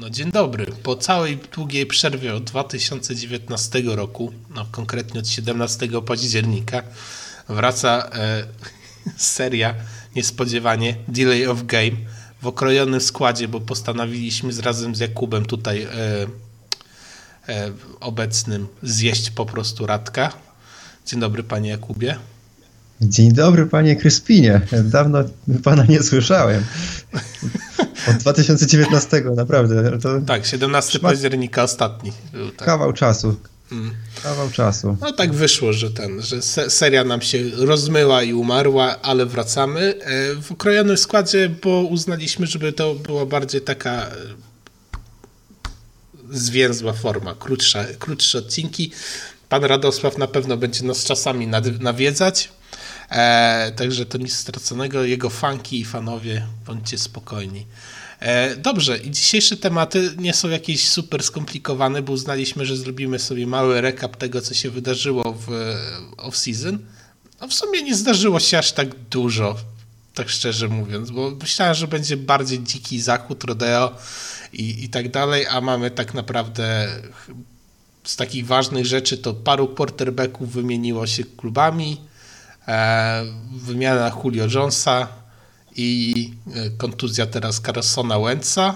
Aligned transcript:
No 0.00 0.10
dzień 0.10 0.30
dobry. 0.30 0.66
Po 0.66 0.96
całej 0.96 1.36
długiej 1.36 1.86
przerwie 1.86 2.34
od 2.34 2.44
2019 2.44 3.82
roku, 3.84 4.32
no 4.50 4.66
konkretnie 4.70 5.20
od 5.20 5.28
17 5.28 5.88
października, 6.06 6.82
wraca 7.48 8.10
e, 8.12 8.44
seria 9.34 9.74
niespodziewanie 10.16 10.96
Delay 11.08 11.46
of 11.46 11.62
Game 11.62 11.96
w 12.42 12.46
okrojonym 12.46 13.00
składzie, 13.00 13.48
bo 13.48 13.60
postanowiliśmy 13.60 14.52
z 14.52 14.58
razem 14.58 14.94
z 14.94 14.98
Jakubem 14.98 15.46
tutaj 15.46 15.82
e, 15.82 15.88
e, 17.48 17.72
obecnym 18.00 18.66
zjeść 18.82 19.30
po 19.30 19.46
prostu 19.46 19.86
Radka. 19.86 20.32
Dzień 21.06 21.20
dobry 21.20 21.42
panie 21.42 21.70
Jakubie. 21.70 22.16
Dzień 23.00 23.32
dobry 23.32 23.66
panie 23.66 23.96
Kryspinie. 23.96 24.60
Dawno 24.84 25.24
pana 25.64 25.84
nie 25.84 26.02
słyszałem. 26.02 26.64
Od 28.10 28.16
2019 28.16 29.22
naprawdę. 29.36 29.98
To 29.98 30.20
tak, 30.20 30.46
17 30.46 30.98
szmat... 30.98 31.12
października 31.12 31.62
ostatni. 31.62 32.12
Był, 32.32 32.50
tak. 32.50 32.66
Kawał 32.66 32.92
czasu. 32.92 33.36
Mm. 33.72 33.94
Kawał 34.22 34.50
czasu. 34.50 34.96
No 35.00 35.12
tak 35.12 35.34
wyszło, 35.34 35.72
że 35.72 35.90
ten, 35.90 36.22
że 36.22 36.42
seria 36.70 37.04
nam 37.04 37.22
się 37.22 37.38
rozmyła 37.56 38.22
i 38.22 38.32
umarła, 38.32 39.02
ale 39.02 39.26
wracamy. 39.26 39.94
E, 40.00 40.34
w 40.34 40.50
ukrojonym 40.50 40.96
składzie, 40.96 41.50
bo 41.62 41.82
uznaliśmy, 41.82 42.46
żeby 42.46 42.72
to 42.72 42.94
była 42.94 43.26
bardziej 43.26 43.60
taka 43.60 43.90
e, 43.90 44.10
zwięzła 46.30 46.92
forma, 46.92 47.34
krótsza, 47.34 47.84
krótsze 47.98 48.38
odcinki. 48.38 48.92
Pan 49.48 49.64
Radosław 49.64 50.18
na 50.18 50.26
pewno 50.26 50.56
będzie 50.56 50.84
nas 50.84 51.04
czasami 51.04 51.46
nawiedzać. 51.80 52.50
E, 53.10 53.72
także 53.76 54.06
to 54.06 54.18
nic 54.18 54.36
straconego. 54.36 55.04
Jego 55.04 55.30
fanki 55.30 55.80
i 55.80 55.84
fanowie, 55.84 56.46
bądźcie 56.66 56.98
spokojni. 56.98 57.66
E, 58.20 58.56
dobrze, 58.56 58.98
i 58.98 59.10
dzisiejsze 59.10 59.56
tematy 59.56 60.14
nie 60.18 60.34
są 60.34 60.48
jakieś 60.48 60.88
super 60.88 61.22
skomplikowane, 61.22 62.02
bo 62.02 62.12
uznaliśmy, 62.12 62.66
że 62.66 62.76
zrobimy 62.76 63.18
sobie 63.18 63.46
mały 63.46 63.80
rekap 63.80 64.16
tego, 64.16 64.40
co 64.40 64.54
się 64.54 64.70
wydarzyło 64.70 65.32
w 65.32 65.48
off-season. 66.16 66.78
No 67.40 67.48
w 67.48 67.54
sumie 67.54 67.82
nie 67.82 67.94
zdarzyło 67.94 68.40
się 68.40 68.58
aż 68.58 68.72
tak 68.72 68.94
dużo, 68.94 69.56
tak 70.14 70.28
szczerze 70.28 70.68
mówiąc, 70.68 71.10
bo 71.10 71.30
myślałem, 71.30 71.74
że 71.74 71.88
będzie 71.88 72.16
bardziej 72.16 72.62
dziki 72.62 73.00
zachód, 73.00 73.44
rodeo 73.44 73.96
i, 74.52 74.84
i 74.84 74.88
tak 74.88 75.10
dalej, 75.10 75.46
a 75.46 75.60
mamy 75.60 75.90
tak 75.90 76.14
naprawdę 76.14 76.88
z 78.04 78.16
takich 78.16 78.46
ważnych 78.46 78.86
rzeczy 78.86 79.18
to 79.18 79.34
paru 79.34 79.68
quarterbacków 79.68 80.52
wymieniło 80.52 81.06
się 81.06 81.24
klubami, 81.24 82.00
e, 82.00 82.09
wymiana 83.52 84.12
Julio 84.24 84.46
Jonesa 84.54 85.08
i 85.76 86.32
e, 86.54 86.70
kontuzja 86.70 87.26
teraz 87.26 87.60
Carsona 87.60 88.18
Wentza. 88.18 88.74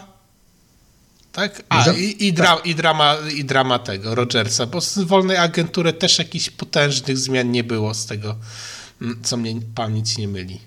Tak? 1.33 1.63
A, 1.69 1.91
i, 1.91 2.27
i, 2.27 2.33
dra, 2.33 2.57
i, 2.65 2.75
drama, 2.75 3.17
i 3.37 3.45
drama 3.45 3.79
tego, 3.79 4.15
Rogersa, 4.15 4.67
bo 4.67 4.81
z 4.81 4.99
wolnej 4.99 5.37
agentury 5.37 5.93
też 5.93 6.19
jakichś 6.19 6.51
potężnych 6.51 7.19
zmian 7.19 7.51
nie 7.51 7.65
było 7.65 7.95
z 7.95 8.07
tego, 8.07 8.37
co 9.23 9.37
mnie 9.37 9.55
pamięć 9.75 10.19
nie 10.19 10.29
myli. 10.29 10.61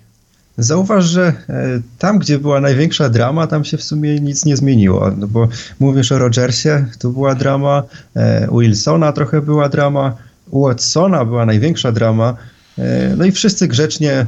Zauważ, 0.58 1.04
że 1.04 1.26
e, 1.48 1.80
tam, 1.98 2.18
gdzie 2.18 2.38
była 2.38 2.60
największa 2.60 3.08
drama, 3.08 3.46
tam 3.46 3.64
się 3.64 3.76
w 3.76 3.82
sumie 3.82 4.20
nic 4.20 4.44
nie 4.44 4.56
zmieniło. 4.56 5.10
No 5.16 5.26
bo 5.26 5.48
mówisz 5.80 6.12
o 6.12 6.18
Rogersie, 6.18 6.86
to 6.98 7.08
była 7.08 7.34
drama, 7.34 7.82
e, 8.16 8.48
Wilsona 8.52 9.12
trochę 9.12 9.40
była 9.40 9.68
drama, 9.68 10.16
u 10.50 10.62
Watsona 10.62 11.24
była 11.24 11.46
największa 11.46 11.92
drama. 11.92 12.36
E, 12.78 13.14
no 13.16 13.24
i 13.24 13.32
wszyscy 13.32 13.68
grzecznie 13.68 14.26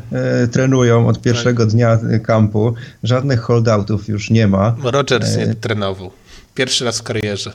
trenują 0.53 1.09
od 1.09 1.23
pierwszego 1.23 1.65
tak. 1.65 1.73
dnia 1.73 1.99
kampu. 2.23 2.75
Żadnych 3.03 3.41
holdoutów 3.41 4.09
już 4.09 4.31
nie 4.31 4.49
ma. 4.49 4.77
Rogers 4.83 5.37
nie 5.37 5.55
trenował. 5.55 6.11
Pierwszy 6.55 6.85
raz 6.85 6.99
w 6.99 7.03
karierze. 7.03 7.53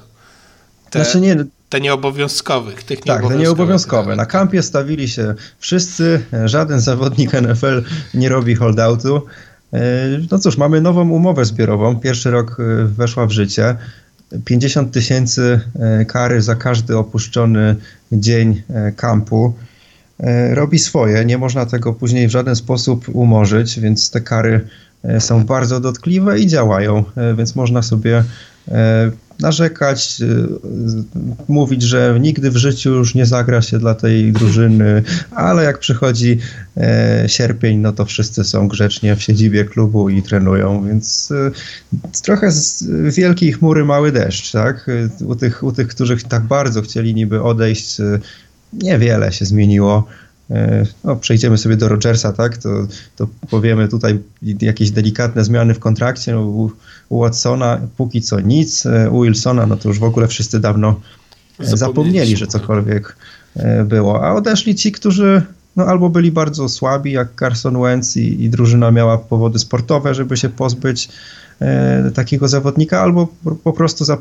Te, 0.89 1.03
znaczy 1.03 1.21
nie, 1.21 1.45
te 1.69 1.81
nieobowiązkowych, 1.81 2.83
tych 2.83 2.99
Tak, 2.99 3.27
te 3.27 3.37
nieobowiązkowe. 3.37 4.15
Na 4.15 4.25
kampie 4.25 4.63
stawili 4.63 5.09
się 5.09 5.33
wszyscy, 5.59 6.21
żaden 6.45 6.79
zawodnik 6.81 7.33
NFL 7.41 7.83
nie 8.13 8.29
robi 8.29 8.55
holdoutu. 8.55 9.21
E, 9.73 9.79
no 10.31 10.39
cóż, 10.39 10.57
mamy 10.57 10.81
nową 10.81 11.09
umowę 11.09 11.45
zbiorową. 11.45 11.99
Pierwszy 11.99 12.31
rok 12.31 12.57
e, 12.59 12.85
weszła 12.85 13.25
w 13.25 13.31
życie. 13.31 13.75
50 14.45 14.93
tysięcy 14.93 15.61
e, 15.79 16.05
kary 16.05 16.41
za 16.41 16.55
każdy 16.55 16.97
opuszczony 16.97 17.75
dzień 18.11 18.61
kampu. 18.95 19.53
Robi 20.53 20.79
swoje, 20.79 21.25
nie 21.25 21.37
można 21.37 21.65
tego 21.65 21.93
później 21.93 22.27
w 22.27 22.31
żaden 22.31 22.55
sposób 22.55 23.09
umorzyć, 23.09 23.79
więc 23.79 24.11
te 24.11 24.21
kary 24.21 24.67
są 25.19 25.45
bardzo 25.45 25.79
dotkliwe 25.79 26.39
i 26.39 26.47
działają, 26.47 27.03
więc 27.37 27.55
można 27.55 27.81
sobie 27.81 28.23
narzekać, 29.39 30.21
mówić, 31.47 31.83
że 31.83 32.17
nigdy 32.21 32.51
w 32.51 32.57
życiu 32.57 32.89
już 32.89 33.15
nie 33.15 33.25
zagra 33.25 33.61
się 33.61 33.79
dla 33.79 33.95
tej 33.95 34.31
drużyny, 34.31 35.03
ale 35.31 35.63
jak 35.63 35.79
przychodzi 35.79 36.39
e, 36.77 37.23
sierpień, 37.27 37.79
no 37.79 37.91
to 37.91 38.05
wszyscy 38.05 38.43
są 38.43 38.67
grzecznie 38.67 39.15
w 39.15 39.23
siedzibie 39.23 39.65
klubu 39.65 40.09
i 40.09 40.23
trenują, 40.23 40.87
więc 40.87 41.31
e, 41.31 41.51
trochę 42.21 42.51
z 42.51 42.83
wielkiej 43.15 43.53
chmury 43.53 43.85
mały 43.85 44.11
deszcz, 44.11 44.51
tak? 44.51 44.87
U 45.25 45.35
tych, 45.35 45.63
u 45.63 45.71
tych, 45.71 45.87
którzy 45.87 46.17
tak 46.17 46.43
bardzo 46.43 46.81
chcieli 46.81 47.15
niby 47.15 47.43
odejść, 47.43 47.99
e, 47.99 48.19
niewiele 48.81 49.31
się 49.31 49.45
zmieniło. 49.45 50.07
No, 51.03 51.15
przejdziemy 51.15 51.57
sobie 51.57 51.77
do 51.77 51.87
Rogersa, 51.87 52.33
tak? 52.33 52.57
To, 52.57 52.69
to 53.15 53.27
powiemy 53.49 53.87
tutaj 53.87 54.19
jakieś 54.61 54.91
delikatne 54.91 55.43
zmiany 55.43 55.73
w 55.73 55.79
kontrakcie. 55.79 56.33
No, 56.33 56.69
u 57.09 57.19
Watsona 57.19 57.81
póki 57.97 58.21
co 58.21 58.39
nic, 58.39 58.85
e, 58.85 59.09
u 59.09 59.21
Wilsona 59.21 59.65
no 59.65 59.77
to 59.77 59.89
już 59.89 59.99
w 59.99 60.03
ogóle 60.03 60.27
wszyscy 60.27 60.59
dawno 60.59 60.99
e, 61.59 61.77
zapomnieli, 61.77 62.37
że 62.37 62.47
cokolwiek 62.47 63.15
e, 63.55 63.83
było. 63.83 64.23
A 64.23 64.33
odeszli 64.33 64.75
ci, 64.75 64.91
którzy 64.91 65.41
no, 65.75 65.85
albo 65.85 66.09
byli 66.09 66.31
bardzo 66.31 66.69
słabi, 66.69 67.11
jak 67.11 67.27
Carson 67.39 67.81
Wentz 67.81 68.17
i, 68.17 68.43
i 68.43 68.49
drużyna 68.49 68.91
miała 68.91 69.17
powody 69.17 69.59
sportowe, 69.59 70.13
żeby 70.13 70.37
się 70.37 70.49
pozbyć 70.49 71.09
e, 71.59 72.11
takiego 72.11 72.47
zawodnika, 72.47 73.01
albo 73.01 73.27
po 73.63 73.73
prostu 73.73 74.05
za, 74.05 74.17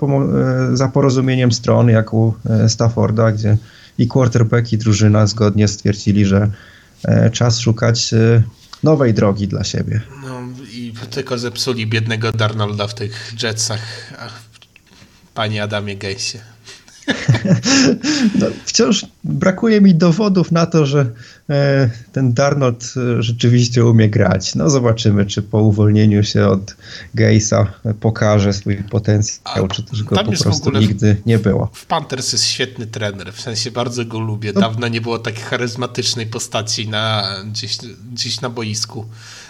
za 0.72 0.88
porozumieniem 0.88 1.52
stron, 1.52 1.88
jak 1.88 2.14
u 2.14 2.34
Stafforda, 2.68 3.32
gdzie 3.32 3.56
i 3.98 4.08
quarterback 4.08 4.72
i 4.72 4.78
drużyna 4.78 5.26
zgodnie 5.26 5.68
stwierdzili, 5.68 6.26
że 6.26 6.50
e, 7.04 7.30
czas 7.30 7.58
szukać 7.60 8.14
e, 8.14 8.42
nowej 8.82 9.14
drogi 9.14 9.48
dla 9.48 9.64
siebie. 9.64 10.00
No 10.22 10.40
i 10.72 10.94
tylko 11.10 11.38
zepsuli 11.38 11.86
biednego 11.86 12.32
Darnolda 12.32 12.86
w 12.86 12.94
tych 12.94 13.32
Jetsach, 13.42 14.12
panie 15.34 15.62
Adamie 15.62 15.96
Gejsie. 15.96 16.53
No, 18.40 18.46
wciąż 18.64 19.06
brakuje 19.24 19.80
mi 19.80 19.94
dowodów 19.94 20.52
na 20.52 20.66
to, 20.66 20.86
że 20.86 21.06
e, 21.50 21.90
ten 22.12 22.32
Darnold 22.32 22.94
e, 22.96 23.22
rzeczywiście 23.22 23.84
umie 23.84 24.10
grać. 24.10 24.54
No 24.54 24.70
zobaczymy, 24.70 25.26
czy 25.26 25.42
po 25.42 25.62
uwolnieniu 25.62 26.24
się 26.24 26.46
od 26.46 26.76
Gejsa 27.14 27.72
pokaże 28.00 28.52
swój 28.52 28.76
potencjał, 28.76 29.68
czy 29.68 29.82
też 29.82 30.02
go 30.02 30.16
po 30.16 30.32
prostu 30.32 30.70
nigdy 30.70 31.16
nie 31.26 31.38
było. 31.38 31.70
W 31.72 31.86
Panthers 31.86 32.32
jest 32.32 32.44
świetny 32.44 32.86
trener, 32.86 33.32
w 33.32 33.40
sensie 33.40 33.70
bardzo 33.70 34.04
go 34.04 34.18
lubię. 34.18 34.52
No. 34.54 34.60
Dawno 34.60 34.88
nie 34.88 35.00
było 35.00 35.18
takiej 35.18 35.42
charyzmatycznej 35.42 36.26
postaci 36.26 36.88
na, 36.88 37.28
gdzieś, 37.50 37.78
gdzieś 38.12 38.40
na 38.40 38.50
boisku 38.50 39.06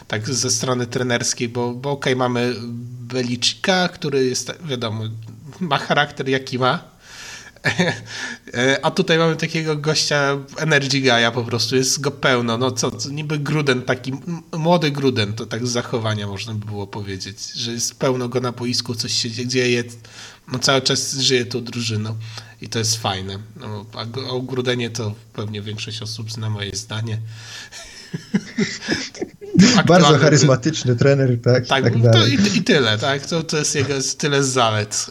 tak 0.09 0.31
ze 0.31 0.51
strony 0.51 0.87
trenerskiej, 0.87 1.49
bo, 1.49 1.75
bo 1.75 1.91
okej, 1.91 2.13
okay, 2.13 2.17
mamy 2.17 2.55
Belicika, 3.01 3.89
który 3.89 4.25
jest, 4.25 4.53
wiadomo, 4.65 5.05
ma 5.61 5.79
charakter 5.79 6.29
jaki 6.29 6.59
ma, 6.59 6.94
a 8.83 8.91
tutaj 8.91 9.19
mamy 9.19 9.37
takiego 9.37 9.77
gościa 9.77 10.39
Energy 10.57 11.01
Guy'a 11.01 11.33
po 11.33 11.45
prostu, 11.45 11.77
jest 11.77 12.01
go 12.01 12.11
pełno. 12.11 12.59
No 12.59 12.71
co, 12.71 12.91
niby 13.11 13.39
Gruden, 13.39 13.83
taki 13.83 14.13
młody 14.53 14.91
Gruden, 14.91 15.33
to 15.33 15.47
tak 15.47 15.67
z 15.67 15.71
zachowania 15.71 16.27
można 16.27 16.55
by 16.55 16.67
było 16.67 16.87
powiedzieć, 16.87 17.53
że 17.53 17.73
jest 17.73 17.99
pełno 17.99 18.29
go 18.29 18.41
na 18.41 18.53
boisku, 18.53 18.95
coś 18.95 19.13
się 19.13 19.31
dzieje, 19.31 19.85
no 20.53 20.59
cały 20.59 20.83
czas 20.83 21.15
żyje 21.15 21.47
tą 21.47 21.65
drużyną 21.65 22.17
i 22.61 22.69
to 22.69 22.79
jest 22.79 22.97
fajne. 22.97 23.39
No, 23.57 23.87
a 23.93 24.31
o 24.31 24.41
Grudenie 24.41 24.91
to 24.91 25.15
pewnie 25.33 25.63
większość 25.63 26.03
osób 26.03 26.33
zna 26.33 26.51
moje 26.51 26.77
zdanie. 26.77 27.19
Bardzo 29.87 30.19
charyzmatyczny 30.19 30.97
trener, 30.97 31.41
tak? 31.43 31.67
Tak, 31.67 31.85
tak 31.85 31.93
to 32.13 32.27
i, 32.27 32.59
i, 32.59 32.63
tyle, 32.63 32.99
tak? 32.99 33.27
To, 33.27 33.43
to 33.43 33.57
jest 33.57 33.75
jego 33.75 33.95
tyle 34.19 34.43
z 34.43 34.49
zalet. 34.49 35.07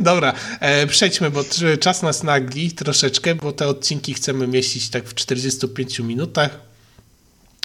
Dobra, 0.00 0.32
e, 0.60 0.86
przejdźmy, 0.86 1.30
bo 1.30 1.44
czas 1.80 2.02
nas 2.02 2.22
nagli 2.22 2.72
troszeczkę, 2.72 3.34
bo 3.34 3.52
te 3.52 3.68
odcinki 3.68 4.14
chcemy 4.14 4.46
mieścić 4.46 4.90
tak 4.90 5.08
w 5.08 5.14
45 5.14 5.98
minutach. 5.98 6.68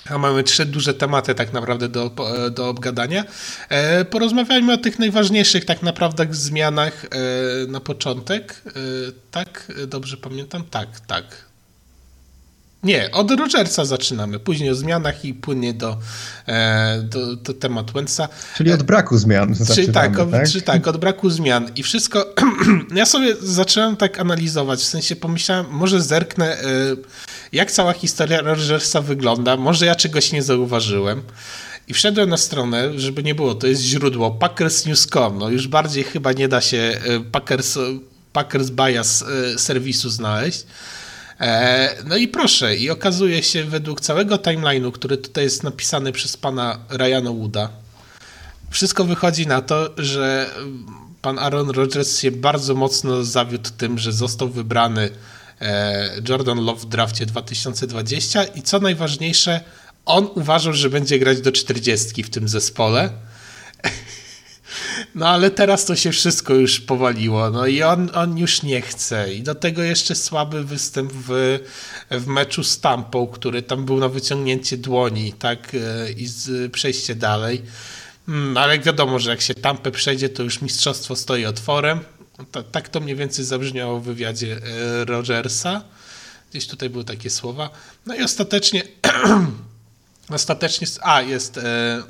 A 0.10 0.18
mamy 0.18 0.44
trzy 0.44 0.66
duże 0.66 0.94
tematy 0.94 1.36
tak 1.36 1.54
naprawdę 1.54 1.90
do, 1.90 2.12
do 2.52 2.70
obgadania. 2.70 3.26
E, 3.70 4.06
porozmawiajmy 4.06 4.74
o 4.74 4.78
tych 4.78 5.00
najważniejszych 5.00 5.66
tak 5.66 5.82
naprawdę 5.82 6.28
zmianach 6.32 7.06
e, 7.06 7.08
na 7.68 7.80
początek. 7.80 8.62
E, 8.68 8.72
tak? 9.32 9.72
Dobrze 9.88 10.18
pamiętam? 10.18 10.64
Tak, 10.64 11.00
tak. 11.00 11.53
Nie, 12.84 13.12
od 13.12 13.32
Rogersa 13.32 13.86
zaczynamy, 13.86 14.40
później 14.40 14.70
o 14.70 14.76
zmianach 14.76 15.26
i 15.26 15.34
płynie 15.34 15.74
do, 15.74 15.98
e, 16.48 17.02
do, 17.02 17.36
do 17.36 17.54
temat 17.54 17.92
Wentza. 17.92 18.30
Czyli 18.58 18.72
od 18.72 18.84
braku 18.84 19.18
zmian 19.18 19.56
Czyli 19.76 19.92
tak, 19.92 20.18
tak? 20.32 20.50
Czy 20.50 20.62
tak, 20.62 20.88
od 20.88 20.98
braku 20.98 21.30
zmian 21.30 21.72
i 21.76 21.84
wszystko, 21.84 22.34
ja 22.96 23.06
sobie 23.06 23.36
zacząłem 23.42 23.96
tak 23.98 24.20
analizować, 24.20 24.80
w 24.80 24.84
sensie 24.84 25.16
pomyślałem, 25.16 25.66
może 25.70 26.02
zerknę, 26.02 26.62
e, 26.62 26.66
jak 27.52 27.72
cała 27.72 27.94
historia 27.94 28.42
Rogersa 28.42 29.02
wygląda, 29.02 29.58
może 29.58 29.86
ja 29.86 29.96
czegoś 29.96 30.32
nie 30.32 30.44
zauważyłem. 30.44 31.22
I 31.88 31.94
wszedłem 31.94 32.30
na 32.30 32.38
stronę, 32.38 33.00
żeby 33.00 33.24
nie 33.24 33.36
było, 33.36 33.56
to 33.56 33.68
jest 33.68 33.82
źródło 33.82 34.32
packersnews.com, 34.32 35.38
no 35.38 35.50
już 35.50 35.68
bardziej 35.68 36.04
chyba 36.04 36.32
nie 36.32 36.48
da 36.48 36.62
się 36.62 36.78
e, 36.78 37.20
Packers, 37.32 37.78
Packers 38.34 38.70
Bias 38.70 39.26
serwisu 39.58 40.10
znaleźć. 40.10 40.66
E, 41.40 41.96
no 42.06 42.18
i 42.18 42.28
proszę, 42.28 42.76
i 42.76 42.90
okazuje 42.90 43.44
się 43.44 43.64
według 43.64 44.02
całego 44.02 44.36
timeline'u, 44.36 44.92
który 44.92 45.18
tutaj 45.18 45.44
jest 45.44 45.64
napisany 45.64 46.12
przez 46.12 46.38
pana 46.38 46.80
Ryana 46.90 47.32
Wooda, 47.32 47.70
wszystko 48.70 49.06
wychodzi 49.06 49.48
na 49.48 49.62
to, 49.62 49.90
że 49.98 50.50
pan 51.22 51.40
Aaron 51.40 51.70
Rodgers 51.70 52.20
się 52.20 52.32
bardzo 52.32 52.76
mocno 52.76 53.24
zawiódł 53.24 53.70
tym, 53.78 54.00
że 54.00 54.12
został 54.12 54.50
wybrany 54.50 55.10
e, 55.62 56.10
Jordan 56.30 56.66
Love 56.66 56.82
w 56.82 56.86
drafcie 56.86 57.26
2020 57.26 58.44
i 58.44 58.62
co 58.62 58.80
najważniejsze, 58.80 59.62
on 60.06 60.28
uważał, 60.36 60.74
że 60.74 60.90
będzie 60.90 61.20
grać 61.20 61.42
do 61.42 61.52
40 61.52 62.24
w 62.24 62.30
tym 62.30 62.48
zespole. 62.48 63.10
No 65.16 65.28
ale 65.28 65.52
teraz 65.52 65.86
to 65.86 65.96
się 65.96 66.12
wszystko 66.12 66.54
już 66.54 66.80
powaliło, 66.80 67.50
no 67.50 67.68
i 67.68 67.84
on, 67.84 68.10
on 68.14 68.38
już 68.38 68.64
nie 68.64 68.82
chce. 68.82 69.34
I 69.34 69.44
do 69.44 69.56
tego 69.56 69.84
jeszcze 69.84 70.16
słaby 70.16 70.64
występ 70.64 71.14
w, 71.14 71.60
w 72.12 72.28
meczu 72.28 72.64
z 72.64 72.80
Tampą, 72.80 73.28
który 73.28 73.62
tam 73.62 73.86
był 73.86 73.98
na 73.98 74.10
wyciągnięcie 74.10 74.78
dłoni, 74.78 75.34
tak, 75.34 75.76
e, 75.76 76.12
i 76.12 76.28
z, 76.28 76.72
przejście 76.72 77.16
dalej. 77.16 77.62
Mm, 78.28 78.58
ale 78.58 78.80
wiadomo, 78.80 79.20
że 79.20 79.30
jak 79.30 79.42
się 79.42 79.56
Tampę 79.56 79.92
przejdzie, 79.92 80.30
to 80.30 80.44
już 80.44 80.62
mistrzostwo 80.62 81.16
stoi 81.16 81.46
otworem. 81.46 82.00
tak 82.72 82.90
to 82.90 83.00
mniej 83.00 83.16
więcej 83.16 83.46
zabrzmiało 83.46 84.00
w 84.00 84.04
wywiadzie 84.04 84.58
e, 84.58 85.06
Rogersa. 85.06 85.84
Gdzieś 86.52 86.68
tutaj 86.68 86.90
były 86.90 87.04
takie 87.04 87.30
słowa. 87.30 87.70
No 88.06 88.16
i 88.16 88.24
ostatecznie 88.24 88.84
ostatecznie, 90.30 90.88
a 91.02 91.22
jest 91.22 91.58
e, 91.58 92.04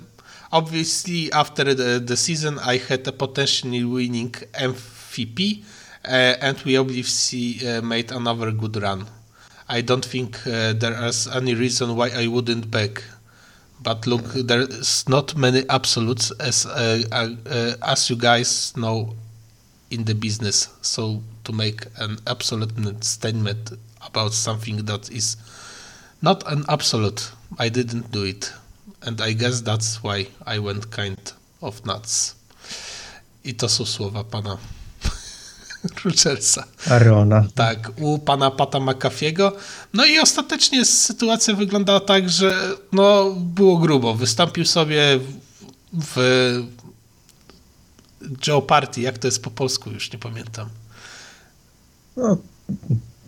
Obviously, 0.53 1.31
after 1.31 1.73
the, 1.73 1.99
the 1.99 2.15
season, 2.15 2.59
I 2.59 2.77
had 2.77 3.07
a 3.07 3.11
potentially 3.11 3.83
winning 3.83 4.29
MVP, 4.53 5.63
uh, 6.05 6.07
and 6.07 6.61
we 6.61 6.77
obviously 6.77 7.67
uh, 7.67 7.81
made 7.81 8.11
another 8.11 8.51
good 8.51 8.79
run. 8.79 9.07
I 9.67 9.81
don't 9.81 10.05
think 10.05 10.45
uh, 10.45 10.73
there 10.73 10.93
is 11.07 11.27
any 11.27 11.55
reason 11.55 11.95
why 11.95 12.09
I 12.09 12.27
wouldn't 12.27 12.69
back. 12.69 13.03
But 13.81 14.05
look, 14.05 14.25
there's 14.35 15.09
not 15.09 15.35
many 15.35 15.65
absolutes, 15.69 16.29
as 16.39 16.67
uh, 16.67 17.01
uh, 17.11 17.73
as 17.81 18.11
you 18.11 18.15
guys 18.15 18.77
know, 18.77 19.15
in 19.89 20.03
the 20.03 20.13
business. 20.13 20.69
So 20.83 21.23
to 21.45 21.51
make 21.51 21.87
an 21.97 22.19
absolute 22.27 23.03
statement 23.03 23.71
about 24.05 24.33
something 24.33 24.85
that 24.85 25.09
is 25.09 25.35
not 26.21 26.43
an 26.45 26.63
absolute, 26.69 27.31
I 27.57 27.69
didn't 27.69 28.11
do 28.11 28.23
it. 28.23 28.53
And 29.05 29.21
I 29.21 29.35
guess 29.35 29.63
that's 29.63 29.99
why 30.03 30.25
I 30.55 30.59
went 30.59 30.95
kind 30.95 31.33
of 31.61 31.85
nuts. 31.85 32.35
I 33.43 33.53
to 33.53 33.69
są 33.69 33.85
słowa 33.85 34.23
pana 34.23 34.57
Rogersa. 36.05 36.63
Arona. 36.89 37.45
Tak, 37.55 37.91
u 38.01 38.19
pana 38.19 38.51
Pata 38.51 38.79
McAfee'ego. 38.79 39.51
No 39.93 40.05
i 40.05 40.19
ostatecznie 40.19 40.85
sytuacja 40.85 41.55
wyglądała 41.55 41.99
tak, 41.99 42.29
że 42.29 42.75
no, 42.91 43.31
było 43.31 43.77
grubo. 43.77 44.13
Wystąpił 44.13 44.65
sobie 44.65 45.19
w 45.93 46.17
Joe 48.47 48.61
Party, 48.61 49.01
jak 49.01 49.17
to 49.17 49.27
jest 49.27 49.43
po 49.43 49.51
polsku, 49.51 49.91
już 49.91 50.13
nie 50.13 50.19
pamiętam. 50.19 50.69
No, 52.17 52.37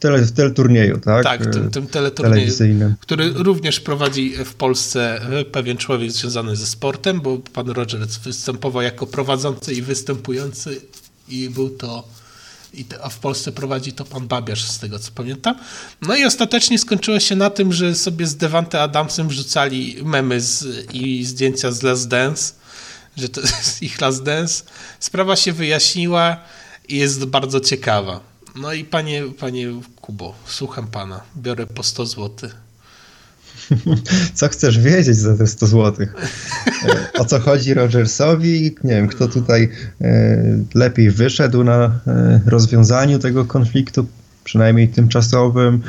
tele, 0.06 0.25
w 0.25 0.31
teleturnieju, 0.31 1.00
tak? 1.00 1.24
Tak, 1.24 1.54
tym, 1.54 1.72
tym 1.72 1.88
teleturnieju, 1.88 2.54
który 3.00 3.34
również 3.34 3.80
prowadzi 3.80 4.34
w 4.46 4.54
Polsce 4.54 5.22
pewien 5.52 5.78
człowiek 5.78 6.12
związany 6.12 6.56
ze 6.56 6.66
sportem, 6.66 7.22
bo 7.22 7.38
pan 7.38 7.69
Rogers 7.69 8.18
występował 8.18 8.81
jako 8.81 9.07
prowadzący 9.07 9.74
i 9.74 9.81
występujący 9.81 10.81
i 11.30 11.50
był 11.50 11.69
to 11.69 12.04
a 13.04 13.10
w 13.10 13.19
Polsce 13.19 13.52
prowadzi 13.52 13.94
to 13.94 14.06
pan 14.06 14.28
Babiarz, 14.28 14.63
z 14.63 14.80
tego 14.80 15.00
co 15.00 15.12
pamiętam. 15.16 15.56
No 16.02 16.16
i 16.16 16.25
ostatecznie 16.25 16.80
skończyło 16.80 17.19
się 17.19 17.36
na 17.36 17.50
tym, 17.50 17.74
że 17.74 17.96
sobie 17.96 18.28
z 18.28 18.36
Devante 18.36 18.81
Adamsem 18.81 19.28
wrzucali 19.28 19.98
memy 20.04 20.42
z, 20.42 20.66
i 20.94 21.25
zdjęcia 21.25 21.72
z 21.72 21.84
Last 21.84 22.08
Dance, 22.08 22.54
że 23.18 23.30
to 23.30 23.42
jest 23.58 23.81
ich 23.81 24.01
Last 24.01 24.24
Dance. 24.24 24.63
Sprawa 25.00 25.36
się 25.36 25.54
wyjaśniła 25.54 26.38
i 26.90 26.98
jest 26.98 27.25
bardzo 27.25 27.60
ciekawa. 27.60 28.19
No 28.56 28.74
i 28.74 28.84
panie, 28.84 29.24
panie 29.40 29.81
Kubo, 30.06 30.34
słucham 30.46 30.88
pana, 30.88 31.22
biorę 31.38 31.68
po 31.68 31.84
100 31.84 32.06
zł. 32.06 32.50
Co 34.34 34.48
chcesz 34.48 34.80
wiedzieć 34.80 35.16
za 35.16 35.38
te 35.38 35.48
100 35.48 35.68
zł? 35.68 36.07
E, 36.86 37.19
o 37.19 37.25
co 37.25 37.40
chodzi 37.40 37.74
Rogersowi? 37.74 38.75
Nie 38.84 38.94
wiem, 38.94 39.07
kto 39.07 39.28
tutaj 39.28 39.69
e, 40.02 40.38
lepiej 40.74 41.12
wyszedł 41.12 41.63
na 41.63 41.86
e, 42.07 42.42
rozwiązaniu 42.46 43.19
tego 43.19 43.46
konfliktu, 43.46 44.07
przynajmniej 44.44 44.88
tymczasowym. 44.88 45.81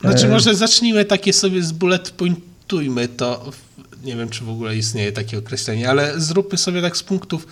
Znaczy 0.00 0.28
może 0.28 0.54
zacznijmy 0.54 1.04
takie 1.04 1.32
sobie 1.32 1.62
z 1.62 1.72
bullet 1.72 2.10
pointujmy 2.10 3.08
to. 3.08 3.50
Nie 4.04 4.16
wiem, 4.16 4.28
czy 4.28 4.44
w 4.44 4.48
ogóle 4.48 4.76
istnieje 4.76 5.12
takie 5.12 5.38
określenie, 5.38 5.90
ale 5.90 6.20
zróbmy 6.20 6.58
sobie 6.58 6.82
tak 6.82 6.96
z 6.96 7.02
punktów 7.02 7.46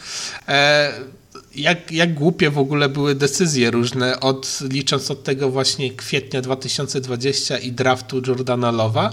jak, 1.55 1.93
jak 1.93 2.15
głupie 2.15 2.51
w 2.51 2.59
ogóle 2.59 2.89
były 2.89 3.15
decyzje 3.15 3.71
różne, 3.71 4.21
od, 4.21 4.59
licząc 4.61 5.11
od 5.11 5.25
tego 5.25 5.51
właśnie 5.51 5.91
kwietnia 5.91 6.43
2020 6.43 7.59
i 7.59 7.73
draftu 7.73 8.23
Jordana 8.27 8.71
Lowa, 8.71 9.13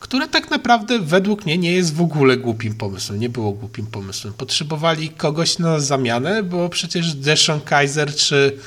które 0.00 0.28
tak 0.28 0.50
naprawdę 0.50 0.98
według 0.98 1.46
mnie 1.46 1.58
nie 1.58 1.72
jest 1.72 1.94
w 1.94 2.00
ogóle 2.00 2.36
głupim 2.36 2.74
pomysłem, 2.74 3.20
nie 3.20 3.28
było 3.28 3.52
głupim 3.52 3.86
pomysłem. 3.86 4.34
Potrzebowali 4.34 5.08
kogoś 5.08 5.58
na 5.58 5.80
zamianę, 5.80 6.42
bo 6.42 6.68
przecież 6.68 7.14
Deshaun 7.14 7.60
Kaiser 7.60 8.14
czy 8.14 8.58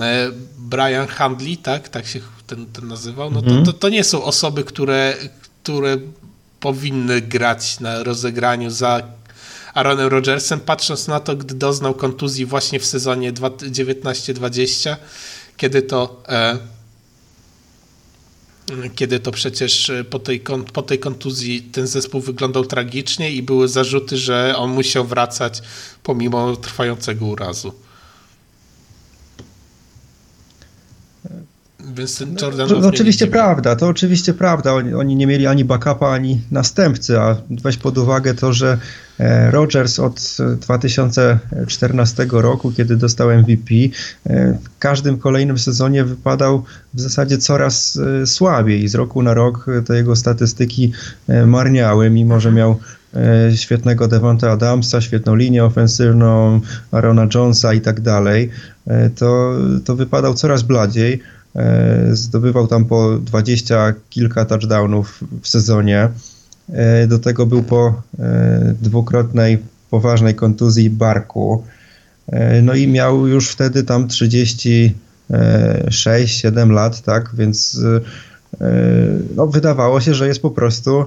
e, 0.00 0.30
Brian 0.58 1.06
Handley, 1.06 1.56
tak, 1.56 1.88
tak 1.88 2.06
się 2.06 2.20
ten, 2.46 2.66
ten 2.66 2.88
nazywał, 2.88 3.30
no 3.30 3.42
to, 3.42 3.48
mhm. 3.48 3.66
to, 3.66 3.72
to 3.72 3.88
nie 3.88 4.04
są 4.04 4.24
osoby, 4.24 4.64
które, 4.64 5.14
które 5.62 5.96
powinny 6.60 7.20
grać 7.20 7.80
na 7.80 8.02
rozegraniu 8.02 8.70
za 8.70 9.02
Aaronem 9.74 10.08
Rodgersem, 10.08 10.60
patrząc 10.60 11.08
na 11.08 11.20
to, 11.20 11.36
gdy 11.36 11.54
doznał 11.54 11.94
kontuzji 11.94 12.46
właśnie 12.46 12.80
w 12.80 12.86
sezonie 12.86 13.32
19-20, 13.32 14.96
kiedy 15.56 15.82
to 15.82 16.22
e, 16.28 16.58
kiedy 18.94 19.20
to 19.20 19.30
przecież 19.30 19.92
po 20.10 20.18
tej, 20.18 20.42
po 20.72 20.82
tej 20.82 20.98
kontuzji 20.98 21.62
ten 21.62 21.86
zespół 21.86 22.20
wyglądał 22.20 22.64
tragicznie 22.64 23.30
i 23.30 23.42
były 23.42 23.68
zarzuty, 23.68 24.16
że 24.16 24.54
on 24.56 24.70
musiał 24.70 25.04
wracać 25.04 25.62
pomimo 26.02 26.56
trwającego 26.56 27.26
urazu. 27.26 27.72
Więc 31.96 32.18
ten 32.18 32.36
Jordan 32.42 32.68
no, 32.68 32.74
to, 32.74 32.80
to 32.80 32.88
oczywiście 32.88 33.26
prawda, 33.26 33.76
to 33.76 33.88
oczywiście 33.88 34.34
prawda. 34.34 34.74
Oni, 34.74 34.94
oni, 34.94 35.16
nie 35.16 35.26
mieli 35.26 35.46
ani 35.46 35.64
backupa, 35.64 36.08
ani 36.08 36.40
następcy, 36.50 37.20
a 37.20 37.36
weź 37.50 37.76
pod 37.76 37.98
uwagę 37.98 38.34
to, 38.34 38.52
że 38.52 38.78
e, 39.18 39.50
Rodgers 39.50 39.98
od 39.98 40.36
2014 40.60 42.26
roku, 42.30 42.72
kiedy 42.72 42.96
dostał 42.96 43.30
MVP, 43.30 43.74
e, 44.26 44.52
w 44.52 44.78
każdym 44.78 45.18
kolejnym 45.18 45.58
sezonie 45.58 46.04
wypadał 46.04 46.64
w 46.94 47.00
zasadzie 47.00 47.38
coraz 47.38 47.98
e, 48.22 48.26
słabiej. 48.26 48.88
Z 48.88 48.94
roku 48.94 49.22
na 49.22 49.34
rok 49.34 49.66
te 49.86 49.96
jego 49.96 50.16
statystyki 50.16 50.92
marniały, 51.46 52.10
mimo 52.10 52.40
że 52.40 52.52
miał 52.52 52.78
świetnego 53.54 54.08
Devonta 54.08 54.50
Adamsa, 54.50 55.00
świetną 55.00 55.34
linię 55.34 55.64
ofensywną, 55.64 56.60
Arona 56.90 57.26
Jonesa 57.34 57.74
i 57.74 57.80
tak 57.80 58.00
dalej, 58.00 58.50
to, 59.16 59.54
to 59.84 59.96
wypadał 59.96 60.34
coraz 60.34 60.62
bladziej. 60.62 61.22
E, 61.56 62.16
zdobywał 62.16 62.66
tam 62.66 62.84
po 62.84 63.18
dwadzieścia 63.18 63.94
kilka 64.10 64.44
touchdownów 64.44 65.24
w 65.42 65.48
sezonie. 65.48 66.08
E, 66.72 67.06
do 67.06 67.18
tego 67.18 67.46
był 67.46 67.62
po 67.62 68.02
e, 68.18 68.74
dwukrotnej 68.82 69.58
poważnej 69.90 70.34
kontuzji 70.34 70.90
barku. 70.90 71.64
No 72.62 72.74
i 72.74 72.88
miał 72.88 73.26
już 73.26 73.48
wtedy 73.48 73.82
tam 73.82 74.08
36-7 74.08 74.90
lat, 76.70 77.02
tak, 77.02 77.30
więc 77.34 77.80
no, 79.36 79.46
wydawało 79.46 80.00
się, 80.00 80.14
że 80.14 80.28
jest 80.28 80.42
po 80.42 80.50
prostu 80.50 81.04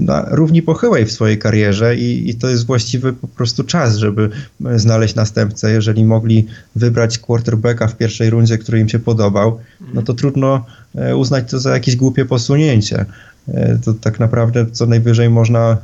na 0.00 0.26
równi 0.30 0.62
pochyłej 0.62 1.06
w 1.06 1.12
swojej 1.12 1.38
karierze 1.38 1.96
i, 1.96 2.30
i 2.30 2.34
to 2.34 2.48
jest 2.48 2.66
właściwy 2.66 3.12
po 3.12 3.28
prostu 3.28 3.64
czas, 3.64 3.96
żeby 3.96 4.30
znaleźć 4.76 5.14
następcę. 5.14 5.72
Jeżeli 5.72 6.04
mogli 6.04 6.46
wybrać 6.76 7.18
quarterbacka 7.18 7.86
w 7.86 7.96
pierwszej 7.96 8.30
rundzie, 8.30 8.58
który 8.58 8.80
im 8.80 8.88
się 8.88 8.98
podobał, 8.98 9.58
no 9.94 10.02
to 10.02 10.14
trudno 10.14 10.64
e, 10.94 11.16
uznać 11.16 11.50
to 11.50 11.58
za 11.58 11.74
jakieś 11.74 11.96
głupie 11.96 12.24
posunięcie. 12.24 13.04
E, 13.48 13.78
to 13.84 13.94
tak 13.94 14.20
naprawdę 14.20 14.66
co 14.72 14.86
najwyżej 14.86 15.30
można 15.30 15.76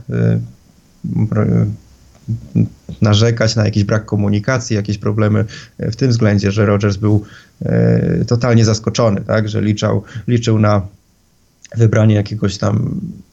narzekać 3.03 3.57
na 3.57 3.65
jakiś 3.65 3.85
brak 3.85 4.05
komunikacji, 4.05 4.77
jakieś 4.77 4.99
problemy 4.99 5.45
w 5.79 5.97
tym 5.97 6.11
względzie, 6.11 6.53
że 6.53 6.67
Rogers 6.67 6.97
był 6.97 7.25
totalnie 8.27 8.65
zaskoczony, 8.65 9.21
tak, 9.21 9.49
że 9.49 9.63
liczał, 9.63 10.03
liczył 10.29 10.59
na 10.59 10.83
wybranie 11.77 12.15
jakiegoś 12.15 12.59
tam 12.59 13.01
e, 13.21 13.26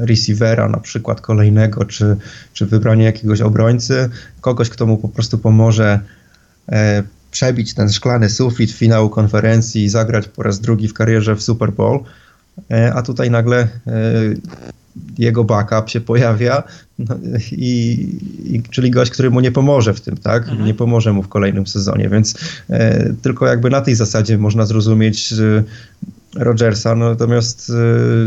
receivera 0.00 0.68
na 0.68 0.78
przykład 0.78 1.20
kolejnego, 1.20 1.84
czy, 1.84 2.16
czy 2.52 2.66
wybranie 2.66 3.04
jakiegoś 3.04 3.40
obrońcy, 3.40 4.08
kogoś, 4.40 4.70
kto 4.70 4.86
mu 4.86 4.96
po 4.98 5.08
prostu 5.08 5.38
pomoże 5.38 6.00
e, 6.68 7.02
przebić 7.30 7.74
ten 7.74 7.92
szklany 7.92 8.30
sufit 8.30 8.70
finału 8.72 9.10
konferencji 9.10 9.84
i 9.84 9.88
zagrać 9.88 10.28
po 10.28 10.42
raz 10.42 10.60
drugi 10.60 10.88
w 10.88 10.94
karierze 10.94 11.36
w 11.36 11.42
Super 11.42 11.72
Bowl, 11.72 12.00
e, 12.70 12.94
a 12.94 13.02
tutaj 13.02 13.30
nagle 13.30 13.58
e, 13.58 13.68
jego 15.18 15.44
backup 15.44 15.90
się 15.90 16.00
pojawia, 16.00 16.62
no, 16.98 17.16
i, 17.52 18.08
i, 18.44 18.62
czyli 18.70 18.90
gość, 18.90 19.10
który 19.10 19.30
mu 19.30 19.40
nie 19.40 19.52
pomoże 19.52 19.94
w 19.94 20.00
tym, 20.00 20.16
tak? 20.16 20.42
Mhm. 20.42 20.64
Nie 20.64 20.74
pomoże 20.74 21.12
mu 21.12 21.22
w 21.22 21.28
kolejnym 21.28 21.66
sezonie, 21.66 22.08
więc 22.08 22.34
e, 22.70 23.12
tylko 23.22 23.46
jakby 23.46 23.70
na 23.70 23.80
tej 23.80 23.94
zasadzie 23.94 24.38
można 24.38 24.66
zrozumieć 24.66 25.34
Rodgersa, 26.34 26.94
natomiast 26.94 27.70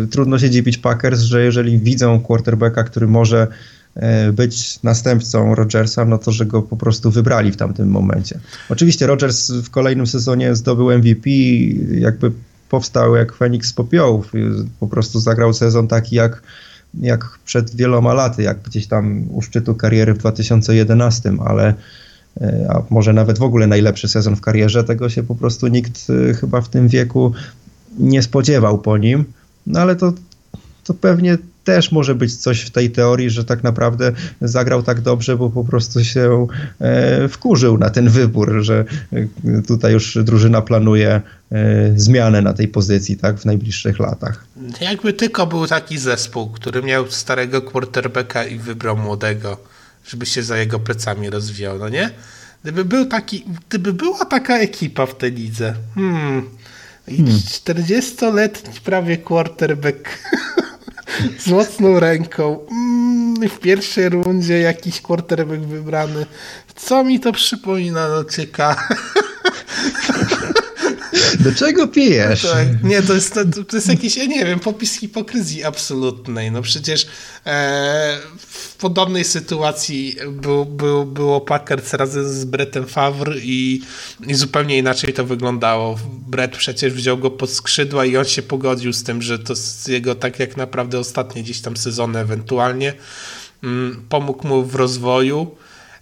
y, 0.04 0.08
trudno 0.08 0.40
się 0.40 0.50
dziwić 0.50 0.78
Packers, 0.78 1.20
że 1.20 1.44
jeżeli 1.44 1.80
widzą 1.80 2.20
quarterbacka, 2.20 2.84
który 2.84 3.08
może 3.08 3.48
y, 4.30 4.34
być 4.34 4.84
następcą 4.84 5.56
Rodgersa, 5.56 6.06
no 6.06 6.18
to 6.18 6.32
że 6.32 6.46
go 6.46 6.62
po 6.62 6.78
prostu 6.78 7.12
wybrali 7.12 7.52
w 7.52 7.58
tamtym 7.58 7.90
momencie. 7.90 8.40
Oczywiście 8.70 9.08
Rodgers 9.08 9.52
w 9.52 9.70
kolejnym 9.70 10.08
sezonie 10.08 10.56
zdobył 10.56 10.92
MVP, 10.92 11.30
jakby 11.92 12.32
powstał 12.70 13.16
jak 13.16 13.34
Feniks 13.34 13.70
z 13.70 13.74
popiołów, 13.74 14.32
po 14.80 14.88
prostu 14.88 15.20
zagrał 15.20 15.54
sezon 15.54 15.88
taki 15.88 16.16
jak, 16.16 16.44
jak 17.02 17.40
przed 17.46 17.76
wieloma 17.76 18.14
laty, 18.14 18.44
jak 18.44 18.62
gdzieś 18.62 18.88
tam 18.88 19.24
u 19.30 19.42
szczytu 19.42 19.76
kariery 19.76 20.14
w 20.14 20.18
2011, 20.18 21.34
ale 21.46 21.74
y, 22.42 22.46
a 22.70 22.82
może 22.90 23.14
nawet 23.14 23.40
w 23.40 23.44
ogóle 23.44 23.68
najlepszy 23.68 24.08
sezon 24.08 24.36
w 24.36 24.42
karierze, 24.42 24.84
tego 24.84 25.10
się 25.10 25.24
po 25.24 25.36
prostu 25.36 25.68
nikt 25.68 26.08
chyba 26.40 26.62
w 26.62 26.70
tym 26.70 26.88
wieku 26.88 27.34
nie 28.00 28.24
spodziewał 28.24 28.78
po 28.78 28.98
nim, 28.98 29.26
no 29.68 29.80
ale 29.80 29.96
to, 29.96 30.14
to 30.84 30.94
pewnie 30.94 31.38
też 31.64 31.92
może 31.92 32.16
być 32.16 32.36
coś 32.36 32.62
w 32.62 32.70
tej 32.70 32.92
teorii, 32.92 33.30
że 33.30 33.46
tak 33.46 33.64
naprawdę 33.64 34.12
zagrał 34.42 34.84
tak 34.84 35.02
dobrze, 35.02 35.38
bo 35.38 35.50
po 35.50 35.64
prostu 35.64 36.04
się 36.04 36.48
e, 36.82 37.28
wkurzył 37.28 37.78
na 37.78 37.90
ten 37.90 38.10
wybór, 38.10 38.54
że 38.62 38.86
e, 39.14 39.62
tutaj 39.62 39.94
już 39.94 40.18
drużyna 40.24 40.62
planuje 40.62 41.22
e, 41.52 41.94
zmianę 41.96 42.42
na 42.42 42.54
tej 42.54 42.68
pozycji 42.68 43.18
tak, 43.18 43.40
w 43.40 43.46
najbliższych 43.46 44.00
latach. 44.00 44.46
Jakby 44.82 45.14
tylko 45.14 45.48
był 45.48 45.68
taki 45.68 45.98
zespół, 45.98 46.50
który 46.50 46.84
miał 46.84 47.12
starego 47.12 47.62
quarterbacka 47.62 48.46
i 48.46 48.58
wybrał 48.58 48.98
młodego, 48.98 49.58
żeby 50.06 50.26
się 50.26 50.44
za 50.44 50.58
jego 50.58 50.80
plecami 50.80 51.30
rozwijał, 51.30 51.80
no 51.80 51.90
nie? 51.90 52.10
Gdyby 52.64 52.86
był 52.86 53.06
taki, 53.06 53.46
gdyby 53.70 53.94
była 53.94 54.26
taka 54.26 54.58
ekipa 54.58 55.06
w 55.06 55.18
tej 55.18 55.32
lidze, 55.32 55.76
hmm, 55.96 56.50
i 57.08 57.18
hmm. 57.18 57.36
40-letni 57.36 58.80
prawie 58.84 59.18
quarterback 59.18 60.10
z 61.44 61.48
mocną 61.48 62.00
ręką. 62.00 62.60
Mm, 62.72 63.50
w 63.50 63.60
pierwszej 63.60 64.10
rundzie 64.10 64.60
jakiś 64.60 65.02
quarterback 65.02 65.62
wybrany. 65.62 66.26
Co 66.76 67.04
mi 67.04 67.20
to 67.20 67.32
przypomina? 67.32 68.08
No 68.08 68.24
ciekawe. 68.24 68.82
Do 71.44 71.56
czego 71.56 71.88
pijesz? 71.88 72.42
Tak, 72.42 72.84
nie, 72.84 73.02
to 73.02 73.14
jest, 73.14 73.34
to, 73.34 73.64
to 73.64 73.78
jest 73.78 73.90
jakiś, 73.90 74.18
ja 74.18 74.26
nie 74.26 74.46
wiem, 74.46 74.60
popis 74.60 75.00
hipokryzji 75.00 75.64
absolutnej. 75.64 76.52
No 76.52 76.62
przecież 76.62 77.08
e, 77.46 78.18
w 78.38 78.76
podobnej 78.76 79.24
sytuacji 79.24 80.16
był, 80.32 80.66
był, 80.66 81.06
było 81.06 81.42
Packers 81.42 81.94
razem 81.94 82.30
z 82.30 82.46
Brettem 82.46 82.88
Favre 82.88 83.38
i, 83.38 83.82
i 84.28 84.34
zupełnie 84.34 84.78
inaczej 84.78 85.14
to 85.14 85.26
wyglądało. 85.26 86.00
Brett 86.28 86.58
przecież 86.58 86.94
wziął 86.94 87.18
go 87.18 87.32
pod 87.32 87.50
skrzydła 87.50 88.06
i 88.06 88.18
on 88.18 88.26
się 88.26 88.42
pogodził 88.42 88.94
z 88.94 89.04
tym, 89.04 89.22
że 89.22 89.40
to 89.40 89.54
jest 89.54 89.88
jego 89.88 90.16
tak 90.16 90.40
jak 90.40 90.58
naprawdę 90.58 91.00
ostatnie 91.00 91.44
gdzieś 91.44 91.62
tam 91.62 91.78
sezony 91.78 92.20
ewentualnie. 92.20 92.94
Mm, 93.64 94.06
pomógł 94.10 94.48
mu 94.48 94.64
w 94.64 94.76
rozwoju. 94.76 95.56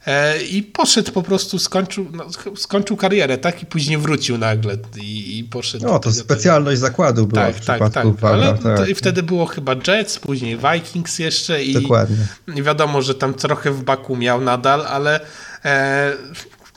E, 0.05 0.43
i 0.43 0.63
poszedł 0.63 1.11
po 1.11 1.23
prostu, 1.23 1.59
skończył, 1.59 2.07
no, 2.13 2.25
skończył 2.55 2.97
karierę, 2.97 3.37
tak? 3.37 3.63
I 3.63 3.65
później 3.65 3.97
wrócił 3.97 4.37
nagle 4.37 4.77
i, 4.97 5.39
i 5.39 5.43
poszedł. 5.43 5.85
No, 5.85 5.99
to 5.99 6.11
specjalność 6.11 6.79
zakładu 6.79 7.27
była 7.27 7.45
tak, 7.45 7.55
w 7.55 7.65
tak, 7.65 7.93
tak. 7.93 8.05
Ale 8.21 8.57
tak. 8.57 8.89
I 8.89 8.95
wtedy 8.95 9.23
było 9.23 9.45
chyba 9.45 9.75
Jets, 9.87 10.19
później 10.19 10.57
Vikings 10.57 11.19
jeszcze 11.19 11.63
i, 11.63 11.73
Dokładnie. 11.73 12.17
i 12.55 12.63
wiadomo, 12.63 13.01
że 13.01 13.15
tam 13.15 13.33
trochę 13.33 13.71
w 13.71 13.83
baku 13.83 14.15
miał 14.15 14.41
nadal, 14.41 14.87
ale 14.87 15.19
e, 15.65 16.13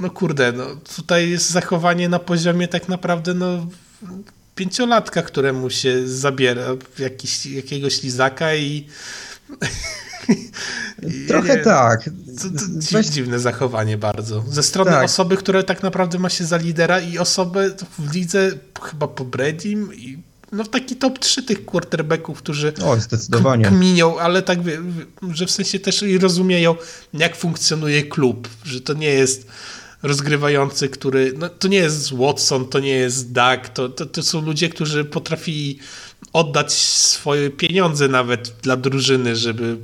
no 0.00 0.10
kurde, 0.10 0.52
no, 0.52 0.64
tutaj 0.96 1.30
jest 1.30 1.50
zachowanie 1.50 2.08
na 2.08 2.18
poziomie 2.18 2.68
tak 2.68 2.88
naprawdę 2.88 3.34
no 3.34 3.66
pięciolatka, 4.54 5.22
któremu 5.22 5.70
się 5.70 6.08
zabiera 6.08 6.62
jakiś, 6.98 7.46
jakiegoś 7.46 8.02
lizaka 8.02 8.54
i 8.54 8.86
Trochę 11.28 11.58
tak. 11.58 12.04
To, 12.42 12.48
to 12.48 12.64
Weź... 12.92 13.06
Dziwne 13.06 13.38
zachowanie 13.38 13.98
bardzo. 13.98 14.44
Ze 14.48 14.62
strony 14.62 14.90
tak. 14.90 15.04
osoby, 15.04 15.36
która 15.36 15.62
tak 15.62 15.82
naprawdę 15.82 16.18
ma 16.18 16.28
się 16.28 16.44
za 16.44 16.56
lidera 16.56 17.00
i 17.00 17.18
osoby 17.18 17.74
w 17.98 18.14
lidze 18.14 18.50
chyba 18.82 19.08
po 19.08 19.24
Bredim 19.24 19.94
i 19.94 20.18
no 20.52 20.64
taki 20.64 20.96
top 20.96 21.18
3 21.18 21.42
tych 21.42 21.64
quarterbacków, 21.64 22.38
którzy 22.38 22.72
o, 22.84 23.00
zdecydowanie. 23.00 23.64
kminią, 23.64 24.18
ale 24.18 24.42
tak, 24.42 24.58
że 25.32 25.46
w 25.46 25.50
sensie 25.50 25.78
też 25.78 26.02
i 26.02 26.18
rozumieją, 26.18 26.74
jak 27.14 27.36
funkcjonuje 27.36 28.02
klub, 28.02 28.48
że 28.64 28.80
to 28.80 28.94
nie 28.94 29.10
jest 29.10 29.46
rozgrywający, 30.02 30.88
który, 30.88 31.34
no 31.38 31.48
to 31.48 31.68
nie 31.68 31.78
jest 31.78 32.14
Watson, 32.14 32.68
to 32.68 32.80
nie 32.80 32.96
jest 32.96 33.32
Doug, 33.32 33.68
to, 33.68 33.88
to, 33.88 34.06
to 34.06 34.22
są 34.22 34.40
ludzie, 34.40 34.68
którzy 34.68 35.04
potrafili 35.04 35.78
oddać 36.32 36.72
swoje 36.72 37.50
pieniądze 37.50 38.08
nawet 38.08 38.54
dla 38.62 38.76
drużyny, 38.76 39.36
żeby 39.36 39.76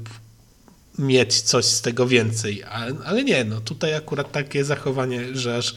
mieć 1.01 1.41
coś 1.41 1.65
z 1.65 1.83
tego 1.83 2.07
więcej. 2.07 2.65
Ale, 2.65 2.93
ale 3.05 3.25
nie, 3.25 3.45
no 3.45 3.61
tutaj 3.61 3.95
akurat 3.95 4.33
takie 4.33 4.65
zachowanie, 4.65 5.37
że 5.37 5.57
aż, 5.57 5.75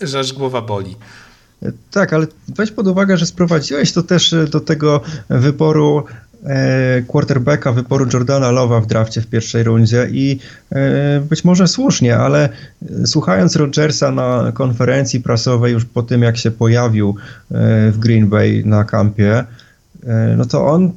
że 0.00 0.18
aż 0.18 0.32
głowa 0.32 0.62
boli. 0.62 0.96
Tak, 1.90 2.12
ale 2.12 2.26
weź 2.48 2.70
pod 2.70 2.86
uwagę, 2.86 3.16
że 3.16 3.26
sprowadziłeś 3.26 3.92
to 3.92 4.02
też 4.02 4.34
do 4.50 4.60
tego 4.60 5.00
wyboru 5.28 6.04
e, 6.44 7.02
quarterbacka, 7.02 7.72
wyboru 7.72 8.06
Jordana 8.12 8.50
Lowa 8.50 8.80
w 8.80 8.86
drafcie 8.86 9.20
w 9.20 9.26
pierwszej 9.26 9.62
rundzie 9.62 10.08
i 10.12 10.38
e, 10.72 11.20
być 11.20 11.44
może 11.44 11.68
słusznie, 11.68 12.16
ale 12.16 12.48
słuchając 13.06 13.56
Rodgersa 13.56 14.10
na 14.10 14.52
konferencji 14.54 15.20
prasowej 15.20 15.72
już 15.72 15.84
po 15.84 16.02
tym, 16.02 16.22
jak 16.22 16.36
się 16.36 16.50
pojawił 16.50 17.14
e, 17.50 17.90
w 17.92 17.98
Green 17.98 18.28
Bay 18.28 18.62
na 18.66 18.84
kampie, 18.84 19.32
E, 19.34 19.44
no 20.36 20.44
to 20.44 20.66
on 20.66 20.92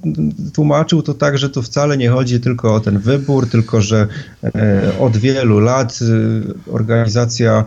tłumaczył 0.54 1.02
to 1.02 1.14
tak, 1.14 1.38
że 1.38 1.50
to 1.50 1.62
wcale 1.62 1.98
nie 1.98 2.10
chodzi 2.10 2.40
tylko 2.40 2.76
o 2.76 2.80
ten 2.80 3.00
wybór, 3.00 3.50
tylko 3.50 3.82
że 3.82 4.08
e, 4.44 4.92
od 5.00 5.18
wielu 5.18 5.60
lat 5.60 6.00
e, 6.02 6.72
organizacja 6.72 7.66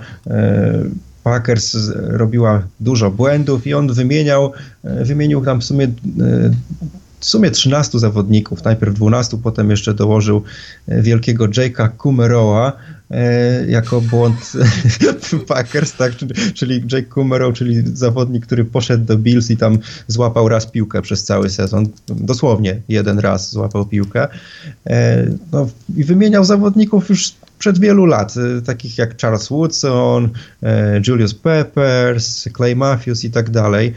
Packers 1.23 1.77
robiła 1.97 2.63
dużo 2.81 3.11
błędów 3.11 3.67
i 3.67 3.75
on 3.75 3.93
wymieniał, 3.93 4.53
wymienił 4.85 5.45
tam 5.45 5.61
w 5.61 5.65
sumie 5.65 5.89
w 7.21 7.27
sumie 7.27 7.51
13 7.51 7.99
zawodników, 7.99 8.65
najpierw 8.65 8.95
12, 8.95 9.37
potem 9.43 9.71
jeszcze 9.71 9.95
dołożył 9.95 10.43
wielkiego 10.89 11.45
Jake'a 11.45 11.89
Kumeroa, 11.89 12.73
E, 13.04 13.04
jako 13.69 14.01
błąd 14.01 14.53
Packers, 15.49 15.93
tak? 15.93 16.13
czyli 16.55 16.83
Jake 16.93 17.03
Kummerow, 17.03 17.55
czyli 17.55 17.83
zawodnik, 17.97 18.47
który 18.47 18.65
poszedł 18.65 19.05
do 19.05 19.19
Bills 19.19 19.51
i 19.51 19.57
tam 19.57 19.79
złapał 20.09 20.49
raz 20.49 20.67
piłkę 20.67 21.03
przez 21.03 21.25
cały 21.25 21.51
sezon, 21.51 21.89
dosłownie 22.07 22.81
jeden 22.89 23.19
raz 23.19 23.51
złapał 23.53 23.87
piłkę 23.87 24.29
e, 24.87 25.27
no, 25.53 25.69
i 25.97 26.05
wymieniał 26.05 26.45
zawodników 26.45 27.09
już 27.09 27.33
przed 27.59 27.79
wielu 27.79 28.07
lat, 28.07 28.35
e, 28.37 28.63
takich 28.63 28.99
jak 28.99 29.21
Charles 29.21 29.49
Woodson, 29.49 30.29
Julius 31.07 31.35
Peppers, 31.35 32.49
Clay 32.57 32.77
Matthews 32.77 33.25
i 33.25 33.31
tak 33.31 33.51
dalej. 33.51 33.93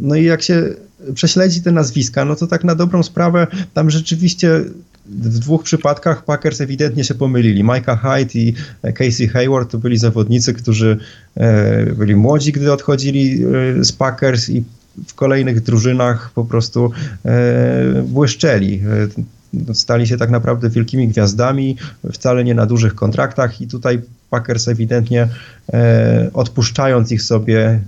No 0.00 0.14
i 0.14 0.24
jak 0.24 0.42
się 0.42 0.68
prześledzi 1.14 1.62
te 1.62 1.72
nazwiska, 1.72 2.24
no 2.24 2.36
to 2.36 2.46
tak 2.46 2.64
na 2.64 2.74
dobrą 2.74 3.02
sprawę 3.02 3.46
tam 3.74 3.90
rzeczywiście 3.90 4.64
w 5.10 5.38
dwóch 5.38 5.62
przypadkach 5.62 6.24
Packers 6.24 6.60
ewidentnie 6.60 7.04
się 7.04 7.14
pomylili. 7.14 7.64
Micah 7.64 8.02
Hyde 8.02 8.34
i 8.34 8.54
Casey 8.94 9.28
Hayward 9.28 9.70
to 9.70 9.78
byli 9.78 9.98
zawodnicy, 9.98 10.54
którzy 10.54 10.98
e, 11.36 11.86
byli 11.86 12.16
młodzi, 12.16 12.52
gdy 12.52 12.72
odchodzili 12.72 13.44
e, 13.44 13.84
z 13.84 13.92
Packers 13.92 14.48
i 14.48 14.64
w 15.06 15.14
kolejnych 15.14 15.60
drużynach 15.60 16.30
po 16.34 16.44
prostu 16.44 16.90
błyszczeli 18.04 18.80
stali 19.72 20.06
się 20.06 20.16
tak 20.16 20.30
naprawdę 20.30 20.70
wielkimi 20.70 21.08
gwiazdami, 21.08 21.76
wcale 22.12 22.44
nie 22.44 22.54
na 22.54 22.66
dużych 22.66 22.94
kontraktach 22.94 23.60
i 23.60 23.66
tutaj 23.66 24.00
Packers 24.30 24.68
ewidentnie 24.68 25.28
e, 25.72 26.30
odpuszczając 26.34 27.12
ich 27.12 27.22
sobie 27.22 27.60
e, 27.66 27.80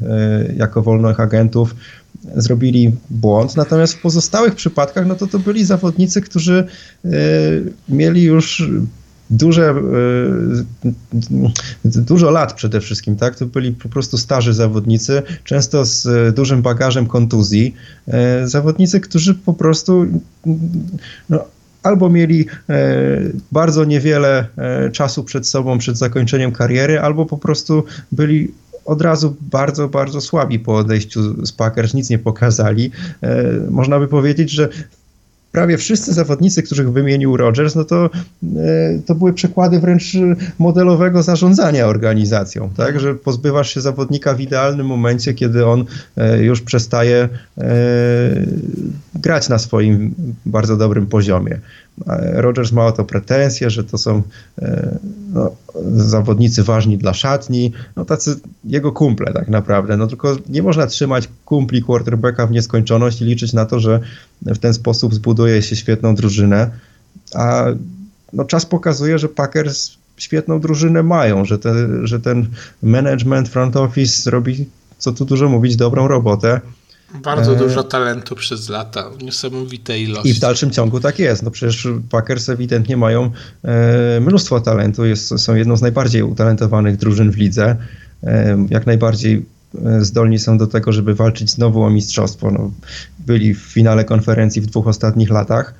jako 0.56 0.82
wolnych 0.82 1.20
agentów 1.20 1.74
zrobili 2.36 2.92
błąd, 3.10 3.56
natomiast 3.56 3.94
w 3.94 4.00
pozostałych 4.00 4.54
przypadkach 4.54 5.06
no 5.06 5.14
to 5.14 5.26
to 5.26 5.38
byli 5.38 5.64
zawodnicy, 5.64 6.20
którzy 6.20 6.66
e, 7.04 7.08
mieli 7.88 8.22
już 8.22 8.68
duże, 9.30 9.74
dużo 11.84 12.30
lat 12.30 12.52
przede 12.52 12.80
wszystkim, 12.80 13.16
tak? 13.16 13.36
To 13.36 13.46
byli 13.46 13.72
po 13.72 13.88
prostu 13.88 14.18
starzy 14.18 14.54
zawodnicy, 14.54 15.22
często 15.44 15.84
z 15.84 16.34
dużym 16.34 16.62
bagażem 16.62 17.06
kontuzji. 17.06 17.74
Zawodnicy, 18.44 19.00
którzy 19.00 19.34
po 19.34 19.54
prostu 19.54 20.06
no, 21.28 21.44
albo 21.82 22.10
mieli 22.10 22.46
e, 22.68 22.76
bardzo 23.52 23.84
niewiele 23.84 24.46
e, 24.56 24.90
czasu 24.90 25.24
przed 25.24 25.48
sobą, 25.48 25.78
przed 25.78 25.98
zakończeniem 25.98 26.52
kariery, 26.52 27.00
albo 27.00 27.26
po 27.26 27.38
prostu 27.38 27.84
byli 28.12 28.52
od 28.84 29.02
razu 29.02 29.36
bardzo, 29.40 29.88
bardzo 29.88 30.20
słabi 30.20 30.58
po 30.58 30.76
odejściu 30.76 31.46
z 31.46 31.52
Packers, 31.52 31.94
nic 31.94 32.10
nie 32.10 32.18
pokazali. 32.18 32.90
E, 33.22 33.44
można 33.70 33.98
by 34.00 34.08
powiedzieć, 34.08 34.50
że 34.50 34.68
prawie 35.52 35.78
wszyscy 35.78 36.12
zawodnicy, 36.12 36.62
których 36.62 36.92
wymienił 36.92 37.36
Rogers, 37.36 37.74
no 37.74 37.84
to, 37.84 38.10
to 39.06 39.14
były 39.14 39.32
przykłady 39.32 39.80
wręcz 39.80 40.12
modelowego 40.58 41.22
zarządzania 41.22 41.86
organizacją, 41.86 42.70
tak, 42.76 43.00
że 43.00 43.14
pozbywasz 43.14 43.74
się 43.74 43.80
zawodnika 43.80 44.34
w 44.34 44.40
idealnym 44.40 44.86
momencie, 44.86 45.34
kiedy 45.34 45.66
on 45.66 45.84
już 46.40 46.60
przestaje 46.60 47.28
grać 49.14 49.48
na 49.48 49.58
swoim 49.58 50.14
bardzo 50.46 50.76
dobrym 50.76 51.06
poziomie. 51.06 51.58
Rogers 52.32 52.72
ma 52.72 52.86
o 52.86 52.92
to 52.92 53.04
pretensje, 53.04 53.70
że 53.70 53.84
to 53.84 53.98
są 53.98 54.22
e, 54.62 54.98
no, 55.32 55.50
zawodnicy 55.96 56.62
ważni 56.62 56.98
dla 56.98 57.14
szatni, 57.14 57.72
no 57.96 58.04
tacy 58.04 58.40
jego 58.64 58.92
kumple 58.92 59.32
tak 59.32 59.48
naprawdę. 59.48 59.96
No 59.96 60.06
tylko 60.06 60.36
nie 60.48 60.62
można 60.62 60.86
trzymać 60.86 61.28
kumpli 61.44 61.82
quarterbacka 61.82 62.46
w 62.46 62.50
nieskończoność 62.50 63.22
i 63.22 63.24
liczyć 63.24 63.52
na 63.52 63.66
to, 63.66 63.80
że 63.80 64.00
w 64.42 64.58
ten 64.58 64.74
sposób 64.74 65.14
zbuduje 65.14 65.62
się 65.62 65.76
świetną 65.76 66.14
drużynę, 66.14 66.70
a 67.34 67.64
no, 68.32 68.44
czas 68.44 68.66
pokazuje, 68.66 69.18
że 69.18 69.28
Packers 69.28 69.90
świetną 70.16 70.60
drużynę 70.60 71.02
mają, 71.02 71.44
że, 71.44 71.58
te, 71.58 71.74
że 72.06 72.20
ten 72.20 72.46
management, 72.82 73.48
front 73.48 73.76
office 73.76 74.30
robi, 74.30 74.66
co 74.98 75.12
tu 75.12 75.24
dużo 75.24 75.48
mówić, 75.48 75.76
dobrą 75.76 76.08
robotę. 76.08 76.60
Bardzo 77.14 77.52
e, 77.52 77.56
dużo 77.56 77.84
talentu 77.84 78.34
przez 78.34 78.68
lata, 78.68 79.10
niesamowite 79.22 79.98
ilości. 79.98 80.28
I 80.28 80.34
w 80.34 80.38
dalszym 80.38 80.70
ciągu 80.70 81.00
tak 81.00 81.18
jest. 81.18 81.42
No 81.42 81.50
przecież 81.50 81.88
Packers 82.10 82.48
ewidentnie 82.48 82.96
mają 82.96 83.30
e, 83.64 84.20
mnóstwo 84.20 84.60
talentu, 84.60 85.04
jest, 85.04 85.40
są 85.40 85.54
jedną 85.54 85.76
z 85.76 85.82
najbardziej 85.82 86.22
utalentowanych 86.22 86.96
drużyn 86.96 87.30
w 87.30 87.36
lidze. 87.36 87.76
E, 88.22 88.66
jak 88.70 88.86
najbardziej 88.86 89.46
zdolni 90.00 90.38
są 90.38 90.58
do 90.58 90.66
tego, 90.66 90.92
żeby 90.92 91.14
walczyć 91.14 91.50
znowu 91.50 91.82
o 91.82 91.90
mistrzostwo. 91.90 92.50
No, 92.50 92.70
byli 93.18 93.54
w 93.54 93.58
finale 93.58 94.04
konferencji 94.04 94.62
w 94.62 94.66
dwóch 94.66 94.86
ostatnich 94.86 95.30
latach. 95.30 95.74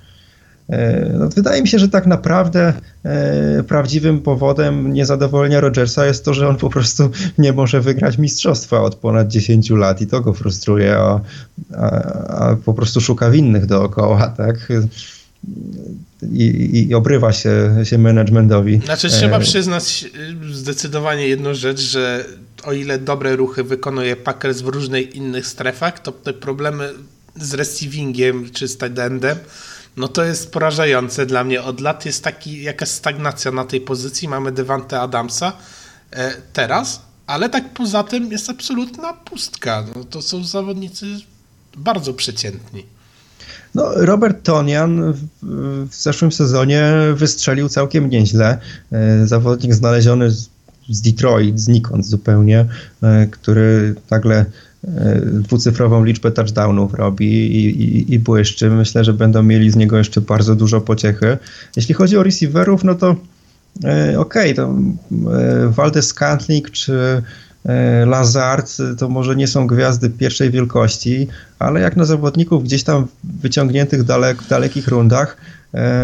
E, 0.73 1.11
no, 1.19 1.29
wydaje 1.29 1.63
mi 1.63 1.69
się, 1.69 1.79
że 1.79 1.89
tak 1.89 2.07
naprawdę 2.07 2.73
e, 3.05 3.63
prawdziwym 3.63 4.21
powodem 4.21 4.93
niezadowolenia 4.93 5.61
Rogersa 5.61 6.07
jest 6.07 6.25
to, 6.25 6.35
że 6.35 6.49
on 6.49 6.57
po 6.57 6.71
prostu 6.71 7.11
nie 7.39 7.53
może 7.53 7.81
wygrać 7.81 8.19
mistrzostwa 8.19 8.81
od 8.81 8.95
ponad 8.95 9.29
10 9.29 9.71
lat 9.71 10.01
i 10.01 10.07
to 10.07 10.21
go 10.21 10.33
frustruje, 10.33 10.97
a, 10.97 11.21
a, 11.77 11.91
a 12.29 12.57
po 12.57 12.75
prostu 12.75 13.01
szuka 13.01 13.31
winnych 13.31 13.67
dookoła, 13.67 14.29
tak? 14.29 14.69
I, 16.33 16.87
i, 16.89 16.95
obrywa 16.95 17.33
się, 17.33 17.75
się 17.85 17.99
managementowi. 17.99 18.81
Znaczy 18.85 19.09
trzeba 19.09 19.37
e, 19.37 19.41
przyznać 19.41 20.05
zdecydowanie 20.53 21.29
jedną 21.29 21.55
rzecz, 21.55 21.81
że 21.81 22.25
o 22.65 22.73
ile 22.73 22.99
dobre 22.99 23.37
ruchy 23.37 23.65
wykonuje 23.65 24.17
Packers 24.17 24.61
w 24.61 24.67
różnych 24.67 25.15
innych 25.15 25.47
strefach, 25.47 26.01
to 26.01 26.13
te 26.13 26.33
problemy 26.33 26.91
z 27.37 27.55
receivingiem 27.55 28.51
czy 28.53 28.69
z 28.69 28.79
tight 28.79 28.99
endem 28.99 29.37
no 29.97 30.09
to 30.09 30.25
jest 30.25 30.53
porażające 30.53 31.27
dla 31.27 31.45
mnie. 31.45 31.63
Od 31.63 31.81
lat 31.81 32.07
jest 32.07 32.25
taki, 32.25 32.63
jakaś 32.63 32.89
stagnacja 32.89 33.51
na 33.51 33.65
tej 33.65 33.81
pozycji. 33.81 34.29
Mamy 34.29 34.53
Devante 34.53 35.01
Adamsa 35.01 35.53
e, 36.11 36.33
teraz, 36.53 37.03
ale 37.27 37.49
tak 37.49 37.75
poza 37.75 38.05
tym 38.05 38.33
jest 38.33 38.51
absolutna 38.51 39.13
pustka. 39.13 39.85
No, 39.97 40.05
to 40.05 40.23
są 40.23 40.45
zawodnicy 40.45 41.07
bardzo 41.77 42.15
przeciętni. 42.15 42.87
No, 43.75 43.93
Robert 43.95 44.43
Tonian 44.43 45.13
w, 45.43 45.95
zeszłym 45.95 46.33
sezonie 46.33 46.93
wystrzelił 47.15 47.69
całkiem 47.69 48.11
nieźle. 48.11 48.59
E, 48.93 49.27
zawodnik 49.27 49.75
znaleziony 49.75 50.31
z, 50.31 50.49
z 50.89 51.01
Detroit, 51.01 51.61
znikąd 51.61 52.07
zupełnie, 52.07 52.67
e, 53.03 53.27
który 53.27 53.95
nagle 54.11 54.47
dwucyfrową 55.25 56.05
liczbę 56.05 56.31
touchdownów 56.31 56.95
robi 56.95 57.57
i, 57.57 57.83
i, 57.83 58.15
i 58.15 58.19
błyszczy. 58.19 58.71
Myślę, 58.71 59.05
że 59.05 59.13
będą 59.13 59.43
mieli 59.43 59.71
z 59.71 59.77
niego 59.77 59.99
jeszcze 59.99 60.21
bardzo 60.21 60.57
dużo 60.57 60.81
pociechy. 60.81 61.39
Jeśli 61.77 61.95
chodzi 61.95 62.17
o 62.17 62.23
receiverów, 62.23 62.85
no 62.85 62.95
to 62.95 63.17
e, 63.85 64.19
okej, 64.19 64.53
okay, 64.53 64.55
to 64.55 64.75
e, 65.33 65.69
Waldes 65.69 66.07
Scantling 66.07 66.71
czy 66.71 67.23
Lazard 68.07 68.77
to 68.99 69.09
może 69.09 69.37
nie 69.37 69.47
są 69.47 69.67
gwiazdy 69.67 70.11
pierwszej 70.11 70.51
wielkości, 70.51 71.29
ale 71.59 71.81
jak 71.81 71.97
na 71.97 72.05
zawodników 72.05 72.65
gdzieś 72.65 72.83
tam 72.83 73.07
wyciągniętych 73.43 74.05
dalek, 74.05 74.43
w 74.43 74.49
dalekich 74.49 74.89
rundach 74.89 75.37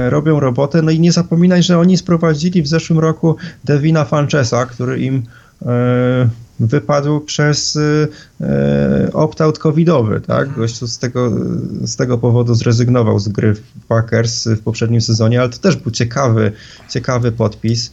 robią 0.09 0.41
robotę. 0.41 0.83
No 0.83 0.91
i 0.91 1.01
nie 1.01 1.13
zapominaj, 1.13 1.63
że 1.63 1.79
oni 1.79 1.97
sprowadzili 1.97 2.63
w 2.63 2.69
zeszłym 2.69 2.99
roku 2.99 3.37
Devina 3.65 4.05
Fanchesa, 4.05 4.67
który 4.67 5.01
im 5.01 5.23
wypadł 6.61 7.21
przez 7.21 7.77
y, 7.77 8.09
y, 8.41 9.13
opt-out 9.13 9.59
covidowy, 9.59 10.21
tak? 10.21 10.47
Mhm. 10.47 10.57
Gościu 10.57 10.87
z 10.87 10.99
tego, 10.99 11.31
z 11.85 11.97
tego 11.97 12.19
powodu 12.19 12.55
zrezygnował 12.55 13.19
z 13.19 13.29
gry 13.29 13.55
w 13.55 13.63
Packers 13.89 14.49
w 14.49 14.61
poprzednim 14.61 15.01
sezonie, 15.01 15.41
ale 15.41 15.49
to 15.49 15.59
też 15.59 15.77
był 15.77 15.93
ciekawy, 15.93 16.53
ciekawy 16.91 17.33
podpis. 17.33 17.93